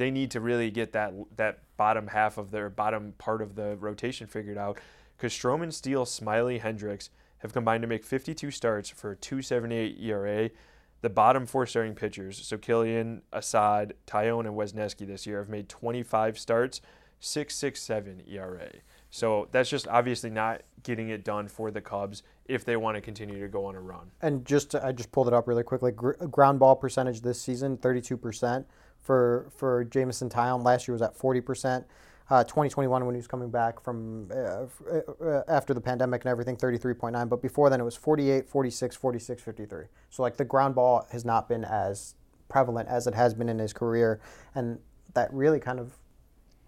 they 0.00 0.10
need 0.10 0.30
to 0.30 0.40
really 0.40 0.70
get 0.70 0.92
that 0.92 1.12
that 1.36 1.58
bottom 1.76 2.06
half 2.06 2.38
of 2.38 2.50
their 2.50 2.70
bottom 2.70 3.12
part 3.18 3.42
of 3.42 3.54
the 3.54 3.76
rotation 3.76 4.26
figured 4.26 4.56
out 4.56 4.78
Stroman, 5.28 5.72
Steele, 5.72 6.04
Smyly, 6.04 6.60
Hendricks 6.60 7.10
have 7.38 7.52
combined 7.52 7.82
to 7.82 7.88
make 7.88 8.04
52 8.04 8.50
starts 8.50 8.88
for 8.88 9.12
a 9.12 9.16
2.78 9.16 10.02
ERA. 10.02 10.50
The 11.02 11.10
bottom 11.10 11.46
four 11.46 11.66
starting 11.66 11.94
pitchers, 11.94 12.44
so 12.44 12.58
Killian, 12.58 13.22
Assad, 13.32 13.94
Taillon, 14.06 14.40
and 14.40 14.54
Wesneski 14.54 15.06
this 15.06 15.26
year 15.26 15.38
have 15.38 15.48
made 15.48 15.68
25 15.68 16.38
starts, 16.38 16.82
6.67 17.22 18.30
ERA. 18.30 18.70
So 19.10 19.48
that's 19.50 19.70
just 19.70 19.88
obviously 19.88 20.30
not 20.30 20.62
getting 20.82 21.08
it 21.08 21.24
done 21.24 21.48
for 21.48 21.70
the 21.70 21.80
Cubs 21.80 22.22
if 22.46 22.64
they 22.64 22.76
want 22.76 22.96
to 22.96 23.00
continue 23.00 23.40
to 23.40 23.48
go 23.48 23.66
on 23.66 23.74
a 23.74 23.80
run. 23.80 24.10
And 24.22 24.44
just 24.44 24.70
to, 24.72 24.84
I 24.84 24.92
just 24.92 25.10
pulled 25.10 25.26
it 25.26 25.34
up 25.34 25.48
really 25.48 25.62
quickly. 25.62 25.90
Gr- 25.90 26.12
ground 26.12 26.58
ball 26.58 26.76
percentage 26.76 27.22
this 27.22 27.40
season, 27.40 27.76
32% 27.78 28.64
for 29.00 29.48
for 29.56 29.84
Jameson 29.84 30.28
Taillon. 30.28 30.64
Last 30.64 30.86
year 30.86 30.92
was 30.92 31.02
at 31.02 31.18
40%. 31.18 31.84
Uh, 32.30 32.44
2021 32.44 33.04
when 33.04 33.14
he 33.14 33.18
was 33.18 33.26
coming 33.26 33.50
back 33.50 33.82
from 33.82 34.30
uh, 34.30 34.64
uh, 35.20 35.42
after 35.48 35.74
the 35.74 35.80
pandemic 35.80 36.22
and 36.22 36.30
everything 36.30 36.56
33.9 36.56 37.28
but 37.28 37.42
before 37.42 37.68
then 37.68 37.80
it 37.80 37.84
was 37.84 37.96
48 37.96 38.48
46 38.48 38.94
46 38.94 39.42
53 39.42 39.84
so 40.10 40.22
like 40.22 40.36
the 40.36 40.44
ground 40.44 40.76
ball 40.76 41.04
has 41.10 41.24
not 41.24 41.48
been 41.48 41.64
as 41.64 42.14
prevalent 42.48 42.88
as 42.88 43.08
it 43.08 43.14
has 43.14 43.34
been 43.34 43.48
in 43.48 43.58
his 43.58 43.72
career 43.72 44.20
and 44.54 44.78
that 45.14 45.32
really 45.32 45.58
kind 45.58 45.80
of 45.80 45.98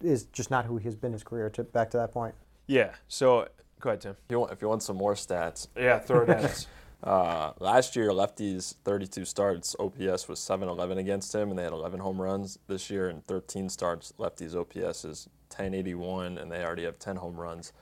is 0.00 0.24
just 0.24 0.50
not 0.50 0.64
who 0.64 0.78
he 0.78 0.84
has 0.84 0.96
been 0.96 1.12
his 1.12 1.22
career 1.22 1.48
to 1.48 1.62
back 1.62 1.90
to 1.90 1.96
that 1.96 2.10
point 2.10 2.34
Yeah. 2.66 2.92
So 3.08 3.48
go 3.80 3.90
ahead, 3.90 4.00
Tim. 4.00 4.12
If 4.12 4.30
you 4.30 4.40
want, 4.40 4.52
if 4.52 4.62
you 4.62 4.68
want 4.68 4.82
some 4.82 4.96
more 4.96 5.14
stats, 5.14 5.68
Yeah, 5.76 5.98
throw 5.98 6.22
it 6.22 6.30
at 6.30 6.44
us. 6.44 6.66
uh, 7.02 7.52
last 7.58 7.96
year 7.96 8.10
lefties 8.10 8.76
32 8.84 9.24
starts, 9.24 9.76
OPS 9.78 10.28
was 10.28 10.38
711 10.38 10.98
against 10.98 11.34
him, 11.34 11.50
and 11.50 11.58
they 11.58 11.64
had 11.64 11.72
11 11.72 12.00
home 12.00 12.20
runs. 12.20 12.58
This 12.66 12.90
year 12.90 13.10
in 13.10 13.20
13 13.22 13.68
starts, 13.68 14.12
lefties 14.18 14.54
OPS 14.54 15.04
is 15.04 15.28
1081, 15.52 16.38
and 16.38 16.50
they 16.50 16.64
already 16.64 16.84
have 16.84 16.98
10 16.98 17.16
home 17.16 17.36
runs. 17.36 17.72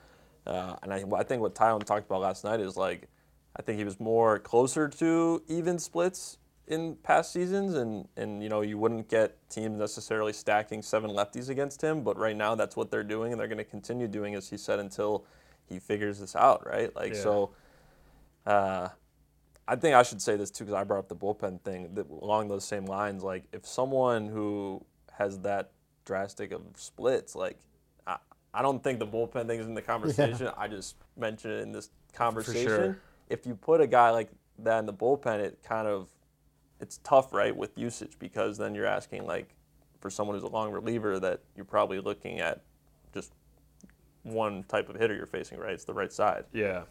Uh, 0.47 0.77
and 0.83 0.93
I, 0.93 1.05
I 1.17 1.23
think 1.23 1.43
what 1.43 1.55
Taillon 1.55 1.85
talked 1.85 2.07
about 2.07 2.21
last 2.21 2.45
night 2.45 2.61
is 2.61 2.77
like, 2.77 3.09
I 3.57 3.63
think 3.63 3.79
he 3.79 3.85
was 3.85 4.01
more 4.01 4.39
closer 4.39 4.89
to 4.89 5.43
even 5.49 5.79
splits 5.79 6.39
in 6.67 6.95
past 7.03 7.33
seasons, 7.33 7.75
and 7.75 8.07
and 8.17 8.43
you 8.43 8.49
know 8.49 8.61
you 8.61 8.79
wouldn't 8.79 9.09
get 9.09 9.37
teams 9.51 9.77
necessarily 9.77 10.33
stacking 10.33 10.83
seven 10.83 11.11
lefties 11.11 11.49
against 11.49 11.83
him, 11.83 12.03
but 12.03 12.17
right 12.17 12.37
now 12.37 12.55
that's 12.55 12.77
what 12.77 12.91
they're 12.91 13.03
doing, 13.03 13.33
and 13.33 13.41
they're 13.41 13.49
going 13.49 13.59
to 13.59 13.65
continue 13.65 14.07
doing, 14.07 14.35
as 14.37 14.49
he 14.49 14.57
said, 14.57 14.79
until 14.79 15.25
he 15.69 15.81
figures 15.81 16.21
this 16.21 16.37
out, 16.37 16.67
right? 16.67 16.95
Like 16.95 17.15
Yeah. 17.15 17.23
so. 17.23 17.51
Uh, 18.47 18.89
I 19.69 19.77
think 19.77 19.95
I 19.95 20.03
should 20.03 20.21
say 20.21 20.35
this 20.37 20.51
too 20.51 20.65
because 20.65 20.75
I 20.75 20.83
brought 20.83 20.99
up 20.99 21.09
the 21.09 21.15
bullpen 21.15 21.61
thing. 21.61 21.95
That 21.95 22.11
along 22.11 22.49
those 22.49 22.65
same 22.65 22.87
lines, 22.87 23.23
like 23.23 23.45
if 23.53 23.65
someone 23.65 24.27
who 24.27 24.85
has 25.13 25.39
that 25.41 25.71
drastic 26.11 26.51
of 26.51 26.63
splits, 26.75 27.37
like 27.37 27.57
I, 28.05 28.17
I 28.53 28.63
don't 28.63 28.83
think 28.83 28.99
the 28.99 29.07
bullpen 29.07 29.47
thing 29.47 29.61
is 29.61 29.67
in 29.67 29.75
the 29.75 29.83
conversation. 29.93 30.51
I 30.59 30.67
just 30.67 30.97
mentioned 31.17 31.55
it 31.55 31.61
in 31.61 31.71
this 31.71 31.91
conversation. 32.13 32.67
sure. 32.67 32.99
If 33.29 33.47
you 33.47 33.55
put 33.55 33.81
a 33.81 33.87
guy 33.87 34.11
like 34.11 34.29
that 34.59 34.81
in 34.81 34.87
the 34.87 34.93
bullpen, 34.93 35.39
it 35.39 35.61
kind 35.63 35.87
of 35.87 36.09
it's 36.81 36.99
tough, 37.05 37.33
right, 37.33 37.57
with 37.57 37.79
usage 37.79 38.19
because 38.19 38.59
then 38.59 38.75
you're 38.75 38.87
asking 38.87 39.25
like 39.25 39.55
for 40.01 40.11
someone 40.11 40.35
who's 40.35 40.43
a 40.43 40.49
long 40.49 40.73
reliever 40.73 41.21
that 41.21 41.43
you're 41.55 41.65
probably 41.65 42.01
looking 42.01 42.41
at 42.41 42.63
just 43.15 43.33
one 44.25 44.65
type 44.65 44.89
of 44.89 44.97
hitter 44.97 45.15
you're 45.15 45.27
facing, 45.27 45.61
right? 45.61 45.75
It's 45.75 45.85
the 45.85 45.95
right 45.95 46.13
side. 46.13 46.45
Yeah. 46.53 46.83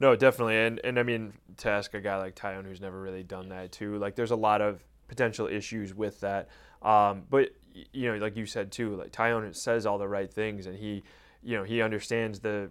No, 0.00 0.14
definitely. 0.16 0.58
And 0.58 0.80
and 0.84 0.98
I 0.98 1.02
mean 1.02 1.32
to 1.58 1.70
ask 1.70 1.94
a 1.94 2.00
guy 2.02 2.18
like 2.18 2.36
Taillon 2.36 2.66
who's 2.66 2.82
never 2.82 3.00
really 3.00 3.22
done 3.22 3.48
that 3.48 3.72
too, 3.72 3.96
like 3.96 4.16
there's 4.16 4.32
a 4.32 4.36
lot 4.36 4.60
of 4.60 4.84
potential 5.08 5.46
issues 5.46 5.94
with 5.94 6.20
that. 6.20 6.50
Um, 6.82 7.22
but 7.30 7.52
you 7.92 8.12
know, 8.12 8.18
like 8.18 8.36
you 8.36 8.46
said 8.46 8.72
too, 8.72 8.96
like 8.96 9.12
Taillon 9.12 9.54
says 9.54 9.86
all 9.86 9.98
the 9.98 10.08
right 10.08 10.32
things 10.32 10.66
and 10.66 10.76
he 10.76 11.02
you 11.42 11.56
know, 11.56 11.62
he 11.62 11.80
understands 11.80 12.40
the 12.40 12.70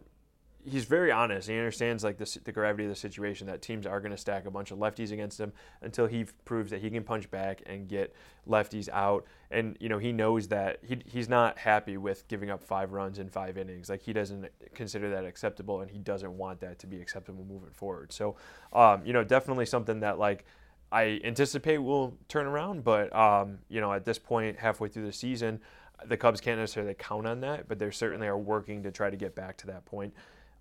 he's 0.66 0.86
very 0.86 1.12
honest. 1.12 1.48
He 1.48 1.58
understands 1.58 2.04
like 2.04 2.18
the, 2.18 2.40
the 2.44 2.52
gravity 2.52 2.86
of 2.86 2.90
the 2.90 2.96
situation 2.96 3.48
that 3.48 3.62
teams 3.62 3.86
are 3.86 4.00
going 4.00 4.12
to 4.12 4.18
stack 4.18 4.46
a 4.46 4.52
bunch 4.52 4.72
of 4.72 4.80
lefties 4.80 5.12
against 5.12 5.40
him 5.40 5.54
until 5.82 6.08
he 6.08 6.26
proves 6.44 6.72
that 6.72 6.82
he 6.82 6.90
can 6.90 7.04
punch 7.04 7.30
back 7.30 7.62
and 7.68 7.88
get 7.88 8.14
lefties 8.48 8.90
out. 8.90 9.26
And 9.52 9.78
you 9.80 9.90
know 9.90 9.98
he 9.98 10.12
knows 10.12 10.48
that 10.50 10.80
he 10.84 10.98
he's 11.06 11.30
not 11.30 11.58
happy 11.58 11.98
with 11.98 12.28
giving 12.28 12.50
up 12.50 12.64
five 12.64 12.92
runs 12.92 13.20
in 13.20 13.30
five 13.30 13.58
innings. 13.58 13.90
Like 13.90 14.02
he 14.02 14.12
doesn't 14.12 14.48
consider 14.74 15.10
that 15.12 15.26
acceptable, 15.26 15.82
and 15.82 15.90
he 15.90 16.00
doesn't 16.00 16.36
want 16.36 16.60
that 16.62 16.80
to 16.80 16.88
be 16.88 17.00
acceptable 17.00 17.46
moving 17.46 17.72
forward. 17.72 18.12
So, 18.12 18.36
um, 18.74 19.06
you 19.06 19.14
know, 19.14 19.24
definitely 19.24 19.66
something 19.66 20.00
that 20.02 20.20
like. 20.20 20.46
I 20.92 21.20
anticipate 21.24 21.80
will 21.80 22.18
turn 22.28 22.46
around, 22.46 22.84
but 22.84 23.14
um, 23.16 23.60
you 23.70 23.82
know, 23.82 23.92
at 23.94 24.06
this 24.06 24.20
point, 24.20 24.58
halfway 24.58 24.90
through 24.90 25.06
the 25.06 25.14
season, 25.14 25.60
the 26.06 26.18
Cubs 26.18 26.42
can't 26.42 26.60
necessarily 26.60 26.94
count 26.94 27.28
on 27.28 27.42
that, 27.42 27.68
but 27.68 27.80
they 27.80 27.90
certainly 27.92 28.28
are 28.28 28.38
working 28.38 28.84
to 28.84 28.92
try 28.92 29.10
to 29.10 29.18
get 29.18 29.36
back 29.36 29.58
to 29.58 29.68
that 29.68 29.86
point. 29.86 30.14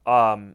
Um, 0.06 0.54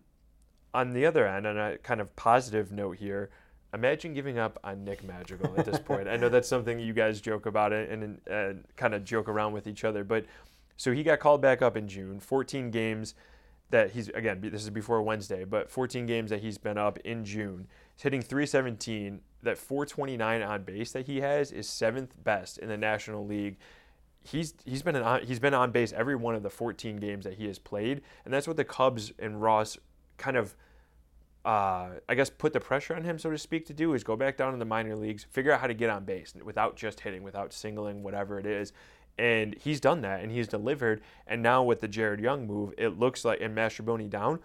on 0.73 0.93
the 0.93 1.05
other 1.05 1.27
end, 1.27 1.47
on 1.47 1.57
a 1.57 1.77
kind 1.77 2.01
of 2.01 2.15
positive 2.15 2.71
note 2.71 2.97
here, 2.97 3.29
imagine 3.73 4.13
giving 4.13 4.37
up 4.37 4.59
on 4.63 4.83
Nick 4.83 5.03
Magical 5.03 5.53
at 5.57 5.65
this 5.65 5.79
point. 5.79 6.07
I 6.07 6.15
know 6.15 6.29
that's 6.29 6.47
something 6.47 6.79
you 6.79 6.93
guys 6.93 7.21
joke 7.21 7.45
about 7.45 7.73
it 7.73 7.89
and, 7.89 8.19
and 8.27 8.65
kind 8.75 8.93
of 8.93 9.03
joke 9.03 9.27
around 9.27 9.53
with 9.53 9.67
each 9.67 9.83
other, 9.83 10.03
but 10.03 10.25
so 10.77 10.93
he 10.93 11.03
got 11.03 11.19
called 11.19 11.41
back 11.41 11.61
up 11.61 11.75
in 11.75 11.87
June, 11.87 12.19
14 12.19 12.71
games 12.71 13.13
that 13.69 13.91
he's 13.91 14.09
again 14.09 14.39
this 14.41 14.63
is 14.63 14.69
before 14.69 15.01
Wednesday, 15.01 15.43
but 15.43 15.69
14 15.69 16.05
games 16.05 16.29
that 16.31 16.41
he's 16.41 16.57
been 16.57 16.77
up 16.77 16.97
in 16.99 17.23
June. 17.23 17.67
He's 17.95 18.03
hitting 18.03 18.21
317. 18.21 19.21
That 19.41 19.57
429 19.57 20.41
on 20.41 20.63
base 20.63 20.91
that 20.91 21.05
he 21.05 21.21
has 21.21 21.51
is 21.51 21.67
seventh 21.67 22.13
best 22.23 22.57
in 22.57 22.67
the 22.67 22.77
National 22.77 23.25
League. 23.25 23.57
He's 24.21 24.53
he's 24.65 24.81
been 24.81 24.97
on, 24.97 25.23
he's 25.23 25.39
been 25.39 25.53
on 25.53 25.71
base 25.71 25.93
every 25.93 26.15
one 26.15 26.35
of 26.35 26.43
the 26.43 26.49
14 26.49 26.97
games 26.97 27.23
that 27.23 27.35
he 27.35 27.47
has 27.47 27.57
played, 27.57 28.01
and 28.25 28.33
that's 28.33 28.47
what 28.47 28.57
the 28.57 28.65
Cubs 28.65 29.13
and 29.17 29.41
Ross 29.41 29.77
kind 30.17 30.35
of 30.35 30.55
uh, 31.45 31.91
I 32.07 32.15
guess 32.15 32.29
put 32.29 32.53
the 32.53 32.59
pressure 32.59 32.95
on 32.95 33.03
him, 33.03 33.17
so 33.17 33.31
to 33.31 33.37
speak, 33.37 33.65
to 33.67 33.73
do 33.73 33.93
is 33.93 34.03
go 34.03 34.15
back 34.15 34.37
down 34.37 34.51
to 34.51 34.59
the 34.59 34.65
minor 34.65 34.95
leagues, 34.95 35.23
figure 35.23 35.51
out 35.51 35.61
how 35.61 35.67
to 35.67 35.73
get 35.73 35.89
on 35.89 36.03
base 36.03 36.33
without 36.43 36.75
just 36.75 36.99
hitting, 36.99 37.23
without 37.23 37.53
singling, 37.53 38.03
whatever 38.03 38.39
it 38.39 38.45
is. 38.45 38.73
And 39.17 39.55
he's 39.55 39.79
done 39.79 40.01
that, 40.01 40.21
and 40.21 40.31
he's 40.31 40.47
delivered. 40.47 41.01
And 41.27 41.41
now 41.41 41.63
with 41.63 41.81
the 41.81 41.87
Jared 41.87 42.19
Young 42.19 42.45
move, 42.45 42.73
it 42.77 42.99
looks 42.99 43.25
like 43.25 43.41
and 43.41 43.55
Mastrobuoni 43.55 44.09
down, 44.09 44.39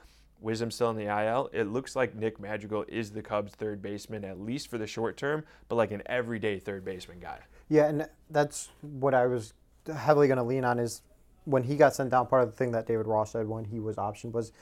Wisdom 0.44 0.70
still 0.70 0.90
in 0.90 0.96
the 0.96 1.06
IL. 1.06 1.50
It 1.52 1.64
looks 1.64 1.96
like 1.96 2.14
Nick 2.14 2.38
Madrigal 2.38 2.84
is 2.86 3.10
the 3.10 3.22
Cubs' 3.22 3.54
third 3.54 3.82
baseman 3.82 4.24
at 4.24 4.38
least 4.38 4.68
for 4.68 4.78
the 4.78 4.86
short 4.86 5.16
term, 5.16 5.44
but 5.68 5.76
like 5.76 5.90
an 5.90 6.02
everyday 6.06 6.58
third 6.58 6.84
baseman 6.84 7.18
guy. 7.18 7.40
Yeah, 7.68 7.86
and 7.86 8.08
that's 8.30 8.68
what 8.82 9.14
I 9.14 9.26
was 9.26 9.54
heavily 9.92 10.28
going 10.28 10.36
to 10.36 10.44
lean 10.44 10.64
on 10.64 10.78
is 10.78 11.02
when 11.46 11.62
he 11.62 11.76
got 11.76 11.94
sent 11.94 12.10
down. 12.10 12.26
Part 12.26 12.42
of 12.42 12.50
the 12.50 12.56
thing 12.56 12.72
that 12.72 12.86
David 12.86 13.06
Ross 13.06 13.32
said 13.32 13.48
when 13.48 13.64
he 13.64 13.80
was 13.80 13.96
optioned 13.96 14.32
was 14.32 14.52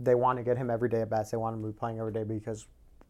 they 0.00 0.14
want 0.14 0.38
to 0.38 0.42
get 0.42 0.56
him 0.56 0.70
every 0.70 0.88
day 0.88 1.00
at 1.00 1.10
bats. 1.10 1.30
They 1.30 1.36
want 1.36 1.54
him 1.56 1.62
to 1.62 1.68
be 1.68 1.72
playing 1.72 1.98
every 1.98 2.12
day 2.12 2.24
because 2.24 2.66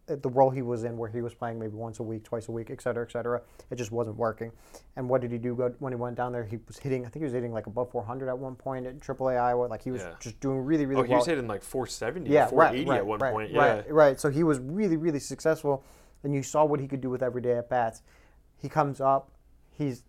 the 0.09 0.29
role 0.31 0.51
he 0.51 0.63
was 0.63 0.85
in, 0.85 0.97
where 0.97 1.09
he 1.11 1.21
was 1.21 1.35
playing 1.35 1.59
maybe 1.59 1.75
once 1.75 1.99
a 2.01 2.03
week, 2.03 2.25
twice 2.25 2.49
a 2.49 2.53
week, 2.53 2.71
et 2.71 2.81
cetera, 2.81 3.05
et 3.05 3.13
cetera. 3.13 3.43
It 3.71 3.77
just 3.77 3.93
wasn't 3.93 4.17
working. 4.17 4.51
And 4.97 5.09
what 5.09 5.21
did 5.21 5.31
he 5.31 5.39
do 5.39 5.55
when 5.79 5.93
he 5.93 5.97
went 5.97 6.17
down 6.17 6.33
there? 6.33 6.45
He 6.45 6.59
was 6.67 6.79
hitting. 6.79 7.05
I 7.05 7.09
think 7.09 7.21
he 7.21 7.25
was 7.25 7.33
hitting 7.33 7.53
like 7.53 7.67
above 7.67 7.91
400 7.91 8.29
at 8.29 8.39
one 8.39 8.55
point 8.55 8.87
at 8.87 8.99
AAA 9.01 9.39
Iowa. 9.39 9.67
Like 9.67 9.83
he 9.83 9.91
was 9.91 10.03
Yeah. 10.03 10.15
just 10.21 10.41
doing 10.41 10.65
really, 10.65 10.87
really 10.87 11.01
Oh, 11.01 11.03
well. 11.03 11.09
he 11.11 11.15
was 11.17 11.27
hitting 11.27 11.47
like 11.47 11.63
470, 11.63 12.31
yeah, 12.31 12.49
right, 12.53 12.87
right, 12.87 12.99
at 12.99 13.07
one 13.07 13.19
right, 13.21 13.33
point. 13.33 13.51
Yeah. 13.51 13.59
Right, 13.75 13.93
right. 13.93 14.21
So 14.21 14.31
he 14.31 14.43
was 14.45 14.59
really, 14.61 14.97
really 14.97 15.21
successful, 15.21 15.85
and 16.25 16.35
you 16.35 16.43
saw 16.43 16.65
what 16.65 16.81
he 16.81 16.89
could 16.89 17.01
do 17.01 17.11
with 17.11 17.23
everyday 17.23 17.57
at 17.59 17.69
bats. 17.69 18.03
He 18.57 18.69
comes 18.69 19.01
up, 19.01 19.31
he's 19.71 20.03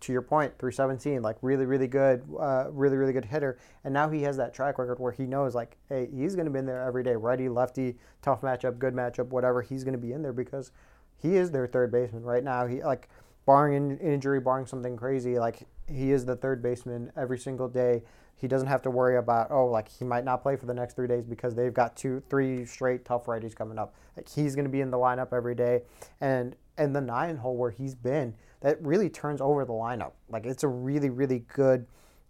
to 0.00 0.12
your 0.12 0.22
point, 0.22 0.52
317, 0.58 1.22
like 1.22 1.36
really, 1.42 1.66
really 1.66 1.86
good, 1.86 2.22
uh, 2.38 2.66
really, 2.70 2.96
really 2.96 3.12
good 3.12 3.24
hitter. 3.24 3.58
And 3.84 3.94
now 3.94 4.10
he 4.10 4.22
has 4.22 4.36
that 4.36 4.52
track 4.52 4.78
record 4.78 4.98
where 4.98 5.12
he 5.12 5.26
knows, 5.26 5.54
like, 5.54 5.76
hey, 5.88 6.08
he's 6.14 6.34
going 6.34 6.46
to 6.46 6.52
be 6.52 6.58
in 6.58 6.66
there 6.66 6.82
every 6.82 7.02
day, 7.02 7.16
righty, 7.16 7.48
lefty, 7.48 7.96
tough 8.22 8.42
matchup, 8.42 8.78
good 8.78 8.94
matchup, 8.94 9.28
whatever. 9.28 9.62
He's 9.62 9.84
going 9.84 9.94
to 9.94 9.98
be 9.98 10.12
in 10.12 10.22
there 10.22 10.32
because 10.32 10.72
he 11.16 11.36
is 11.36 11.50
their 11.50 11.66
third 11.66 11.90
baseman 11.90 12.22
right 12.22 12.44
now. 12.44 12.66
He 12.66 12.82
like, 12.82 13.08
barring 13.46 13.74
an 13.74 13.98
injury, 13.98 14.40
barring 14.40 14.66
something 14.66 14.96
crazy, 14.96 15.38
like 15.38 15.66
he 15.88 16.12
is 16.12 16.24
the 16.24 16.36
third 16.36 16.62
baseman 16.62 17.10
every 17.16 17.38
single 17.38 17.68
day. 17.68 18.02
He 18.36 18.48
doesn't 18.48 18.68
have 18.68 18.82
to 18.82 18.90
worry 18.90 19.18
about 19.18 19.50
oh, 19.50 19.66
like 19.66 19.88
he 19.88 20.04
might 20.04 20.24
not 20.24 20.42
play 20.42 20.56
for 20.56 20.66
the 20.66 20.74
next 20.74 20.94
three 20.94 21.08
days 21.08 21.24
because 21.24 21.54
they've 21.54 21.74
got 21.74 21.96
two, 21.96 22.22
three 22.30 22.64
straight 22.64 23.04
tough 23.04 23.26
righties 23.26 23.54
coming 23.54 23.78
up. 23.78 23.94
Like 24.16 24.28
he's 24.28 24.54
going 24.54 24.64
to 24.64 24.70
be 24.70 24.80
in 24.80 24.90
the 24.90 24.96
lineup 24.96 25.32
every 25.32 25.54
day, 25.54 25.82
and 26.20 26.56
and 26.78 26.94
the 26.94 27.00
nine 27.00 27.36
hole 27.36 27.56
where 27.56 27.70
he's 27.70 27.94
been, 27.94 28.34
that 28.60 28.80
really 28.82 29.08
turns 29.08 29.40
over 29.40 29.64
the 29.64 29.72
lineup. 29.72 30.12
Like 30.28 30.46
it's 30.46 30.62
a 30.62 30.68
really, 30.68 31.10
really 31.10 31.40
good 31.54 31.86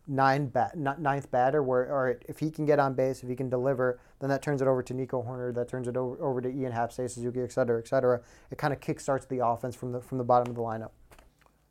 nine 0.06 0.46
bat, 0.46 0.76
ninth 0.76 1.30
batter. 1.30 1.62
Where 1.62 1.92
all 1.92 2.04
right, 2.04 2.18
if 2.28 2.38
he 2.38 2.50
can 2.50 2.64
get 2.64 2.78
on 2.78 2.94
base, 2.94 3.22
if 3.22 3.28
he 3.28 3.36
can 3.36 3.48
deliver, 3.48 4.00
then 4.20 4.30
that 4.30 4.42
turns 4.42 4.62
it 4.62 4.68
over 4.68 4.82
to 4.82 4.94
Nico 4.94 5.22
Hoerner. 5.22 5.54
That 5.54 5.68
turns 5.68 5.88
it 5.88 5.96
over, 5.96 6.22
over 6.22 6.40
to 6.40 6.48
Ian 6.48 6.72
Happ, 6.72 6.90
Seiya 6.90 7.10
Suzuki, 7.10 7.40
et 7.40 7.52
cetera, 7.52 7.78
et 7.78 7.88
cetera. 7.88 8.20
It 8.50 8.58
kind 8.58 8.72
of 8.72 8.80
kickstarts 8.80 9.28
the 9.28 9.44
offense 9.44 9.74
from 9.74 9.92
the 9.92 10.00
from 10.00 10.18
the 10.18 10.24
bottom 10.24 10.50
of 10.50 10.56
the 10.56 10.62
lineup. 10.62 10.90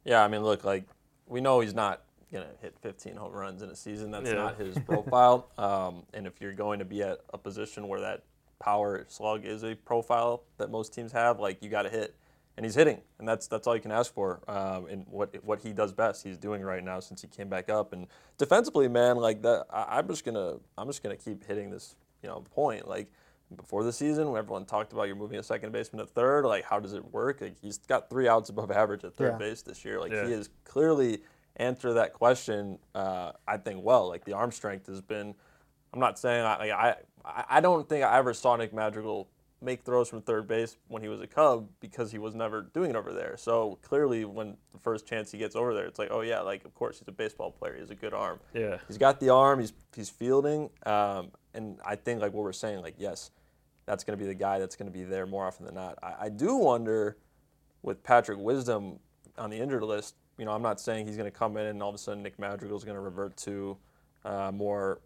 Yeah, 0.03 0.23
I 0.23 0.27
mean, 0.27 0.43
look, 0.43 0.63
like 0.63 0.85
we 1.27 1.41
know 1.41 1.59
he's 1.59 1.73
not 1.75 2.03
gonna 2.31 2.47
hit 2.61 2.75
15 2.81 3.15
home 3.15 3.33
runs 3.33 3.61
in 3.61 3.69
a 3.69 3.75
season. 3.75 4.11
That's 4.11 4.29
Yeah. 4.29 4.35
not 4.35 4.57
his 4.57 4.77
profile. 4.79 5.49
um, 5.57 6.03
and 6.13 6.27
if 6.27 6.39
you're 6.41 6.53
going 6.53 6.79
to 6.79 6.85
be 6.85 7.01
at 7.01 7.19
a 7.33 7.37
position 7.37 7.87
where 7.87 8.01
that 8.01 8.23
power 8.59 9.05
slug 9.07 9.45
is 9.45 9.63
a 9.63 9.73
profile 9.73 10.43
that 10.57 10.69
most 10.69 10.93
teams 10.93 11.11
have, 11.11 11.39
like 11.39 11.63
you 11.63 11.69
got 11.69 11.83
to 11.83 11.89
hit, 11.89 12.15
and 12.59 12.65
he's 12.65 12.75
hitting, 12.75 12.99
and 13.19 13.25
that's 13.25 13.47
that's 13.47 13.67
all 13.67 13.73
you 13.75 13.81
can 13.81 13.93
ask 13.93 14.13
for. 14.13 14.41
Um, 14.49 14.87
and 14.87 15.05
what 15.07 15.33
what 15.45 15.61
he 15.61 15.71
does 15.71 15.93
best, 15.93 16.25
he's 16.25 16.37
doing 16.37 16.61
right 16.61 16.83
now 16.83 16.99
since 16.99 17.21
he 17.21 17.27
came 17.29 17.47
back 17.47 17.69
up. 17.69 17.93
And 17.93 18.05
defensively, 18.37 18.89
man, 18.89 19.15
like 19.15 19.41
that, 19.43 19.65
I, 19.71 19.97
I'm 19.97 20.09
just 20.09 20.25
gonna 20.25 20.57
I'm 20.77 20.87
just 20.87 21.01
gonna 21.01 21.15
keep 21.15 21.45
hitting 21.47 21.69
this, 21.71 21.95
you 22.21 22.27
know, 22.27 22.41
point 22.53 22.85
like. 22.85 23.09
Before 23.55 23.83
the 23.83 23.91
season, 23.91 24.29
when 24.29 24.37
everyone 24.37 24.63
talked 24.65 24.93
about 24.93 25.07
you're 25.07 25.15
moving 25.15 25.39
a 25.39 25.43
second 25.43 25.71
baseman 25.71 26.05
to 26.05 26.11
third, 26.11 26.45
like 26.45 26.63
how 26.65 26.79
does 26.79 26.93
it 26.93 27.03
work? 27.11 27.41
Like 27.41 27.55
he's 27.59 27.79
got 27.79 28.07
three 28.07 28.27
outs 28.27 28.49
above 28.49 28.69
average 28.81 29.03
at 29.03 29.15
third 29.17 29.31
Yeah. 29.31 29.37
base 29.39 29.63
this 29.63 29.83
year. 29.83 29.99
Like 29.99 30.11
Yeah. 30.11 30.27
he 30.27 30.33
is 30.33 30.49
clearly 30.65 31.23
answer 31.55 31.93
that 31.93 32.13
question. 32.13 32.77
Uh, 32.93 33.31
I 33.47 33.57
think 33.57 33.83
well. 33.83 34.07
Like 34.07 34.23
the 34.23 34.33
arm 34.33 34.51
strength 34.51 34.85
has 34.85 35.01
been. 35.01 35.33
I'm 35.93 35.99
not 35.99 36.19
saying 36.19 36.45
I, 36.45 36.57
like, 36.59 36.71
I 36.71 36.95
I 37.25 37.45
I 37.57 37.59
don't 37.59 37.89
think 37.89 38.03
I 38.05 38.19
ever 38.19 38.35
saw 38.35 38.55
Nick 38.55 38.71
Madrigal 38.71 39.27
make 39.61 39.83
throws 39.83 40.09
from 40.09 40.21
third 40.21 40.47
base 40.47 40.77
when 40.87 41.01
he 41.01 41.09
was 41.09 41.21
a 41.21 41.27
Cub 41.27 41.67
because 41.79 42.11
he 42.11 42.17
was 42.17 42.33
never 42.33 42.61
doing 42.61 42.91
it 42.91 42.95
over 42.95 43.11
there. 43.11 43.35
So 43.37 43.77
clearly, 43.81 44.25
when 44.25 44.55
the 44.73 44.79
first 44.79 45.05
chance 45.05 45.31
he 45.31 45.37
gets 45.37 45.55
over 45.55 45.73
there, 45.73 45.85
it's 45.85 45.99
like, 45.99 46.09
oh 46.11 46.21
yeah, 46.21 46.39
like 46.41 46.65
of 46.65 46.73
course 46.73 46.99
he's 46.99 47.07
a 47.07 47.11
baseball 47.11 47.51
player. 47.51 47.73
He 47.75 47.81
has 47.81 47.89
a 47.89 47.95
good 47.95 48.13
arm. 48.13 48.39
Yeah. 48.53 48.77
He's 48.87 48.97
got 48.97 49.19
the 49.19 49.29
arm. 49.29 49.59
He's 49.59 49.73
he's 49.95 50.09
fielding. 50.09 50.69
Um, 50.85 51.31
and 51.53 51.79
I 51.85 51.95
think 51.95 52.21
like 52.21 52.33
what 52.33 52.43
we're 52.43 52.53
saying, 52.53 52.81
like 52.81 52.95
yes, 52.97 53.31
that's 53.85 54.03
going 54.03 54.17
to 54.17 54.23
be 54.23 54.27
the 54.27 54.35
guy 54.35 54.59
that's 54.59 54.75
going 54.75 54.91
to 54.91 54.97
be 54.97 55.03
there 55.03 55.25
more 55.25 55.45
often 55.45 55.65
than 55.65 55.75
not. 55.75 55.97
I, 56.01 56.15
I 56.21 56.29
do 56.29 56.55
wonder 56.55 57.17
with 57.81 58.03
Patrick 58.03 58.37
Wisdom 58.39 58.99
on 59.37 59.49
the 59.49 59.57
injured 59.57 59.83
list. 59.83 60.15
You 60.37 60.45
know, 60.45 60.51
I'm 60.51 60.61
not 60.61 60.79
saying 60.79 61.07
he's 61.07 61.17
going 61.17 61.29
to 61.29 61.37
come 61.37 61.57
in 61.57 61.65
and 61.67 61.83
all 61.83 61.89
of 61.89 61.95
a 61.95 61.97
sudden 61.97 62.23
Nick 62.23 62.39
Madrigal 62.39 62.77
is 62.77 62.83
going 62.83 62.95
to 62.95 63.01
revert 63.01 63.35
to 63.37 63.77
uh, 64.23 64.51
more 64.53 65.01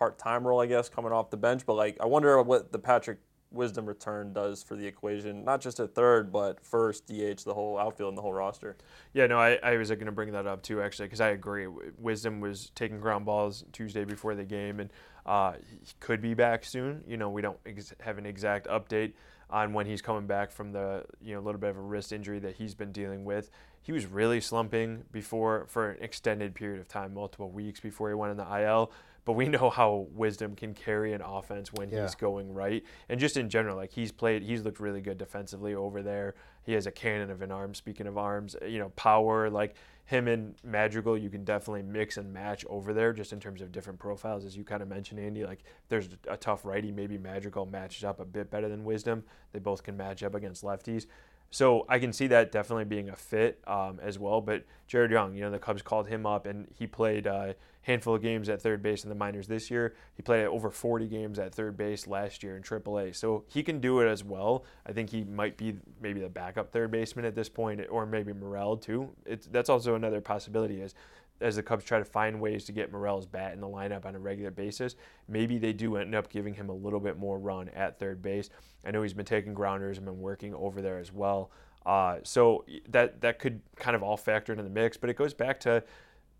part-time 0.00 0.46
role, 0.46 0.60
I 0.60 0.66
guess, 0.66 0.88
coming 0.88 1.12
off 1.12 1.30
the 1.30 1.36
bench. 1.36 1.64
But 1.66 1.74
like, 1.74 1.98
I 2.00 2.06
wonder 2.06 2.40
what 2.42 2.72
the 2.72 2.78
Patrick 2.78 3.18
Wisdom 3.52 3.84
return 3.84 4.32
does 4.32 4.62
for 4.62 4.76
the 4.76 4.86
equation, 4.86 5.44
not 5.44 5.60
just 5.60 5.78
at 5.78 5.94
third, 5.94 6.32
but 6.32 6.64
first, 6.64 7.06
DH, 7.06 7.44
the 7.44 7.52
whole 7.52 7.78
outfield, 7.78 8.10
and 8.10 8.18
the 8.18 8.22
whole 8.22 8.32
roster. 8.32 8.76
Yeah, 9.12 9.26
no, 9.26 9.38
I, 9.38 9.58
I 9.62 9.76
was 9.76 9.90
going 9.90 10.06
to 10.06 10.12
bring 10.12 10.32
that 10.32 10.46
up 10.46 10.62
too, 10.62 10.80
actually, 10.80 11.06
because 11.06 11.20
I 11.20 11.30
agree. 11.30 11.66
Wisdom 11.98 12.40
was 12.40 12.70
taking 12.74 12.98
ground 12.98 13.26
balls 13.26 13.64
Tuesday 13.72 14.04
before 14.04 14.34
the 14.34 14.44
game, 14.44 14.80
and 14.80 14.90
uh, 15.26 15.54
he 15.68 15.92
could 15.98 16.22
be 16.22 16.32
back 16.32 16.64
soon. 16.64 17.02
You 17.06 17.18
know, 17.18 17.28
we 17.28 17.42
don't 17.42 17.58
ex- 17.66 17.92
have 18.00 18.18
an 18.18 18.26
exact 18.26 18.68
update 18.68 19.12
on 19.50 19.72
when 19.72 19.84
he's 19.84 20.00
coming 20.00 20.28
back 20.28 20.52
from 20.52 20.70
the 20.70 21.04
you 21.20 21.34
know 21.34 21.40
a 21.40 21.42
little 21.42 21.60
bit 21.60 21.70
of 21.70 21.76
a 21.76 21.80
wrist 21.80 22.12
injury 22.12 22.38
that 22.38 22.54
he's 22.54 22.74
been 22.74 22.92
dealing 22.92 23.24
with. 23.24 23.50
He 23.82 23.92
was 23.92 24.06
really 24.06 24.40
slumping 24.40 25.04
before 25.10 25.66
for 25.68 25.90
an 25.90 26.02
extended 26.02 26.54
period 26.54 26.80
of 26.80 26.88
time, 26.88 27.14
multiple 27.14 27.50
weeks 27.50 27.80
before 27.80 28.08
he 28.08 28.14
went 28.14 28.30
in 28.30 28.36
the 28.36 28.62
IL. 28.62 28.92
But 29.24 29.32
we 29.34 29.46
know 29.48 29.70
how 29.70 30.06
Wisdom 30.12 30.54
can 30.56 30.74
carry 30.74 31.12
an 31.12 31.20
offense 31.22 31.72
when 31.72 31.90
Yeah. 31.90 32.02
he's 32.02 32.14
going 32.14 32.52
right, 32.52 32.82
and 33.08 33.20
just 33.20 33.36
in 33.36 33.48
general, 33.48 33.76
like 33.76 33.92
he's 33.92 34.12
played, 34.12 34.42
he's 34.42 34.62
looked 34.64 34.80
really 34.80 35.00
good 35.00 35.18
defensively 35.18 35.74
over 35.74 36.02
there. 36.02 36.34
He 36.62 36.72
has 36.72 36.86
a 36.86 36.90
cannon 36.90 37.30
of 37.30 37.42
an 37.42 37.50
arm. 37.50 37.74
Speaking 37.74 38.06
of 38.06 38.16
arms, 38.18 38.56
you 38.66 38.78
know, 38.78 38.90
power 38.90 39.48
like 39.50 39.74
him 40.04 40.26
and 40.26 40.56
Madrigal, 40.64 41.16
you 41.16 41.30
can 41.30 41.44
definitely 41.44 41.82
mix 41.82 42.16
and 42.16 42.32
match 42.32 42.64
over 42.68 42.92
there 42.92 43.12
just 43.12 43.32
in 43.32 43.38
terms 43.38 43.60
of 43.62 43.70
different 43.70 43.98
profiles, 43.98 44.44
as 44.44 44.56
you 44.56 44.64
kind 44.64 44.82
of 44.82 44.88
mentioned, 44.88 45.20
Andy. 45.20 45.44
Like 45.44 45.62
there's 45.88 46.08
a 46.28 46.36
tough 46.36 46.64
righty, 46.64 46.90
maybe 46.90 47.16
Madrigal 47.16 47.66
matches 47.66 48.02
up 48.04 48.18
a 48.20 48.24
bit 48.24 48.50
better 48.50 48.68
than 48.68 48.84
Wisdom. 48.84 49.22
They 49.52 49.58
both 49.60 49.82
can 49.84 49.96
match 49.96 50.22
up 50.22 50.34
against 50.34 50.64
lefties. 50.64 51.06
So 51.52 51.84
I 51.88 51.98
can 51.98 52.12
see 52.12 52.26
that 52.28 52.52
definitely 52.52 52.84
being 52.84 53.08
a 53.08 53.16
fit 53.16 53.60
um, 53.66 53.98
as 54.02 54.18
well. 54.18 54.40
But 54.40 54.64
Jared 54.86 55.10
Young, 55.10 55.34
you 55.34 55.40
know, 55.42 55.50
the 55.50 55.58
Cubs 55.58 55.82
called 55.82 56.06
him 56.08 56.26
up 56.26 56.44
and 56.46 56.68
he 56.76 56.86
played 56.86 57.26
a 57.26 57.54
handful 57.82 58.14
of 58.14 58.22
games 58.22 58.48
at 58.48 58.60
third 58.60 58.82
base 58.82 59.04
in 59.04 59.08
the 59.08 59.14
minors 59.14 59.48
this 59.48 59.70
year. 59.70 59.94
He 60.14 60.22
played 60.22 60.46
over 60.46 60.70
40 60.70 61.06
games 61.08 61.38
at 61.38 61.54
third 61.54 61.76
base 61.76 62.06
last 62.06 62.42
year 62.42 62.56
in 62.56 62.62
AAA. 62.62 63.16
So 63.16 63.44
he 63.48 63.62
can 63.62 63.80
do 63.80 64.00
it 64.00 64.08
as 64.08 64.22
well. 64.22 64.64
I 64.86 64.92
think 64.92 65.10
he 65.10 65.24
might 65.24 65.56
be 65.56 65.76
maybe 66.00 66.20
the 66.20 66.28
backup 66.28 66.72
third 66.72 66.90
baseman 66.90 67.24
at 67.24 67.34
this 67.34 67.48
point, 67.48 67.80
or 67.90 68.06
maybe 68.06 68.32
Morel 68.32 68.76
too. 68.76 69.10
It's, 69.24 69.46
that's 69.46 69.70
also 69.70 69.94
another 69.94 70.20
possibility 70.20 70.80
is 70.80 70.94
as 71.40 71.56
the 71.56 71.62
Cubs 71.62 71.84
try 71.84 71.98
to 71.98 72.04
find 72.04 72.40
ways 72.40 72.64
to 72.66 72.72
get 72.72 72.92
Morel's 72.92 73.26
bat 73.26 73.52
in 73.52 73.60
the 73.60 73.66
lineup 73.66 74.04
on 74.04 74.14
a 74.14 74.18
regular 74.18 74.50
basis, 74.50 74.96
maybe 75.26 75.58
they 75.58 75.72
do 75.72 75.96
end 75.96 76.14
up 76.14 76.28
giving 76.28 76.54
him 76.54 76.68
a 76.68 76.74
little 76.74 77.00
bit 77.00 77.18
more 77.18 77.38
run 77.38 77.70
at 77.70 77.98
third 77.98 78.20
base. 78.20 78.50
I 78.84 78.90
know 78.90 79.02
he's 79.02 79.14
been 79.14 79.24
taking 79.24 79.54
grounders 79.54 79.96
and 79.96 80.04
been 80.04 80.20
working 80.20 80.54
over 80.54 80.82
there 80.82 80.98
as 80.98 81.12
well. 81.12 81.50
Uh, 81.86 82.18
so 82.22 82.64
that 82.90 83.22
that 83.22 83.38
could 83.38 83.60
kind 83.76 83.96
of 83.96 84.02
all 84.02 84.16
factor 84.16 84.52
into 84.52 84.62
the 84.62 84.70
mix, 84.70 84.98
but 84.98 85.08
it 85.08 85.16
goes 85.16 85.32
back 85.32 85.58
to 85.60 85.82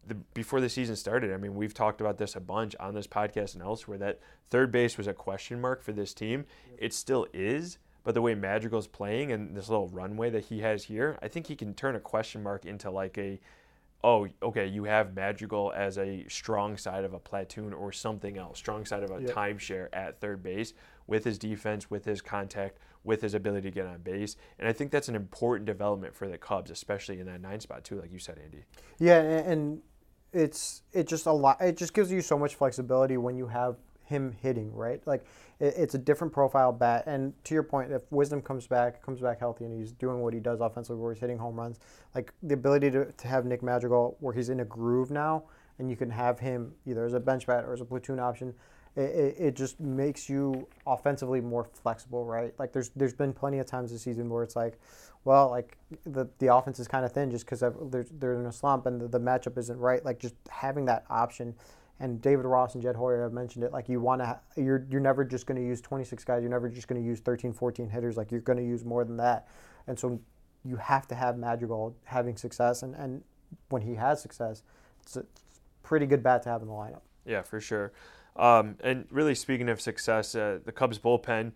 the, 0.06 0.14
before 0.34 0.60
the 0.60 0.68
season 0.68 0.96
started. 0.96 1.32
I 1.32 1.36
mean, 1.36 1.54
we've 1.54 1.74
talked 1.74 2.00
about 2.00 2.18
this 2.18 2.36
a 2.36 2.40
bunch 2.40 2.74
on 2.80 2.94
this 2.94 3.06
podcast 3.06 3.54
and 3.54 3.62
elsewhere 3.62 3.98
that 3.98 4.20
third 4.48 4.72
base 4.72 4.96
was 4.96 5.06
a 5.06 5.12
question 5.14 5.60
mark 5.60 5.82
for 5.82 5.92
this 5.92 6.14
team. 6.14 6.46
It 6.78 6.94
still 6.94 7.26
is, 7.32 7.78
but 8.02 8.14
the 8.14 8.22
way 8.22 8.34
Madrigal's 8.34 8.86
playing 8.86 9.30
and 9.32 9.56
this 9.56 9.68
little 9.68 9.88
runway 9.88 10.30
that 10.30 10.44
he 10.46 10.60
has 10.60 10.84
here, 10.84 11.18
I 11.22 11.28
think 11.28 11.46
he 11.46 11.56
can 11.56 11.74
turn 11.74 11.94
a 11.94 12.00
question 12.00 12.42
mark 12.42 12.64
into 12.64 12.90
like 12.90 13.18
a 13.18 13.40
oh, 14.02 14.26
okay, 14.42 14.66
you 14.66 14.84
have 14.84 15.14
Madrigal 15.14 15.72
as 15.76 15.98
a 15.98 16.24
strong 16.28 16.76
side 16.76 17.04
of 17.04 17.12
a 17.12 17.18
platoon 17.18 17.72
or 17.72 17.92
something 17.92 18.38
else, 18.38 18.58
strong 18.58 18.86
side 18.86 19.02
of 19.02 19.10
a 19.10 19.20
Yep. 19.20 19.30
timeshare 19.34 19.88
at 19.92 20.20
third 20.20 20.42
base 20.42 20.72
with 21.06 21.24
his 21.24 21.38
defense, 21.38 21.90
with 21.90 22.04
his 22.04 22.22
contact, 22.22 22.78
with 23.04 23.20
his 23.20 23.34
ability 23.34 23.70
to 23.70 23.74
get 23.74 23.86
on 23.86 24.00
base. 24.00 24.36
And 24.58 24.68
I 24.68 24.72
think 24.72 24.90
that's 24.90 25.08
an 25.08 25.16
important 25.16 25.66
development 25.66 26.14
for 26.14 26.28
the 26.28 26.38
Cubs, 26.38 26.70
especially 26.70 27.20
in 27.20 27.26
that 27.26 27.40
nine 27.40 27.60
spot, 27.60 27.84
too, 27.84 28.00
like 28.00 28.12
you 28.12 28.18
said, 28.18 28.38
Andy. 28.42 28.64
Yeah, 28.98 29.20
and, 29.20 29.46
and 29.46 29.82
it's 30.32 30.82
it 30.92 31.08
just 31.08 31.26
a 31.26 31.32
lot. 31.32 31.60
It 31.60 31.76
just 31.76 31.94
gives 31.94 32.10
you 32.10 32.22
so 32.22 32.38
much 32.38 32.54
flexibility 32.54 33.16
when 33.16 33.36
you 33.36 33.46
have 33.46 33.76
him 34.04 34.36
hitting, 34.42 34.74
right? 34.74 35.00
Like 35.06 35.24
it, 35.60 35.74
it's 35.76 35.94
a 35.94 35.98
different 35.98 36.32
profile 36.32 36.72
bat. 36.72 37.04
And 37.06 37.32
to 37.44 37.54
your 37.54 37.62
point, 37.62 37.92
if 37.92 38.02
Wisdom 38.10 38.42
comes 38.42 38.66
back, 38.66 39.02
comes 39.02 39.20
back 39.20 39.38
healthy, 39.38 39.64
and 39.64 39.78
he's 39.78 39.92
doing 39.92 40.20
what 40.20 40.34
he 40.34 40.40
does 40.40 40.60
offensively, 40.60 41.00
where 41.00 41.14
he's 41.14 41.20
hitting 41.20 41.38
home 41.38 41.56
runs, 41.56 41.78
like 42.14 42.32
the 42.42 42.54
ability 42.54 42.90
to, 42.90 43.06
to 43.06 43.28
have 43.28 43.46
Nick 43.46 43.62
Madrigal, 43.62 44.16
where 44.20 44.34
he's 44.34 44.48
in 44.48 44.60
a 44.60 44.64
groove 44.64 45.10
now, 45.10 45.44
and 45.78 45.88
you 45.88 45.96
can 45.96 46.10
have 46.10 46.38
him 46.40 46.74
either 46.86 47.04
as 47.06 47.14
a 47.14 47.20
bench 47.20 47.46
bat 47.46 47.64
or 47.64 47.72
as 47.72 47.80
a 47.80 47.84
platoon 47.84 48.18
option. 48.18 48.52
It, 48.96 49.00
it, 49.00 49.36
it 49.38 49.56
just 49.56 49.78
makes 49.78 50.28
you 50.28 50.66
offensively 50.86 51.40
more 51.40 51.64
flexible, 51.64 52.24
right? 52.24 52.52
Like 52.58 52.72
there's 52.72 52.90
there's 52.90 53.14
been 53.14 53.32
plenty 53.32 53.58
of 53.58 53.66
times 53.66 53.92
this 53.92 54.02
season 54.02 54.28
where 54.28 54.42
it's 54.42 54.56
like, 54.56 54.78
well, 55.24 55.48
like 55.48 55.76
the 56.04 56.26
the 56.38 56.54
offense 56.54 56.80
is 56.80 56.88
kind 56.88 57.04
of 57.04 57.12
thin 57.12 57.30
just 57.30 57.44
because 57.44 57.60
they're 57.60 58.06
they're 58.18 58.34
in 58.34 58.46
a 58.46 58.52
slump 58.52 58.86
and 58.86 59.00
the, 59.00 59.08
the 59.08 59.20
matchup 59.20 59.56
isn't 59.58 59.78
right. 59.78 60.04
Like 60.04 60.18
just 60.18 60.34
having 60.50 60.86
that 60.86 61.04
option, 61.08 61.54
and 62.00 62.20
David 62.20 62.46
Ross 62.46 62.74
and 62.74 62.82
Jed 62.82 62.96
Hoyer 62.96 63.22
have 63.22 63.32
mentioned 63.32 63.64
it. 63.64 63.72
Like 63.72 63.88
you 63.88 64.00
want 64.00 64.22
to, 64.22 64.40
you're 64.56 64.86
you're 64.90 65.00
never 65.00 65.24
just 65.24 65.46
going 65.46 65.60
to 65.60 65.66
use 65.66 65.80
26 65.80 66.24
guys. 66.24 66.42
You're 66.42 66.50
never 66.50 66.68
just 66.68 66.88
going 66.88 67.00
to 67.00 67.06
use 67.06 67.20
13, 67.20 67.52
14 67.52 67.88
hitters. 67.88 68.16
Like 68.16 68.32
you're 68.32 68.40
going 68.40 68.58
to 68.58 68.64
use 68.64 68.84
more 68.84 69.04
than 69.04 69.18
that, 69.18 69.46
and 69.86 69.98
so 69.98 70.20
you 70.64 70.76
have 70.76 71.06
to 71.08 71.14
have 71.14 71.38
Madrigal 71.38 71.94
having 72.04 72.36
success, 72.36 72.82
and 72.82 72.94
and 72.96 73.22
when 73.68 73.82
he 73.82 73.94
has 73.94 74.20
success, 74.20 74.62
it's 75.02 75.16
a 75.16 75.24
pretty 75.82 76.06
good 76.06 76.22
bat 76.22 76.42
to 76.42 76.48
have 76.48 76.62
in 76.62 76.68
the 76.68 76.74
lineup. 76.74 77.02
Yeah, 77.26 77.42
for 77.42 77.60
sure. 77.60 77.92
Um, 78.36 78.76
and 78.82 79.06
really, 79.10 79.34
speaking 79.34 79.68
of 79.68 79.80
success, 79.80 80.34
uh, 80.34 80.58
the 80.64 80.72
Cubs 80.72 80.98
bullpen, 80.98 81.52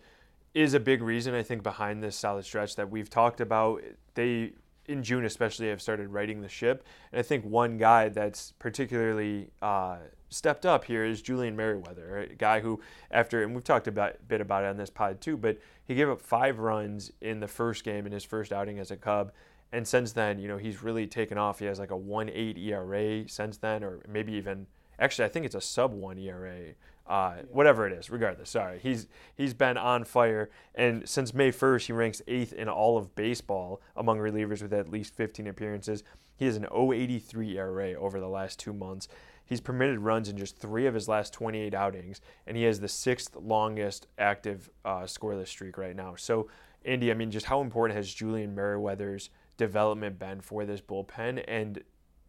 is 0.55 0.73
a 0.73 0.81
big 0.81 1.03
reason 1.03 1.35
I 1.35 1.43
think 1.43 1.63
behind 1.63 2.03
this 2.03 2.17
solid 2.17 2.45
stretch 2.45 2.77
that 2.77 2.91
we've 2.91 3.11
talked 3.11 3.41
about. 3.41 3.83
They 4.15 4.53
in 4.87 5.03
June 5.03 5.25
especially 5.25 5.69
have 5.69 5.81
started 5.81 6.09
righting 6.09 6.43
the 6.43 6.49
ship, 6.49 6.85
and 7.11 7.19
I 7.19 7.23
think 7.23 7.45
one 7.45 7.79
guy 7.79 8.09
that's 8.09 8.53
particularly 8.59 9.51
uh, 9.63 9.97
stepped 10.29 10.67
up 10.67 10.85
here 10.85 11.05
is 11.05 11.23
Julian 11.23 11.57
Merryweather, 11.57 12.29
a 12.31 12.35
guy 12.35 12.61
who 12.61 12.81
after 13.11 13.43
and 13.43 13.55
we've 13.55 13.65
talked 13.65 13.89
about 13.89 14.17
a 14.17 14.23
bit 14.25 14.41
about 14.41 14.65
it 14.65 14.69
on 14.69 14.77
this 14.77 14.91
pod 14.91 15.21
too, 15.21 15.37
but 15.37 15.59
he 15.87 15.95
gave 15.95 16.09
up 16.09 16.21
five 16.21 16.59
runs 16.59 17.13
in 17.21 17.41
the 17.41 17.49
first 17.49 17.85
game 17.85 18.07
in 18.07 18.13
his 18.13 18.25
first 18.25 18.53
outing 18.53 18.79
as 18.79 18.91
a 18.91 18.97
Cub. 18.97 19.33
And 19.73 19.87
since 19.89 20.13
then, 20.13 20.39
you 20.39 20.47
know, 20.47 20.57
he's 20.57 20.85
really 20.85 21.07
taken 21.07 21.37
off. 21.37 21.59
He 21.59 21.65
has 21.65 21.81
like 21.81 21.91
a 21.91 21.99
1.8 21.99 22.59
ERA 22.59 23.29
since 23.29 23.57
then, 23.57 23.83
or 23.83 24.01
maybe 24.09 24.33
even 24.35 24.67
actually, 24.99 25.25
I 25.25 25.29
think 25.29 25.47
it's 25.47 25.55
a 25.55 25.61
sub 25.61 25.93
one 25.93 26.19
ERA 26.19 26.75
uh, 27.07 27.35
whatever 27.51 27.87
it 27.87 27.93
is. 27.93 28.11
Regardless, 28.11 28.51
sorry, 28.51 28.79
he's 28.79 29.07
he's 29.35 29.55
been 29.55 29.77
on 29.77 30.05
fire, 30.05 30.51
and 30.75 31.09
since 31.09 31.35
May 31.35 31.51
1st, 31.51 31.87
he 31.87 31.93
ranks 31.93 32.23
eighth 32.27 32.53
in 32.53 32.69
all 32.69 32.97
of 32.97 33.15
baseball 33.15 33.81
among 33.97 34.19
relievers 34.19 34.63
with 34.63 34.73
at 34.73 34.89
least 34.89 35.15
15 35.15 35.47
appearances. 35.47 36.03
He 36.37 36.47
has 36.47 36.57
an 36.57 36.65
0.83 36.65 37.55
ERA 37.55 37.93
over 37.95 38.19
the 38.19 38.29
last 38.29 38.59
two 38.59 38.73
months. 38.73 39.07
He's 39.45 39.61
permitted 39.61 40.01
runs 40.01 40.29
in 40.29 40.39
just 40.39 40.59
three 40.59 40.87
of 40.87 40.95
his 40.95 41.07
last 41.07 41.33
28 41.33 41.75
outings, 41.75 42.21
and 42.47 42.57
he 42.57 42.65
has 42.65 42.81
the 42.81 42.89
sixth 42.89 43.37
longest 43.37 44.07
active 44.19 44.71
uh, 44.85 45.03
scoreless 45.03 45.49
streak 45.49 45.77
right 45.77 45.95
now. 45.95 46.15
So, 46.17 46.49
Andy, 46.85 47.11
I 47.11 47.15
mean, 47.15 47.31
just 47.31 47.47
how 47.47 47.61
important 47.61 47.97
has 47.97 48.13
Julian 48.13 48.55
Merryweather's 48.55 49.29
development 49.59 50.19
been 50.19 50.41
for 50.41 50.65
this 50.65 50.81
bullpen? 50.81 51.45
And 51.47 51.83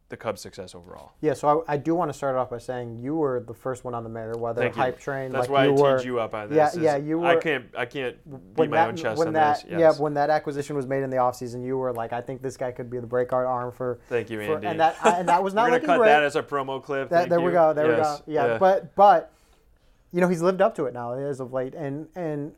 the 0.09 0.17
Cubs' 0.17 0.39
success 0.41 0.75
overall. 0.75 1.13
Yeah, 1.19 1.33
so 1.33 1.63
I, 1.67 1.73
I 1.73 1.77
do 1.77 1.95
want 1.95 2.09
to 2.09 2.13
start 2.13 2.35
off 2.35 2.51
by 2.51 2.59
saying 2.59 2.99
you 2.99 3.15
were 3.15 3.39
the 3.39 3.55
first 3.55 3.83
one 3.83 3.95
on 3.95 4.03
the 4.03 4.09
Merryweather 4.09 4.61
Thank 4.61 4.75
hype 4.75 4.97
you. 4.97 5.01
train. 5.01 5.31
That's 5.31 5.49
like 5.49 5.49
why 5.49 5.65
you 5.65 5.75
I 5.75 5.81
were, 5.81 5.97
teed 5.97 6.05
you 6.05 6.19
up 6.19 6.35
on 6.35 6.53
Yeah, 6.53 6.69
this. 6.69 6.77
yeah, 6.77 6.97
is 6.97 7.05
you 7.07 7.17
were. 7.19 7.25
I 7.25 7.37
can't. 7.37 7.65
I 7.75 7.85
can't 7.85 8.15
beat 8.29 8.57
when 8.57 8.69
my 8.69 8.77
that, 8.77 8.87
own 8.89 8.95
chest 8.95 9.17
when 9.17 9.29
on 9.29 9.33
that, 9.33 9.61
this. 9.63 9.65
Yes. 9.71 9.79
Yeah, 9.79 9.91
when 10.03 10.13
that 10.13 10.29
acquisition 10.29 10.75
was 10.75 10.85
made 10.85 11.01
in 11.01 11.09
the 11.09 11.17
offseason, 11.17 11.65
you 11.65 11.75
were 11.77 11.91
like, 11.91 12.13
I 12.13 12.21
think 12.21 12.43
this 12.43 12.55
guy 12.55 12.71
could 12.71 12.89
be 12.91 12.99
the 12.99 13.07
breakout 13.07 13.45
arm 13.45 13.71
for. 13.71 13.99
Thank 14.07 14.29
you, 14.29 14.37
for 14.45 14.55
Andy. 14.55 14.67
and 14.67 14.79
that 14.79 14.95
and 15.05 15.27
that 15.27 15.41
was 15.43 15.53
not 15.55 15.71
looking 15.71 15.87
cut 15.87 15.97
great. 15.97 16.09
that 16.09 16.21
as 16.23 16.35
a 16.35 16.43
promo 16.43 16.81
clip. 16.83 17.09
That- 17.09 17.29
there 17.29 17.41
we 17.41 17.51
go. 17.51 17.73
There 17.73 17.97
Yes. 17.97 18.21
we 18.27 18.35
go. 18.35 18.43
Yeah, 18.47 18.57
but 18.59 18.93
but 18.95 19.31
you 20.11 20.21
know 20.21 20.27
he's 20.27 20.41
lived 20.43 20.61
up 20.61 20.75
to 20.75 20.85
it 20.85 20.93
now 20.93 21.13
as 21.13 21.39
of 21.39 21.51
late, 21.51 21.73
and 21.73 22.07
and 22.15 22.53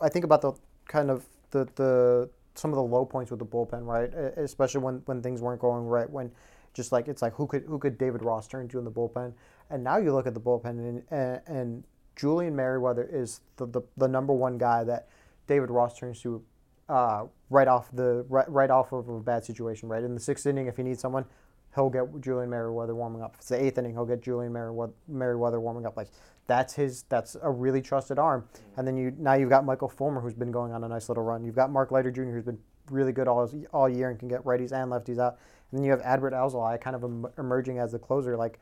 I 0.00 0.08
think 0.08 0.24
about 0.24 0.40
the 0.40 0.52
kind 0.88 1.10
of 1.10 1.26
the 1.50 1.68
the 1.74 2.30
some 2.56 2.70
of 2.70 2.76
the 2.76 2.82
low 2.82 3.04
points 3.04 3.30
with 3.30 3.40
the 3.40 3.46
bullpen, 3.46 3.84
right? 3.84 4.12
Especially 4.38 4.80
when 4.80 5.02
when 5.04 5.20
things 5.20 5.42
weren't 5.42 5.60
going 5.60 5.86
right. 5.86 6.08
When 6.08 6.30
just 6.74 6.92
like 6.92 7.08
it's 7.08 7.22
like 7.22 7.34
who 7.34 7.46
could 7.46 7.64
who 7.64 7.78
could 7.78 7.96
David 7.96 8.22
Ross 8.22 8.46
turn 8.46 8.68
to 8.68 8.78
in 8.78 8.84
the 8.84 8.90
bullpen? 8.90 9.32
And 9.70 9.82
now 9.82 9.96
you 9.96 10.12
look 10.12 10.26
at 10.26 10.34
the 10.34 10.40
bullpen 10.40 10.70
and 10.70 11.02
and, 11.10 11.40
and 11.46 11.84
Julian 12.16 12.54
Merryweather 12.54 13.08
is 13.10 13.40
the, 13.56 13.66
the 13.66 13.82
the 13.96 14.08
number 14.08 14.32
one 14.32 14.58
guy 14.58 14.84
that 14.84 15.08
David 15.46 15.70
Ross 15.70 15.98
turns 15.98 16.20
to 16.22 16.42
uh, 16.88 17.24
right 17.50 17.68
off 17.68 17.90
the 17.92 18.26
right, 18.28 18.48
right 18.50 18.70
off 18.70 18.92
of 18.92 19.08
a 19.08 19.20
bad 19.20 19.44
situation. 19.44 19.88
Right 19.88 20.02
in 20.02 20.14
the 20.14 20.20
sixth 20.20 20.46
inning, 20.46 20.66
if 20.66 20.76
he 20.76 20.82
needs 20.82 21.00
someone, 21.00 21.24
he'll 21.74 21.90
get 21.90 22.20
Julian 22.20 22.50
Merryweather 22.50 22.94
warming 22.94 23.22
up. 23.22 23.34
If 23.34 23.40
it's 23.40 23.48
the 23.48 23.62
eighth 23.62 23.78
inning, 23.78 23.92
he'll 23.92 24.06
get 24.06 24.22
Julian 24.22 24.52
Merryweather, 24.52 25.60
warming 25.60 25.86
up. 25.86 25.96
Like 25.96 26.08
that's 26.46 26.74
his. 26.74 27.04
That's 27.04 27.36
a 27.42 27.50
really 27.50 27.82
trusted 27.82 28.18
arm. 28.18 28.48
And 28.76 28.86
then 28.86 28.96
you 28.96 29.14
now 29.18 29.34
you've 29.34 29.50
got 29.50 29.64
Michael 29.64 29.88
Fulmer 29.88 30.20
who's 30.20 30.34
been 30.34 30.52
going 30.52 30.72
on 30.72 30.84
a 30.84 30.88
nice 30.88 31.08
little 31.08 31.24
run. 31.24 31.44
You've 31.44 31.56
got 31.56 31.70
Mark 31.70 31.90
Leiter 31.90 32.10
Jr. 32.10 32.22
who's 32.22 32.44
been 32.44 32.58
really 32.90 33.12
good 33.12 33.28
all 33.28 33.50
all 33.72 33.88
year 33.88 34.10
and 34.10 34.18
can 34.18 34.28
get 34.28 34.44
righties 34.44 34.72
and 34.72 34.90
lefties 34.90 35.18
out. 35.18 35.38
And 35.70 35.78
then 35.78 35.84
you 35.84 35.90
have 35.90 36.02
Adbert 36.02 36.32
Alzolay 36.32 36.80
kind 36.80 36.96
of 36.96 37.04
em- 37.04 37.26
emerging 37.38 37.78
as 37.78 37.92
the 37.92 37.98
closer. 37.98 38.36
Like 38.36 38.58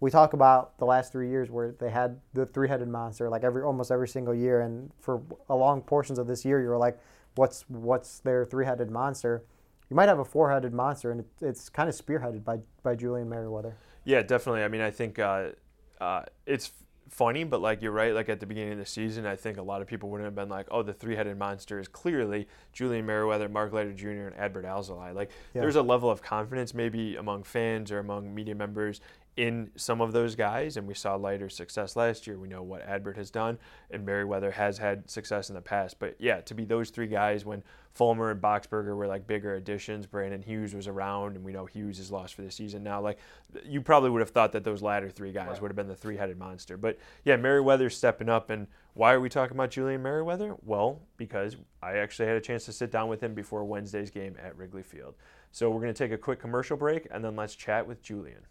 we 0.00 0.10
talk 0.10 0.32
about 0.32 0.78
the 0.78 0.84
last 0.84 1.12
three 1.12 1.28
years 1.28 1.50
where 1.50 1.72
they 1.72 1.90
had 1.90 2.20
the 2.34 2.46
three-headed 2.46 2.88
monster 2.88 3.28
like 3.28 3.44
every 3.44 3.62
almost 3.62 3.90
every 3.90 4.08
single 4.08 4.34
year, 4.34 4.60
and 4.60 4.90
for 5.00 5.22
a 5.48 5.56
long 5.56 5.80
portions 5.80 6.18
of 6.18 6.26
this 6.26 6.44
year, 6.44 6.60
you 6.60 6.68
were 6.68 6.78
like, 6.78 6.98
what's 7.36 7.64
what's 7.68 8.18
their 8.20 8.44
three-headed 8.44 8.90
monster? 8.90 9.44
You 9.88 9.96
might 9.96 10.08
have 10.08 10.18
a 10.18 10.24
four-headed 10.24 10.74
monster, 10.74 11.10
and 11.12 11.20
it, 11.20 11.26
it's 11.40 11.68
kind 11.68 11.88
of 11.88 11.94
spearheaded 11.94 12.44
by 12.44 12.58
by 12.82 12.94
Julian 12.94 13.28
Merryweather. 13.28 13.76
Yeah, 14.04 14.22
definitely. 14.22 14.62
I 14.62 14.68
mean, 14.68 14.80
I 14.80 14.90
think 14.90 15.18
uh, 15.18 15.50
uh, 16.00 16.22
it's 16.46 16.72
funny, 17.08 17.44
but 17.44 17.60
like 17.60 17.82
you're 17.82 17.92
right. 17.92 18.14
Like 18.14 18.28
at 18.28 18.40
the 18.40 18.46
beginning 18.46 18.72
of 18.72 18.78
the 18.78 18.86
season, 18.86 19.26
I 19.26 19.36
think 19.36 19.58
a 19.58 19.62
lot 19.62 19.80
of 19.82 19.86
people 19.86 20.08
wouldn't 20.10 20.26
have 20.26 20.34
been 20.34 20.48
like, 20.48 20.66
"Oh, 20.70 20.82
the 20.82 20.92
three-headed 20.92 21.38
monster 21.38 21.78
is 21.78 21.88
clearly 21.88 22.48
Julian 22.72 23.06
Merryweather, 23.06 23.48
Mark 23.48 23.72
Leiter 23.72 23.92
Jr., 23.92 24.08
and 24.28 24.36
Adbert 24.36 24.64
Alzolay." 24.64 25.14
Like 25.14 25.30
Yeah. 25.54 25.62
there's 25.62 25.76
a 25.76 25.82
level 25.82 26.10
of 26.10 26.22
confidence 26.22 26.74
maybe 26.74 27.16
among 27.16 27.44
fans 27.44 27.90
or 27.92 27.98
among 27.98 28.34
media 28.34 28.54
members 28.54 29.00
in 29.36 29.70
some 29.76 30.00
of 30.00 30.12
those 30.12 30.34
guys, 30.34 30.78
and 30.78 30.86
we 30.86 30.94
saw 30.94 31.14
Leiter's 31.14 31.54
success 31.54 31.94
last 31.94 32.26
year. 32.26 32.38
We 32.38 32.48
know 32.48 32.62
what 32.62 32.86
Adbert 32.86 33.16
has 33.16 33.30
done, 33.30 33.58
and 33.90 34.04
Merryweather 34.04 34.50
has 34.50 34.78
had 34.78 35.10
success 35.10 35.50
in 35.50 35.54
the 35.54 35.60
past. 35.60 35.98
But 35.98 36.16
yeah, 36.18 36.40
to 36.40 36.54
be 36.54 36.64
those 36.64 36.88
three 36.88 37.06
guys 37.06 37.44
when 37.44 37.62
Fulmer 37.92 38.30
and 38.30 38.40
Boxberger 38.40 38.96
were 38.96 39.06
like 39.06 39.26
bigger 39.26 39.56
additions, 39.56 40.06
Brandon 40.06 40.40
Hughes 40.40 40.74
was 40.74 40.88
around, 40.88 41.36
and 41.36 41.44
we 41.44 41.52
know 41.52 41.66
Hughes 41.66 41.98
is 41.98 42.10
lost 42.10 42.34
for 42.34 42.42
the 42.42 42.50
season 42.50 42.82
now. 42.82 43.02
Like 43.02 43.18
you 43.64 43.82
probably 43.82 44.08
would 44.08 44.20
have 44.20 44.30
thought 44.30 44.52
that 44.52 44.64
those 44.64 44.80
latter 44.80 45.10
three 45.10 45.32
guys 45.32 45.60
would 45.60 45.68
have 45.68 45.76
been 45.76 45.88
the 45.88 45.94
three-headed 45.94 46.38
monster. 46.38 46.78
But 46.78 46.98
yeah, 47.24 47.36
Merryweather's 47.36 47.96
stepping 47.96 48.30
up, 48.30 48.48
and 48.48 48.66
why 48.94 49.12
are 49.12 49.20
we 49.20 49.28
talking 49.28 49.54
about 49.54 49.70
Julian 49.70 50.02
Merryweather? 50.02 50.56
Well, 50.64 51.02
because 51.18 51.56
I 51.82 51.96
actually 51.98 52.28
had 52.28 52.36
a 52.36 52.40
chance 52.40 52.64
to 52.64 52.72
sit 52.72 52.90
down 52.90 53.08
with 53.08 53.22
him 53.22 53.34
before 53.34 53.64
Wednesday's 53.64 54.10
game 54.10 54.34
at 54.42 54.56
Wrigley 54.56 54.82
Field. 54.82 55.14
So 55.52 55.70
we're 55.70 55.82
going 55.82 55.92
to 55.92 55.98
take 55.98 56.12
a 56.12 56.18
quick 56.18 56.40
commercial 56.40 56.78
break, 56.78 57.06
and 57.10 57.22
then 57.22 57.36
let's 57.36 57.54
chat 57.54 57.86
with 57.86 58.02
Julian. 58.02 58.46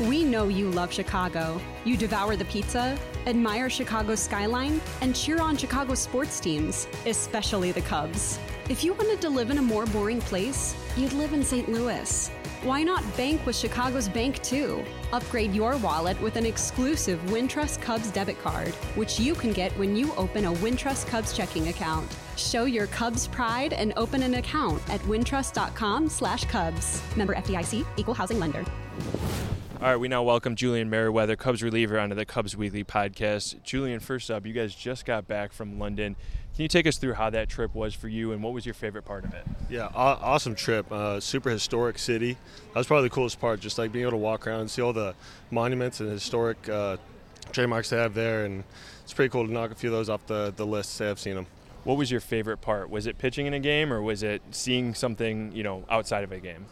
We 0.00 0.24
know 0.24 0.48
you 0.48 0.70
love 0.70 0.90
Chicago. 0.90 1.60
You 1.84 1.94
devour 1.94 2.34
the 2.34 2.46
pizza, 2.46 2.98
admire 3.26 3.68
Chicago's 3.68 4.20
skyline, 4.20 4.80
and 5.02 5.14
cheer 5.14 5.40
on 5.40 5.58
Chicago 5.58 5.94
sports 5.94 6.40
teams, 6.40 6.88
especially 7.04 7.70
the 7.70 7.82
Cubs. 7.82 8.38
If 8.70 8.82
you 8.84 8.94
wanted 8.94 9.20
to 9.22 9.28
live 9.28 9.50
in 9.50 9.58
a 9.58 9.62
more 9.62 9.84
boring 9.84 10.20
place, 10.20 10.76
you'd 10.96 11.12
live 11.14 11.32
in 11.32 11.42
St. 11.42 11.68
Louis. 11.68 12.28
Why 12.62 12.84
not 12.84 13.02
bank 13.16 13.44
with 13.44 13.56
Chicago's 13.56 14.08
Bank 14.08 14.40
too? 14.44 14.84
Upgrade 15.12 15.52
your 15.52 15.76
wallet 15.78 16.22
with 16.22 16.36
an 16.36 16.46
exclusive 16.46 17.18
Wintrust 17.22 17.82
Cubs 17.82 18.12
debit 18.12 18.40
card, 18.40 18.72
which 18.94 19.18
you 19.18 19.34
can 19.34 19.52
get 19.52 19.76
when 19.76 19.96
you 19.96 20.14
open 20.14 20.44
a 20.44 20.52
Wintrust 20.52 21.08
Cubs 21.08 21.36
checking 21.36 21.66
account. 21.66 22.16
Show 22.36 22.66
your 22.66 22.86
Cubs 22.86 23.26
pride 23.26 23.72
and 23.72 23.92
open 23.96 24.22
an 24.22 24.34
account 24.34 24.80
at 24.88 25.00
wintrust.com/cubs. 25.00 27.16
Member 27.16 27.34
FDIC, 27.34 27.84
equal 27.96 28.14
housing 28.14 28.38
lender. 28.38 28.64
All 29.80 29.86
right, 29.86 29.96
we 29.96 30.08
now 30.08 30.22
welcome 30.22 30.56
Julian 30.56 30.90
Merryweather, 30.90 31.36
Cubs 31.36 31.62
reliever, 31.62 31.98
onto 31.98 32.14
the 32.14 32.26
Cubs 32.26 32.54
Weekly 32.54 32.84
podcast. 32.84 33.62
Julian, 33.62 33.98
first 33.98 34.30
up, 34.30 34.44
you 34.44 34.52
guys 34.52 34.74
just 34.74 35.06
got 35.06 35.26
back 35.26 35.54
from 35.54 35.78
London. 35.78 36.16
Can 36.54 36.62
you 36.62 36.68
take 36.68 36.86
us 36.86 36.98
through 36.98 37.14
how 37.14 37.30
that 37.30 37.48
trip 37.48 37.74
was 37.74 37.94
for 37.94 38.06
you, 38.06 38.32
and 38.32 38.42
what 38.42 38.52
was 38.52 38.66
your 38.66 38.74
favorite 38.74 39.06
part 39.06 39.24
of 39.24 39.32
it? 39.32 39.46
Yeah, 39.70 39.88
awesome 39.94 40.54
trip. 40.54 40.92
Uh, 40.92 41.18
super 41.18 41.48
historic 41.48 41.98
city. 41.98 42.36
That 42.74 42.78
was 42.78 42.88
probably 42.88 43.08
the 43.08 43.14
coolest 43.14 43.40
part, 43.40 43.60
just 43.60 43.78
like 43.78 43.90
being 43.90 44.02
able 44.02 44.10
to 44.10 44.16
walk 44.18 44.46
around 44.46 44.60
and 44.60 44.70
see 44.70 44.82
all 44.82 44.92
the 44.92 45.14
monuments 45.50 46.00
and 46.00 46.10
historic 46.10 46.68
uh, 46.68 46.98
trademarks 47.50 47.88
they 47.88 47.96
have 47.96 48.12
there. 48.12 48.44
And 48.44 48.64
it's 49.02 49.14
pretty 49.14 49.30
cool 49.30 49.46
to 49.46 49.52
knock 49.52 49.70
a 49.70 49.74
few 49.74 49.88
of 49.88 49.94
those 49.94 50.10
off 50.10 50.26
the, 50.26 50.52
the 50.54 50.66
list, 50.66 50.92
say 50.92 51.08
I've 51.08 51.18
seen 51.18 51.36
them. 51.36 51.46
What 51.84 51.96
was 51.96 52.10
your 52.10 52.20
favorite 52.20 52.58
part? 52.58 52.90
Was 52.90 53.06
it 53.06 53.16
pitching 53.16 53.46
in 53.46 53.54
a 53.54 53.60
game, 53.60 53.94
or 53.94 54.02
was 54.02 54.22
it 54.22 54.42
seeing 54.50 54.92
something, 54.92 55.52
you 55.52 55.62
know, 55.62 55.86
outside 55.88 56.22
of 56.22 56.32
a 56.32 56.38
game? 56.38 56.66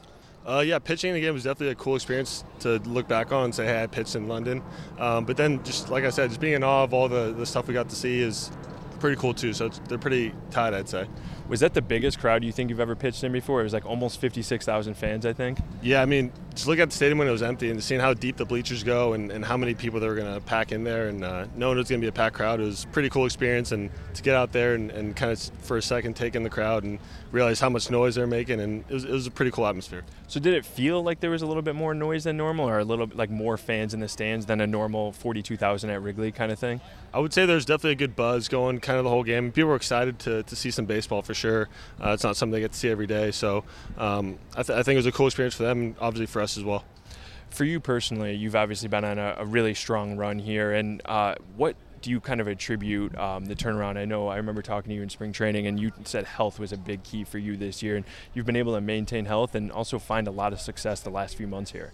Uh, 0.48 0.60
yeah, 0.60 0.78
pitching 0.78 1.12
the 1.12 1.20
game 1.20 1.34
was 1.34 1.44
definitely 1.44 1.68
a 1.68 1.74
cool 1.74 1.94
experience 1.94 2.42
to 2.60 2.78
look 2.78 3.06
back 3.06 3.32
on 3.32 3.44
and 3.44 3.54
say, 3.54 3.66
hey, 3.66 3.82
I 3.82 3.86
pitched 3.86 4.16
in 4.16 4.28
London. 4.28 4.62
Um, 4.98 5.26
but 5.26 5.36
then, 5.36 5.62
just 5.62 5.90
like 5.90 6.04
I 6.04 6.10
said, 6.10 6.30
just 6.30 6.40
being 6.40 6.54
in 6.54 6.64
awe 6.64 6.84
of 6.84 6.94
all 6.94 7.06
the, 7.06 7.34
the 7.34 7.44
stuff 7.44 7.68
we 7.68 7.74
got 7.74 7.90
to 7.90 7.96
see 7.96 8.20
is 8.20 8.50
pretty 8.98 9.16
cool 9.16 9.34
too. 9.34 9.52
So 9.52 9.66
it's, 9.66 9.78
they're 9.80 9.98
pretty 9.98 10.32
tight, 10.50 10.72
I'd 10.72 10.88
say. 10.88 11.06
Was 11.48 11.60
that 11.60 11.74
the 11.74 11.82
biggest 11.82 12.18
crowd 12.18 12.44
you 12.44 12.52
think 12.52 12.70
you've 12.70 12.80
ever 12.80 12.96
pitched 12.96 13.22
in 13.24 13.32
before? 13.32 13.60
It 13.60 13.64
was 13.64 13.74
like 13.74 13.84
almost 13.84 14.20
56,000 14.20 14.94
fans, 14.94 15.26
I 15.26 15.34
think. 15.34 15.58
Yeah, 15.82 16.00
I 16.00 16.06
mean, 16.06 16.32
just 16.58 16.66
look 16.66 16.80
at 16.80 16.90
the 16.90 16.96
stadium 16.96 17.18
when 17.18 17.28
it 17.28 17.30
was 17.30 17.44
empty 17.44 17.70
and 17.70 17.82
seeing 17.82 18.00
how 18.00 18.12
deep 18.12 18.36
the 18.36 18.44
bleachers 18.44 18.82
go 18.82 19.12
and, 19.12 19.30
and 19.30 19.44
how 19.44 19.56
many 19.56 19.74
people 19.74 20.00
they 20.00 20.08
were 20.08 20.16
going 20.16 20.34
to 20.34 20.40
pack 20.40 20.72
in 20.72 20.82
there 20.82 21.06
and 21.06 21.22
uh, 21.22 21.46
knowing 21.54 21.76
it 21.76 21.78
was 21.78 21.88
going 21.88 22.00
to 22.00 22.04
be 22.04 22.08
a 22.08 22.12
packed 22.12 22.34
crowd, 22.34 22.58
it 22.58 22.64
was 22.64 22.82
a 22.82 22.88
pretty 22.88 23.08
cool 23.08 23.26
experience. 23.26 23.70
And 23.70 23.90
to 24.14 24.22
get 24.24 24.34
out 24.34 24.50
there 24.50 24.74
and, 24.74 24.90
and 24.90 25.14
kind 25.14 25.30
of 25.30 25.40
for 25.62 25.76
a 25.76 25.82
second 25.82 26.16
take 26.16 26.34
in 26.34 26.42
the 26.42 26.50
crowd 26.50 26.82
and 26.82 26.98
realize 27.30 27.60
how 27.60 27.68
much 27.68 27.90
noise 27.90 28.16
they're 28.16 28.26
making, 28.26 28.60
and 28.60 28.84
it 28.88 28.94
was, 28.94 29.04
it 29.04 29.10
was 29.10 29.26
a 29.26 29.30
pretty 29.30 29.50
cool 29.50 29.66
atmosphere. 29.66 30.02
So 30.26 30.40
did 30.40 30.54
it 30.54 30.64
feel 30.64 31.02
like 31.02 31.20
there 31.20 31.30
was 31.30 31.42
a 31.42 31.46
little 31.46 31.62
bit 31.62 31.74
more 31.74 31.94
noise 31.94 32.24
than 32.24 32.36
normal, 32.36 32.68
or 32.68 32.78
a 32.78 32.84
little 32.84 33.06
bit 33.06 33.16
like 33.16 33.30
more 33.30 33.56
fans 33.56 33.94
in 33.94 34.00
the 34.00 34.08
stands 34.08 34.46
than 34.46 34.60
a 34.60 34.66
normal 34.66 35.12
42,000 35.12 35.90
at 35.90 36.02
Wrigley 36.02 36.32
kind 36.32 36.50
of 36.50 36.58
thing? 36.58 36.80
I 37.12 37.20
would 37.20 37.32
say 37.32 37.46
there's 37.46 37.64
definitely 37.64 37.92
a 37.92 37.96
good 37.96 38.16
buzz 38.16 38.48
going 38.48 38.80
kind 38.80 38.98
of 38.98 39.04
the 39.04 39.10
whole 39.10 39.22
game. 39.22 39.52
People 39.52 39.70
were 39.70 39.76
excited 39.76 40.18
to, 40.20 40.42
to 40.42 40.56
see 40.56 40.70
some 40.70 40.86
baseball 40.86 41.22
for 41.22 41.34
sure. 41.34 41.68
Uh, 42.02 42.10
it's 42.10 42.24
not 42.24 42.36
something 42.36 42.52
they 42.52 42.60
get 42.60 42.72
to 42.72 42.78
see 42.78 42.90
every 42.90 43.06
day. 43.06 43.30
So 43.30 43.64
um, 43.96 44.38
I, 44.56 44.62
th- 44.62 44.78
I 44.78 44.82
think 44.82 44.94
it 44.94 44.98
was 44.98 45.06
a 45.06 45.12
cool 45.12 45.26
experience 45.26 45.54
for 45.54 45.62
them 45.62 45.96
obviously 46.00 46.26
for 46.26 46.42
us 46.42 46.47
as 46.56 46.64
well. 46.64 46.84
For 47.50 47.64
you 47.64 47.80
personally, 47.80 48.34
you've 48.34 48.56
obviously 48.56 48.88
been 48.88 49.04
on 49.04 49.18
a, 49.18 49.36
a 49.38 49.46
really 49.46 49.74
strong 49.74 50.16
run 50.16 50.38
here, 50.38 50.72
and 50.72 51.00
uh, 51.04 51.34
what 51.56 51.76
do 52.02 52.10
you 52.10 52.20
kind 52.20 52.40
of 52.40 52.48
attribute 52.48 53.16
um, 53.18 53.46
the 53.46 53.54
turnaround? 53.54 53.96
I 53.96 54.04
know 54.04 54.28
I 54.28 54.36
remember 54.36 54.62
talking 54.62 54.90
to 54.90 54.94
you 54.94 55.02
in 55.02 55.08
spring 55.08 55.32
training, 55.32 55.66
and 55.66 55.80
you 55.80 55.92
said 56.04 56.24
health 56.24 56.58
was 56.58 56.72
a 56.72 56.76
big 56.76 57.02
key 57.02 57.24
for 57.24 57.38
you 57.38 57.56
this 57.56 57.82
year, 57.82 57.96
and 57.96 58.04
you've 58.34 58.46
been 58.46 58.56
able 58.56 58.74
to 58.74 58.80
maintain 58.80 59.24
health 59.24 59.54
and 59.54 59.72
also 59.72 59.98
find 59.98 60.28
a 60.28 60.30
lot 60.30 60.52
of 60.52 60.60
success 60.60 61.00
the 61.00 61.10
last 61.10 61.36
few 61.36 61.46
months 61.46 61.72
here. 61.72 61.92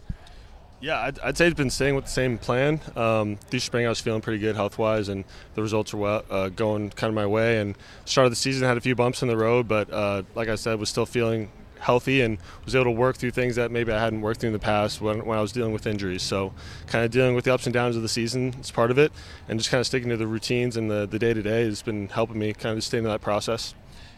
Yeah, 0.81 1.01
I'd, 1.01 1.19
I'd, 1.21 1.37
say 1.39 1.47
it's 1.47 1.57
been 1.57 1.71
staying 1.71 1.95
with 1.95 2.05
the 2.05 2.11
same 2.11 2.37
plan. 2.37 2.79
Um, 2.95 3.39
spring, 3.57 3.87
I 3.87 3.89
was 3.89 4.01
feeling 4.01 4.21
pretty 4.21 4.39
good 4.39 4.55
health 4.55 4.77
wise, 4.77 5.09
and 5.09 5.25
the 5.55 5.63
results 5.63 5.95
were 5.95 6.01
well, 6.01 6.25
uh, 6.29 6.49
going 6.51 6.91
kind 6.91 7.09
of 7.09 7.15
my 7.15 7.27
way. 7.27 7.59
And 7.59 7.75
started 8.05 8.31
the 8.31 8.37
season, 8.37 8.69
had 8.69 8.77
a 8.77 8.83
few 8.83 8.95
bumps 8.95 9.23
in 9.23 9.29
the 9.29 9.37
road, 9.37 9.67
but 9.67 9.91
uh, 9.91 10.25
like 10.35 10.49
I 10.49 10.57
said, 10.57 10.79
was 10.79 10.91
still 10.91 11.07
feeling 11.07 11.51
healthy 11.85 12.23
and 12.23 12.39
was 12.65 12.75
able 12.75 12.85
to 12.85 12.91
work 12.91 13.17
through 13.17 13.31
things 13.31 13.57
that 13.57 13.71
maybe 13.71 13.93
I 13.93 14.01
hadn't 14.01 14.21
worked 14.21 14.41
through 14.41 14.49
in 14.49 14.53
the 14.55 14.59
past 14.59 15.01
when, 15.01 15.25
when 15.25 15.39
I 15.39 15.41
was 15.41 15.53
dealing 15.53 15.73
with 15.73 15.87
injuries. 15.87 16.23
So, 16.23 16.53
kind 16.87 17.05
of 17.05 17.11
dealing 17.11 17.35
with 17.35 17.45
the 17.45 17.55
ups 17.55 17.67
and 17.67 17.73
downs 17.73 17.97
of 17.97 18.03
the 18.03 18.09
season 18.09 18.55
is 18.61 18.71
part 18.71 18.91
of 18.91 18.99
it, 18.99 19.13
and 19.49 19.59
just 19.59 19.71
kind 19.71 19.81
of 19.81 19.87
sticking 19.87 20.09
to 20.11 20.17
the 20.17 20.27
routines 20.27 20.77
and 20.77 20.91
the 20.91 21.07
day 21.07 21.35
to 21.35 21.43
day 21.43 21.65
has 21.65 21.83
been 21.83 22.09
helping 22.09 22.39
me 22.39 22.53
kind 22.53 22.77
of 22.77 22.85
stay 22.85 22.99
in 22.99 23.05
that 23.05 23.21
process. 23.21 23.75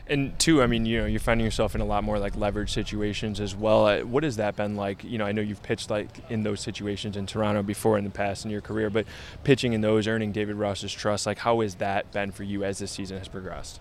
And 0.08 0.38
two, 0.38 0.62
I 0.62 0.68
mean, 0.68 0.86
you 0.86 1.00
know, 1.00 1.06
you're 1.06 1.18
finding 1.18 1.44
yourself 1.44 1.74
in 1.74 1.80
a 1.80 1.84
lot 1.84 2.04
more 2.04 2.18
like 2.20 2.36
leverage 2.36 2.72
situations 2.72 3.40
as 3.40 3.56
well. 3.56 3.86
Uh, 3.86 4.00
what 4.02 4.22
has 4.22 4.36
that 4.36 4.54
been 4.54 4.76
like? 4.76 5.02
You 5.02 5.18
know, 5.18 5.26
I 5.26 5.32
know 5.32 5.42
you've 5.42 5.64
pitched 5.64 5.90
like 5.90 6.08
in 6.30 6.44
those 6.44 6.60
situations 6.60 7.16
in 7.16 7.26
Toronto 7.26 7.64
before 7.64 7.98
in 7.98 8.04
the 8.04 8.10
past 8.10 8.44
in 8.44 8.52
your 8.52 8.60
career, 8.60 8.88
but 8.88 9.04
pitching 9.42 9.72
in 9.72 9.80
those, 9.80 10.06
earning 10.06 10.30
David 10.30 10.56
Ross's 10.56 10.92
trust, 10.92 11.26
like 11.26 11.38
how 11.38 11.60
has 11.60 11.76
that 11.76 12.12
been 12.12 12.30
for 12.30 12.44
you 12.44 12.62
as 12.62 12.78
this 12.78 12.92
season 12.92 13.18
has 13.18 13.26
progressed? 13.26 13.80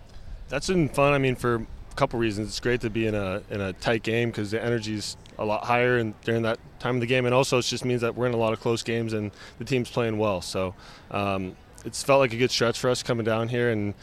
That's 0.49 0.67
been 0.67 0.89
fun. 0.89 1.13
I 1.13 1.19
mean, 1.19 1.35
for 1.35 1.67
couple 1.95 2.19
reasons, 2.19 2.49
it's 2.49 2.59
great 2.59 2.81
to 2.81 2.89
be 2.89 3.07
in 3.07 3.15
a 3.15 3.41
in 3.49 3.61
a 3.61 3.73
tight 3.73 4.03
game 4.03 4.29
because 4.29 4.51
the 4.51 4.63
energy's 4.63 5.17
a 5.37 5.45
lot 5.45 5.65
higher 5.65 5.97
and 5.97 6.19
during 6.21 6.43
that 6.43 6.59
time 6.79 6.95
of 6.95 7.01
the 7.01 7.07
game, 7.07 7.25
and 7.25 7.33
also 7.33 7.57
it 7.57 7.63
just 7.63 7.85
means 7.85 8.01
that 8.01 8.15
we're 8.15 8.27
in 8.27 8.33
a 8.33 8.37
lot 8.37 8.53
of 8.53 8.59
close 8.59 8.83
games 8.83 9.13
and 9.13 9.31
the 9.57 9.65
team's 9.65 9.89
playing 9.89 10.17
well. 10.17 10.41
So 10.41 10.75
um, 11.11 11.55
it's 11.83 12.03
felt 12.03 12.19
like 12.19 12.33
a 12.33 12.37
good 12.37 12.51
stretch 12.51 12.79
for 12.79 12.89
us 12.89 13.03
coming 13.03 13.25
down 13.25 13.49
here 13.49 13.69
and 13.69 13.93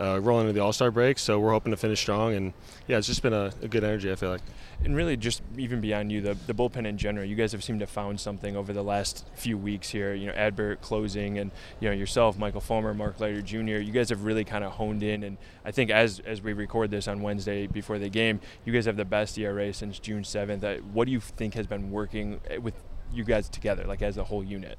uh, 0.00 0.18
rolling 0.20 0.48
into 0.48 0.54
the 0.54 0.60
All 0.60 0.72
Star 0.72 0.90
break. 0.90 1.18
So 1.18 1.38
we're 1.38 1.50
hoping 1.50 1.72
to 1.72 1.76
finish 1.76 2.00
strong. 2.00 2.34
And 2.34 2.52
yeah, 2.88 2.96
it's 2.96 3.06
just 3.06 3.22
been 3.22 3.34
a, 3.34 3.52
a, 3.62 3.68
good 3.68 3.84
energy. 3.84 4.10
I 4.10 4.14
feel 4.14 4.30
like. 4.30 4.40
And 4.82 4.96
really, 4.96 5.16
just 5.16 5.42
even 5.58 5.80
beyond 5.80 6.10
you, 6.10 6.22
the, 6.22 6.34
the 6.46 6.54
bullpen 6.54 6.86
in 6.86 6.96
general, 6.96 7.26
you 7.26 7.36
guys 7.36 7.52
have 7.52 7.62
seemed 7.62 7.80
to 7.80 7.82
have 7.84 7.90
found 7.90 8.18
something 8.18 8.56
over 8.56 8.72
the 8.72 8.82
last 8.82 9.26
few 9.34 9.58
weeks 9.58 9.90
here. 9.90 10.14
You 10.14 10.28
know, 10.28 10.32
Adbert 10.32 10.80
closing, 10.80 11.38
and 11.38 11.50
you 11.80 11.88
know 11.88 11.94
yourself, 11.94 12.38
Michael 12.38 12.62
Fulmer, 12.62 12.94
Mark 12.94 13.20
Leiter 13.20 13.42
Jr. 13.42 13.78
You 13.78 13.92
guys 13.92 14.08
have 14.08 14.24
really 14.24 14.44
kind 14.44 14.64
of 14.64 14.72
honed 14.72 15.02
in, 15.02 15.22
and 15.22 15.36
I 15.64 15.70
think 15.70 15.90
as 15.90 16.20
as 16.20 16.40
we 16.40 16.54
record 16.54 16.90
this 16.90 17.06
on 17.06 17.20
Wednesday 17.20 17.66
before 17.66 17.98
the 17.98 18.08
game, 18.08 18.40
you 18.64 18.72
guys 18.72 18.86
have 18.86 18.96
the 18.96 19.04
best 19.04 19.36
ERA 19.38 19.72
since 19.74 19.98
June 19.98 20.24
seventh. 20.24 20.64
Uh, 20.64 20.76
what 20.92 21.04
do 21.04 21.12
you 21.12 21.20
think 21.20 21.54
has 21.54 21.66
been 21.66 21.90
working 21.90 22.40
with 22.62 22.74
you 23.12 23.24
guys 23.24 23.48
together, 23.48 23.84
like 23.84 24.00
as 24.00 24.16
a 24.16 24.24
whole 24.24 24.42
unit? 24.42 24.78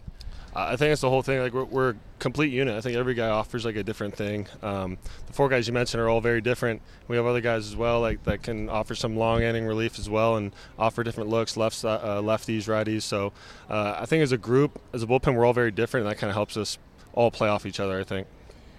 I 0.54 0.76
think 0.76 0.92
it's 0.92 1.02
the 1.02 1.10
whole 1.10 1.22
thing. 1.22 1.40
Like 1.40 1.54
we're, 1.54 1.64
we're, 1.64 1.90
a 1.92 1.96
complete 2.20 2.52
unit. 2.52 2.76
I 2.76 2.82
think 2.82 2.98
every 2.98 3.14
guy 3.14 3.30
offers 3.30 3.64
like 3.64 3.78
a 3.78 3.84
different 3.84 4.16
thing. 4.16 4.48
Um, 4.62 4.98
the 5.28 5.34
four 5.34 5.48
guys 5.48 5.68
you 5.68 5.74
mentioned 5.74 6.02
are 6.02 6.10
all 6.10 6.22
very 6.22 6.42
different. 6.42 6.82
We 7.08 7.16
have 7.16 7.26
other 7.26 7.42
guys 7.42 7.68
as 7.68 7.76
well, 7.76 8.02
like 8.02 8.24
that 8.24 8.44
can 8.44 8.70
offer 8.70 8.94
some 8.94 9.16
long 9.16 9.42
inning 9.42 9.66
relief 9.66 9.98
as 9.98 10.10
well, 10.10 10.36
and 10.36 10.52
offer 10.78 11.04
different 11.04 11.30
looks, 11.30 11.56
left 11.56 11.84
uh, 11.86 12.22
lefties, 12.22 12.66
righties. 12.66 13.04
So 13.04 13.32
uh, 13.70 13.98
I 14.00 14.06
think 14.06 14.24
as 14.24 14.32
a 14.32 14.38
group, 14.38 14.82
as 14.94 15.04
a 15.04 15.08
bullpen, 15.08 15.36
we're 15.36 15.46
all 15.46 15.54
very 15.54 15.72
different, 15.72 16.06
and 16.06 16.12
that 16.12 16.20
kind 16.20 16.30
of 16.30 16.36
helps 16.36 16.58
us 16.58 16.78
all 17.14 17.32
play 17.32 17.48
off 17.48 17.66
each 17.66 17.80
other. 17.80 18.00
I 18.00 18.04
think. 18.04 18.28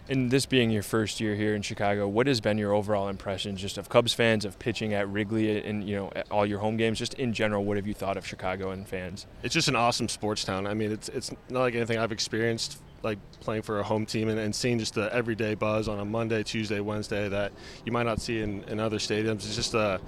And 0.09 0.31
this 0.31 0.47
being 0.47 0.71
your 0.71 0.83
first 0.83 1.21
year 1.21 1.37
here 1.37 1.55
in 1.55 1.63
Chicago, 1.63 2.09
what 2.09 2.27
has 2.27 2.41
been 2.41 2.59
your 2.59 2.73
overall 2.73 3.09
impression 3.09 3.57
just 3.57 3.79
of 3.79 3.89
Cubs 3.89 4.13
fans, 4.13 4.45
of 4.45 4.59
pitching 4.59 4.93
at 4.95 5.09
Wrigley 5.09 5.63
and 5.63 5.89
you 5.89 5.97
know 5.97 6.13
all 6.31 6.45
your 6.45 6.59
home 6.59 6.77
games? 6.77 6.99
Just 6.99 7.15
in 7.15 7.33
general, 7.33 7.65
what 7.65 7.77
have 7.77 7.87
you 7.87 7.95
thought 7.95 8.17
of 8.17 8.27
Chicago 8.27 8.71
and 8.71 8.87
fans? 8.87 9.27
It's 9.43 9.55
just 9.55 9.69
an 9.69 9.77
awesome 9.77 10.09
sports 10.09 10.45
town. 10.45 10.67
I 10.67 10.75
mean, 10.75 10.91
it's 10.91 11.09
it's 11.09 11.31
not 11.49 11.61
like 11.61 11.75
anything 11.75 11.99
I've 11.99 12.13
experienced 12.13 12.83
like 13.03 13.19
playing 13.41 13.63
for 13.63 13.81
a 13.81 13.83
home 13.83 14.07
team 14.07 14.29
and, 14.29 14.39
and 14.39 14.55
seeing 14.55 14.79
just 14.79 14.95
the 14.95 15.13
everyday 15.13 15.55
buzz 15.55 15.89
on 15.89 15.99
a 15.99 16.05
Monday, 16.05 16.43
Tuesday, 16.43 16.81
Wednesday 16.81 17.29
that 17.29 17.53
you 17.85 17.93
might 17.93 18.05
not 18.05 18.21
see 18.21 18.41
in, 18.41 18.63
in 18.65 18.79
other 18.79 18.99
stadiums. 18.99 19.37
It's 19.37 19.57
just 19.57 19.75
a 19.75 20.01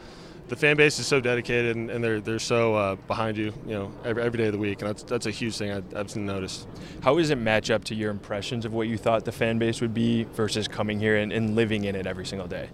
the 0.49 0.57
fan 0.57 0.77
base 0.77 0.99
is 0.99 1.07
so 1.07 1.21
dedicated 1.21 1.77
and, 1.77 1.91
and 1.91 2.05
they're 2.05 2.21
they're 2.21 2.39
so 2.39 2.75
uh, 2.75 2.95
behind 3.07 3.37
you, 3.37 3.53
you 3.67 3.73
know, 3.73 3.93
every, 4.05 4.23
every 4.23 4.39
day 4.39 4.47
of 4.47 4.53
the 4.53 4.59
week, 4.59 4.83
and 4.83 4.89
that's 4.89 5.03
that's 5.03 5.27
a 5.27 5.31
huge 5.31 5.57
thing 5.57 5.73
I, 5.73 5.83
I've 5.99 6.15
noticed. 6.17 6.69
How 7.03 7.17
does 7.17 7.31
it 7.31 7.39
match 7.39 7.71
up 7.71 7.85
to 7.85 7.95
your 7.95 8.11
impressions 8.11 8.65
of 8.65 8.73
what 8.73 8.89
you 8.89 8.99
thought 8.99 9.25
the 9.25 9.33
fan 9.33 9.59
base 9.59 9.81
would 9.81 9.95
be 9.95 10.25
versus 10.25 10.69
coming 10.69 10.99
here 10.99 11.17
and, 11.17 11.33
and 11.33 11.55
living 11.55 11.85
in 11.85 11.97
it 11.97 12.07
every 12.07 12.27
single 12.27 12.47
day? 12.49 12.69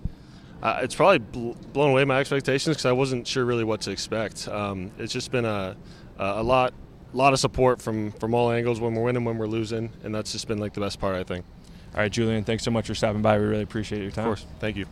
Uh, 0.62 0.80
it's 0.82 0.94
probably 0.94 1.18
bl- 1.18 1.52
blown 1.72 1.90
away 1.90 2.04
my 2.04 2.18
expectations 2.20 2.76
because 2.76 2.86
I 2.86 2.92
wasn't 2.92 3.26
sure 3.26 3.44
really 3.44 3.64
what 3.64 3.80
to 3.82 3.90
expect. 3.90 4.46
Um, 4.48 4.90
it's 4.98 5.12
just 5.12 5.30
been 5.30 5.44
a 5.44 5.76
a 6.18 6.42
lot 6.42 6.74
lot 7.12 7.32
of 7.32 7.38
support 7.38 7.80
from 7.80 8.12
from 8.12 8.34
all 8.34 8.50
angles 8.50 8.80
when 8.80 8.94
we're 8.94 9.04
winning, 9.04 9.24
when 9.24 9.38
we're 9.38 9.46
losing, 9.46 9.90
and 10.04 10.14
that's 10.14 10.32
just 10.32 10.48
been 10.48 10.58
like 10.58 10.74
the 10.74 10.80
best 10.80 11.00
part, 11.00 11.16
I 11.16 11.24
think. 11.24 11.44
All 11.94 12.00
right, 12.00 12.12
Julian, 12.12 12.44
thanks 12.44 12.62
so 12.62 12.70
much 12.70 12.86
for 12.86 12.94
stopping 12.94 13.22
by. 13.22 13.38
We 13.38 13.46
really 13.46 13.62
appreciate 13.62 14.02
your 14.02 14.10
time. 14.10 14.28
Of 14.28 14.38
course, 14.38 14.46
thank 14.60 14.76
you. 14.76 14.86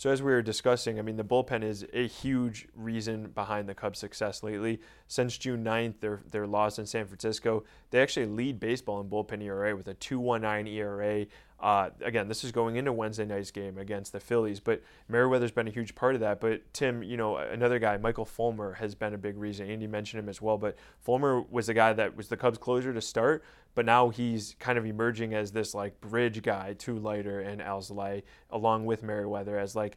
So 0.00 0.08
as 0.08 0.22
we 0.22 0.32
were 0.32 0.40
discussing, 0.40 0.98
I 0.98 1.02
mean, 1.02 1.18
the 1.18 1.24
bullpen 1.24 1.62
is 1.62 1.84
a 1.92 2.06
huge 2.06 2.66
reason 2.74 3.32
behind 3.34 3.68
the 3.68 3.74
Cubs' 3.74 3.98
success 3.98 4.42
lately. 4.42 4.80
Since 5.08 5.36
June 5.36 5.62
9th, 5.62 6.00
their 6.00 6.22
their 6.30 6.46
loss 6.46 6.78
in 6.78 6.86
San 6.86 7.04
Francisco, 7.06 7.64
they 7.90 8.00
actually 8.00 8.24
lead 8.24 8.58
baseball 8.58 9.02
in 9.02 9.10
bullpen 9.10 9.42
ERA 9.42 9.76
with 9.76 9.88
a 9.88 9.94
2.19 9.94 10.72
ERA. 10.72 11.26
Uh, 11.62 11.90
again, 12.00 12.28
this 12.28 12.42
is 12.44 12.50
going 12.50 12.76
into 12.76 12.90
Wednesday 12.90 13.26
night's 13.26 13.50
game 13.50 13.76
against 13.76 14.12
the 14.12 14.20
Phillies, 14.20 14.58
but 14.58 14.82
Merryweather's 15.06 15.50
been 15.50 15.68
a 15.68 15.70
huge 15.70 15.94
part 15.94 16.14
of 16.14 16.22
that. 16.22 16.40
But 16.40 16.62
Tim, 16.72 17.02
you 17.02 17.18
know, 17.18 17.36
another 17.36 17.78
guy, 17.78 17.98
Michael 17.98 18.24
Fulmer, 18.24 18.72
has 18.72 18.94
been 18.94 19.12
a 19.12 19.18
big 19.18 19.36
reason. 19.36 19.68
Andy 19.68 19.86
mentioned 19.86 20.22
him 20.22 20.30
as 20.30 20.40
well, 20.40 20.56
but 20.56 20.78
Fulmer 21.00 21.42
was 21.50 21.66
the 21.66 21.74
guy 21.74 21.92
that 21.92 22.16
was 22.16 22.28
the 22.28 22.38
Cubs' 22.38 22.56
closer 22.56 22.94
to 22.94 23.02
start, 23.02 23.44
but 23.74 23.86
now 23.86 24.08
he's 24.08 24.56
kind 24.58 24.78
of 24.78 24.86
emerging 24.86 25.34
as 25.34 25.52
this 25.52 25.74
like 25.74 26.00
bridge 26.00 26.42
guy 26.42 26.74
to 26.74 26.98
Leiter 26.98 27.40
and 27.40 27.60
Alzolay, 27.60 28.22
along 28.50 28.84
with 28.86 29.02
Merryweather 29.02 29.58
as 29.58 29.76
like, 29.76 29.96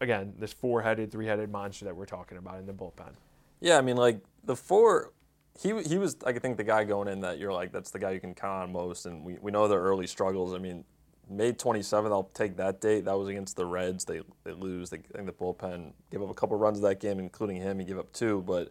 again, 0.00 0.34
this 0.38 0.52
four-headed, 0.52 1.10
three-headed 1.10 1.50
monster 1.50 1.84
that 1.84 1.96
we're 1.96 2.06
talking 2.06 2.38
about 2.38 2.58
in 2.58 2.66
the 2.66 2.72
bullpen. 2.72 3.12
Yeah, 3.60 3.78
I 3.78 3.82
mean, 3.82 3.96
like 3.96 4.20
the 4.44 4.56
four 4.56 5.12
he 5.60 5.82
he 5.82 5.98
was 5.98 6.16
I 6.24 6.32
think 6.32 6.56
the 6.56 6.64
guy 6.64 6.84
going 6.84 7.08
in 7.08 7.20
that 7.20 7.38
you're 7.38 7.52
like 7.52 7.72
that's 7.72 7.90
the 7.90 7.98
guy 7.98 8.12
you 8.12 8.20
can 8.20 8.34
count 8.34 8.62
on 8.64 8.72
most, 8.72 9.06
and 9.06 9.24
we, 9.24 9.36
we 9.40 9.50
know 9.50 9.68
their 9.68 9.80
early 9.80 10.06
struggles. 10.06 10.54
I 10.54 10.58
mean, 10.58 10.84
May 11.28 11.52
27th, 11.52 12.10
I'll 12.10 12.30
take 12.34 12.56
that 12.56 12.80
date. 12.80 13.04
That 13.04 13.18
was 13.18 13.28
against 13.28 13.56
the 13.56 13.66
Reds. 13.66 14.04
They 14.04 14.22
they 14.44 14.52
lose. 14.52 14.90
They, 14.90 14.98
I 14.98 15.18
think 15.18 15.26
the 15.26 15.32
bullpen 15.32 15.92
gave 16.10 16.22
up 16.22 16.30
a 16.30 16.34
couple 16.34 16.56
runs 16.56 16.78
of 16.78 16.82
that 16.82 17.00
game, 17.00 17.18
including 17.18 17.56
him. 17.56 17.78
He 17.78 17.84
gave 17.84 17.98
up 17.98 18.12
two, 18.12 18.42
but 18.46 18.70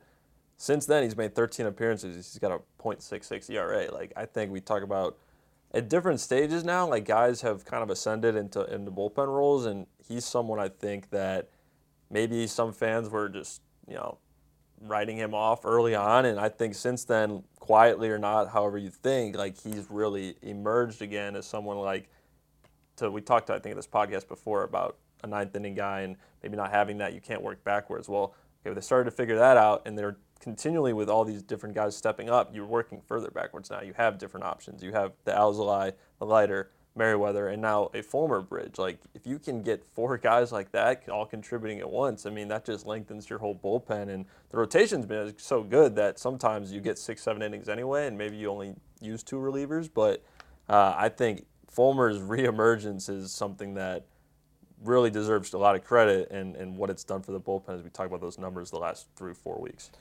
since 0.60 0.86
then 0.86 1.04
he's 1.04 1.16
made 1.16 1.34
13 1.34 1.68
appearances. 1.68 2.16
He's 2.16 2.38
got 2.38 2.52
a 2.52 2.60
.66 2.84 3.50
ERA. 3.50 3.90
Like 3.92 4.12
I 4.18 4.26
think 4.26 4.52
we 4.52 4.60
talk 4.60 4.84
about 4.84 5.18
at 5.74 5.88
different 5.88 6.20
stages 6.20 6.66
now. 6.66 6.86
Like 6.86 7.06
guys 7.06 7.42
have 7.42 7.64
kind 7.64 7.82
of 7.82 7.90
ascended 7.90 8.36
into 8.36 8.66
into 8.66 8.92
bullpen 8.92 9.28
roles, 9.28 9.66
and 9.66 9.88
he's 10.06 10.26
someone 10.26 10.60
I 10.60 10.68
think 10.68 11.12
that 11.12 11.50
maybe 12.12 12.46
some 12.46 12.74
fans 12.74 13.10
were 13.10 13.30
just 13.30 13.62
you 13.88 13.96
know 13.96 14.18
writing 14.82 15.16
him 15.16 15.34
off 15.34 15.66
early 15.66 15.96
on, 15.96 16.26
and 16.26 16.38
I 16.38 16.50
think 16.50 16.76
since 16.76 17.06
then, 17.06 17.44
quietly 17.60 18.10
or 18.10 18.18
not, 18.18 18.50
however 18.50 18.78
you 18.78 18.90
think, 18.90 19.38
like 19.38 19.58
he's 19.62 19.88
really 19.90 20.36
emerged 20.42 21.02
again 21.02 21.38
as 21.38 21.46
someone 21.46 21.78
like 21.78 22.10
to 22.98 23.10
we 23.10 23.22
talked 23.22 23.50
I 23.50 23.60
think 23.60 23.72
in 23.72 23.78
this 23.78 23.88
podcast 23.88 24.28
before 24.28 24.64
about 24.64 24.98
a 25.24 25.28
ninth 25.28 25.56
inning 25.56 25.76
guy 25.76 26.02
and 26.02 26.18
maybe 26.44 26.58
not 26.58 26.72
having 26.72 26.98
that 26.98 27.14
you 27.14 27.22
can't 27.22 27.42
work 27.42 27.64
backwards. 27.64 28.10
Well, 28.10 28.36
okay, 28.66 28.74
they 28.74 28.82
started 28.82 29.10
to 29.10 29.16
figure 29.16 29.38
that 29.38 29.56
out 29.56 29.84
and 29.86 29.98
they're 29.98 30.18
continually 30.40 30.94
with 30.94 31.10
all 31.10 31.26
these 31.26 31.42
different 31.42 31.76
guys 31.76 31.96
stepping 31.96 32.30
up, 32.30 32.54
you're 32.54 32.66
working 32.66 33.02
further 33.02 33.30
backwards 33.30 33.70
now. 33.70 33.82
You 33.82 33.94
have 33.98 34.18
different 34.18 34.46
options. 34.46 34.84
You 34.84 34.92
have 34.94 35.14
the 35.26 35.32
Alzolay, 35.32 35.94
the 36.20 36.26
Leiter, 36.26 36.72
Merryweather, 36.96 37.48
and 37.48 37.62
now 37.62 37.90
a 37.94 38.02
Fulmer 38.02 38.42
bridge. 38.42 38.78
Like 38.78 39.00
if 39.14 39.26
you 39.26 39.40
can 39.40 39.62
get 39.62 39.84
four 39.84 40.18
guys 40.30 40.52
like 40.52 40.72
that 40.72 41.08
all 41.10 41.26
contributing 41.26 41.80
at 41.80 41.90
once, 41.90 42.26
I 42.26 42.30
mean 42.30 42.48
that 42.50 42.66
just 42.66 42.86
lengthens 42.86 43.30
your 43.30 43.40
whole 43.40 43.56
bullpen. 43.56 44.10
And 44.10 44.26
the 44.50 44.58
rotation's 44.58 45.06
been 45.06 45.34
so 45.38 45.64
good 45.64 45.96
that 45.96 46.20
sometimes 46.20 46.72
you 46.72 46.82
get 46.82 46.98
six, 46.98 47.22
seven 47.22 47.42
innings 47.42 47.70
anyway, 47.70 48.08
and 48.08 48.18
maybe 48.18 48.38
you 48.38 48.50
only 48.50 48.76
use 49.02 49.24
two 49.24 49.38
relievers. 49.38 49.90
But 49.94 50.24
uh, 50.68 50.94
I 50.96 51.10
think 51.10 51.46
Fulmer's 51.70 52.20
reemergence 52.20 53.10
is 53.10 53.32
something 53.32 53.74
that 53.76 54.06
really 54.84 55.10
deserves 55.10 55.54
a 55.54 55.58
lot 55.58 55.76
of 55.76 55.84
credit 55.84 56.32
and, 56.32 56.56
and 56.56 56.78
what 56.78 56.90
it's 56.90 57.04
done 57.04 57.22
for 57.22 57.32
the 57.34 57.40
bullpen 57.40 57.76
as 57.76 57.84
we 57.84 57.90
talk 57.90 58.08
about 58.08 58.22
those 58.22 58.38
numbers 58.38 58.72
the 58.72 58.78
last 58.78 59.08
three, 59.16 59.34
four 59.34 59.60
weeks. 59.60 59.92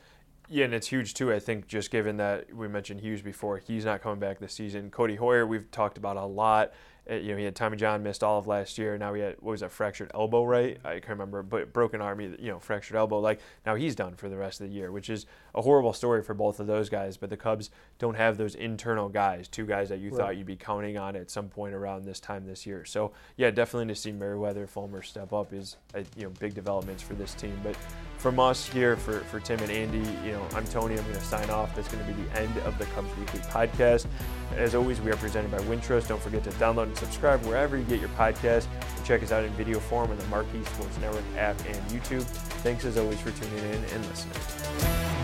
Yeah, 0.51 0.65
and 0.65 0.73
it's 0.73 0.87
huge 0.87 1.13
too. 1.13 1.33
I 1.33 1.41
think 1.41 1.67
just 1.67 1.91
given 1.91 2.17
that 2.17 2.55
we 2.55 2.69
mentioned 2.69 3.01
Hughes 3.01 3.21
before, 3.21 3.59
he's 3.59 3.85
not 3.85 4.01
coming 4.01 4.19
back 4.19 4.39
this 4.39 4.55
season. 4.55 4.91
Codi 4.91 5.19
Heuer, 5.19 5.47
we've 5.47 5.71
talked 5.71 5.99
about 5.99 6.17
a 6.17 6.25
lot. 6.25 6.73
Uh, 7.11 7.15
you 7.15 7.33
know, 7.33 7.37
he 7.39 7.45
had 7.45 7.55
Tommy 7.55 7.77
John 7.77 8.03
missed 8.03 8.23
all 8.23 8.39
of 8.39 8.47
last 8.47 8.79
year. 8.79 8.97
Now 8.97 9.13
he 9.13 9.21
had 9.21 9.37
what 9.41 9.53
was 9.53 9.61
that 9.61 9.73
fractured 9.73 10.11
elbow, 10.15 10.45
right? 10.45 10.79
I 10.85 10.95
can't 10.95 11.09
remember, 11.09 11.43
but 11.43 11.73
broken 11.73 12.01
arm, 12.01 12.21
you 12.21 12.37
know, 12.41 12.59
fractured 12.59 12.97
elbow. 12.97 13.21
Like 13.21 13.41
now 13.67 13.75
he's 13.75 13.95
done 13.95 14.15
for 14.15 14.31
the 14.31 14.37
rest 14.37 14.61
of 14.61 14.69
the 14.69 14.75
year, 14.75 14.91
which 14.91 15.11
is 15.11 15.27
a 15.59 15.63
horrible 15.63 15.93
story 15.93 16.23
for 16.23 16.35
both 16.35 16.61
of 16.61 16.69
those 16.69 16.89
guys. 16.89 17.17
But 17.17 17.31
the 17.31 17.37
Cubs 17.37 17.71
don't 17.99 18.15
have 18.15 18.39
those 18.39 18.55
internal 18.55 19.09
guys, 19.09 19.49
two 19.49 19.67
guys 19.67 19.89
that 19.89 19.99
you 19.99 20.11
right. 20.11 20.19
thought 20.19 20.37
you'd 20.37 20.47
be 20.47 20.57
counting 20.57 20.97
on 20.97 21.17
at 21.17 21.31
some 21.31 21.49
point 21.49 21.75
around 21.75 22.05
this 22.05 22.21
time 22.21 22.47
this 22.47 22.65
year. 22.65 22.85
So 22.85 23.13
yeah, 23.37 23.51
definitely 23.51 23.93
to 23.93 24.01
see 24.01 24.13
Merryweather, 24.13 24.67
Fulmer 24.67 25.03
step 25.03 25.33
up 25.33 25.53
is 25.53 25.77
a, 25.95 26.05
you 26.17 26.25
know 26.25 26.31
big 26.39 26.55
developments 26.55 27.03
for 27.03 27.15
this 27.15 27.35
team. 27.35 27.59
But 27.65 27.77
from 28.19 28.39
us 28.41 28.69
here, 28.69 28.97
for, 28.97 29.21
for 29.21 29.41
Tim 29.41 29.61
and 29.61 29.71
Andy, 29.71 29.99
you 30.25 30.33
know, 30.33 30.47
I'm 30.55 30.65
Tony. 30.67 30.97
I'm 30.97 31.05
going 31.05 31.15
to 31.15 31.21
sign 31.21 31.51
off. 31.51 31.75
That's 31.75 31.89
going 31.89 32.05
to 32.05 32.13
be 32.13 32.23
the 32.23 32.41
end 32.41 32.57
of 32.59 32.77
the 32.79 32.85
Cubs 32.87 33.17
Weekly 33.17 33.41
podcast. 33.41 34.07
As 34.57 34.75
always, 34.75 35.01
we 35.01 35.11
are 35.11 35.17
presented 35.17 35.51
by 35.51 35.59
Wintrust. 35.59 36.09
Don't 36.09 36.23
forget 36.23 36.43
to 36.45 36.51
download 36.51 36.85
and 36.85 36.97
subscribe 36.97 37.45
wherever 37.45 37.77
you 37.77 37.85
get 37.85 38.01
your 38.01 38.09
podcast. 38.11 38.67
And 38.97 39.05
check 39.05 39.23
us 39.23 39.33
out 39.33 39.45
in 39.45 39.53
video 39.53 39.79
form 39.79 40.11
on 40.11 40.19
the 40.19 40.27
Marquee 40.27 40.65
Sports 40.65 40.99
Network 40.99 41.25
app 41.37 41.59
and 41.67 41.77
YouTube. 41.91 42.23
Thanks 42.63 42.85
as 42.85 42.97
always 42.97 43.21
for 43.21 43.31
tuning 43.31 43.59
in 43.59 43.85
and 43.85 44.07
listening. 44.07 45.18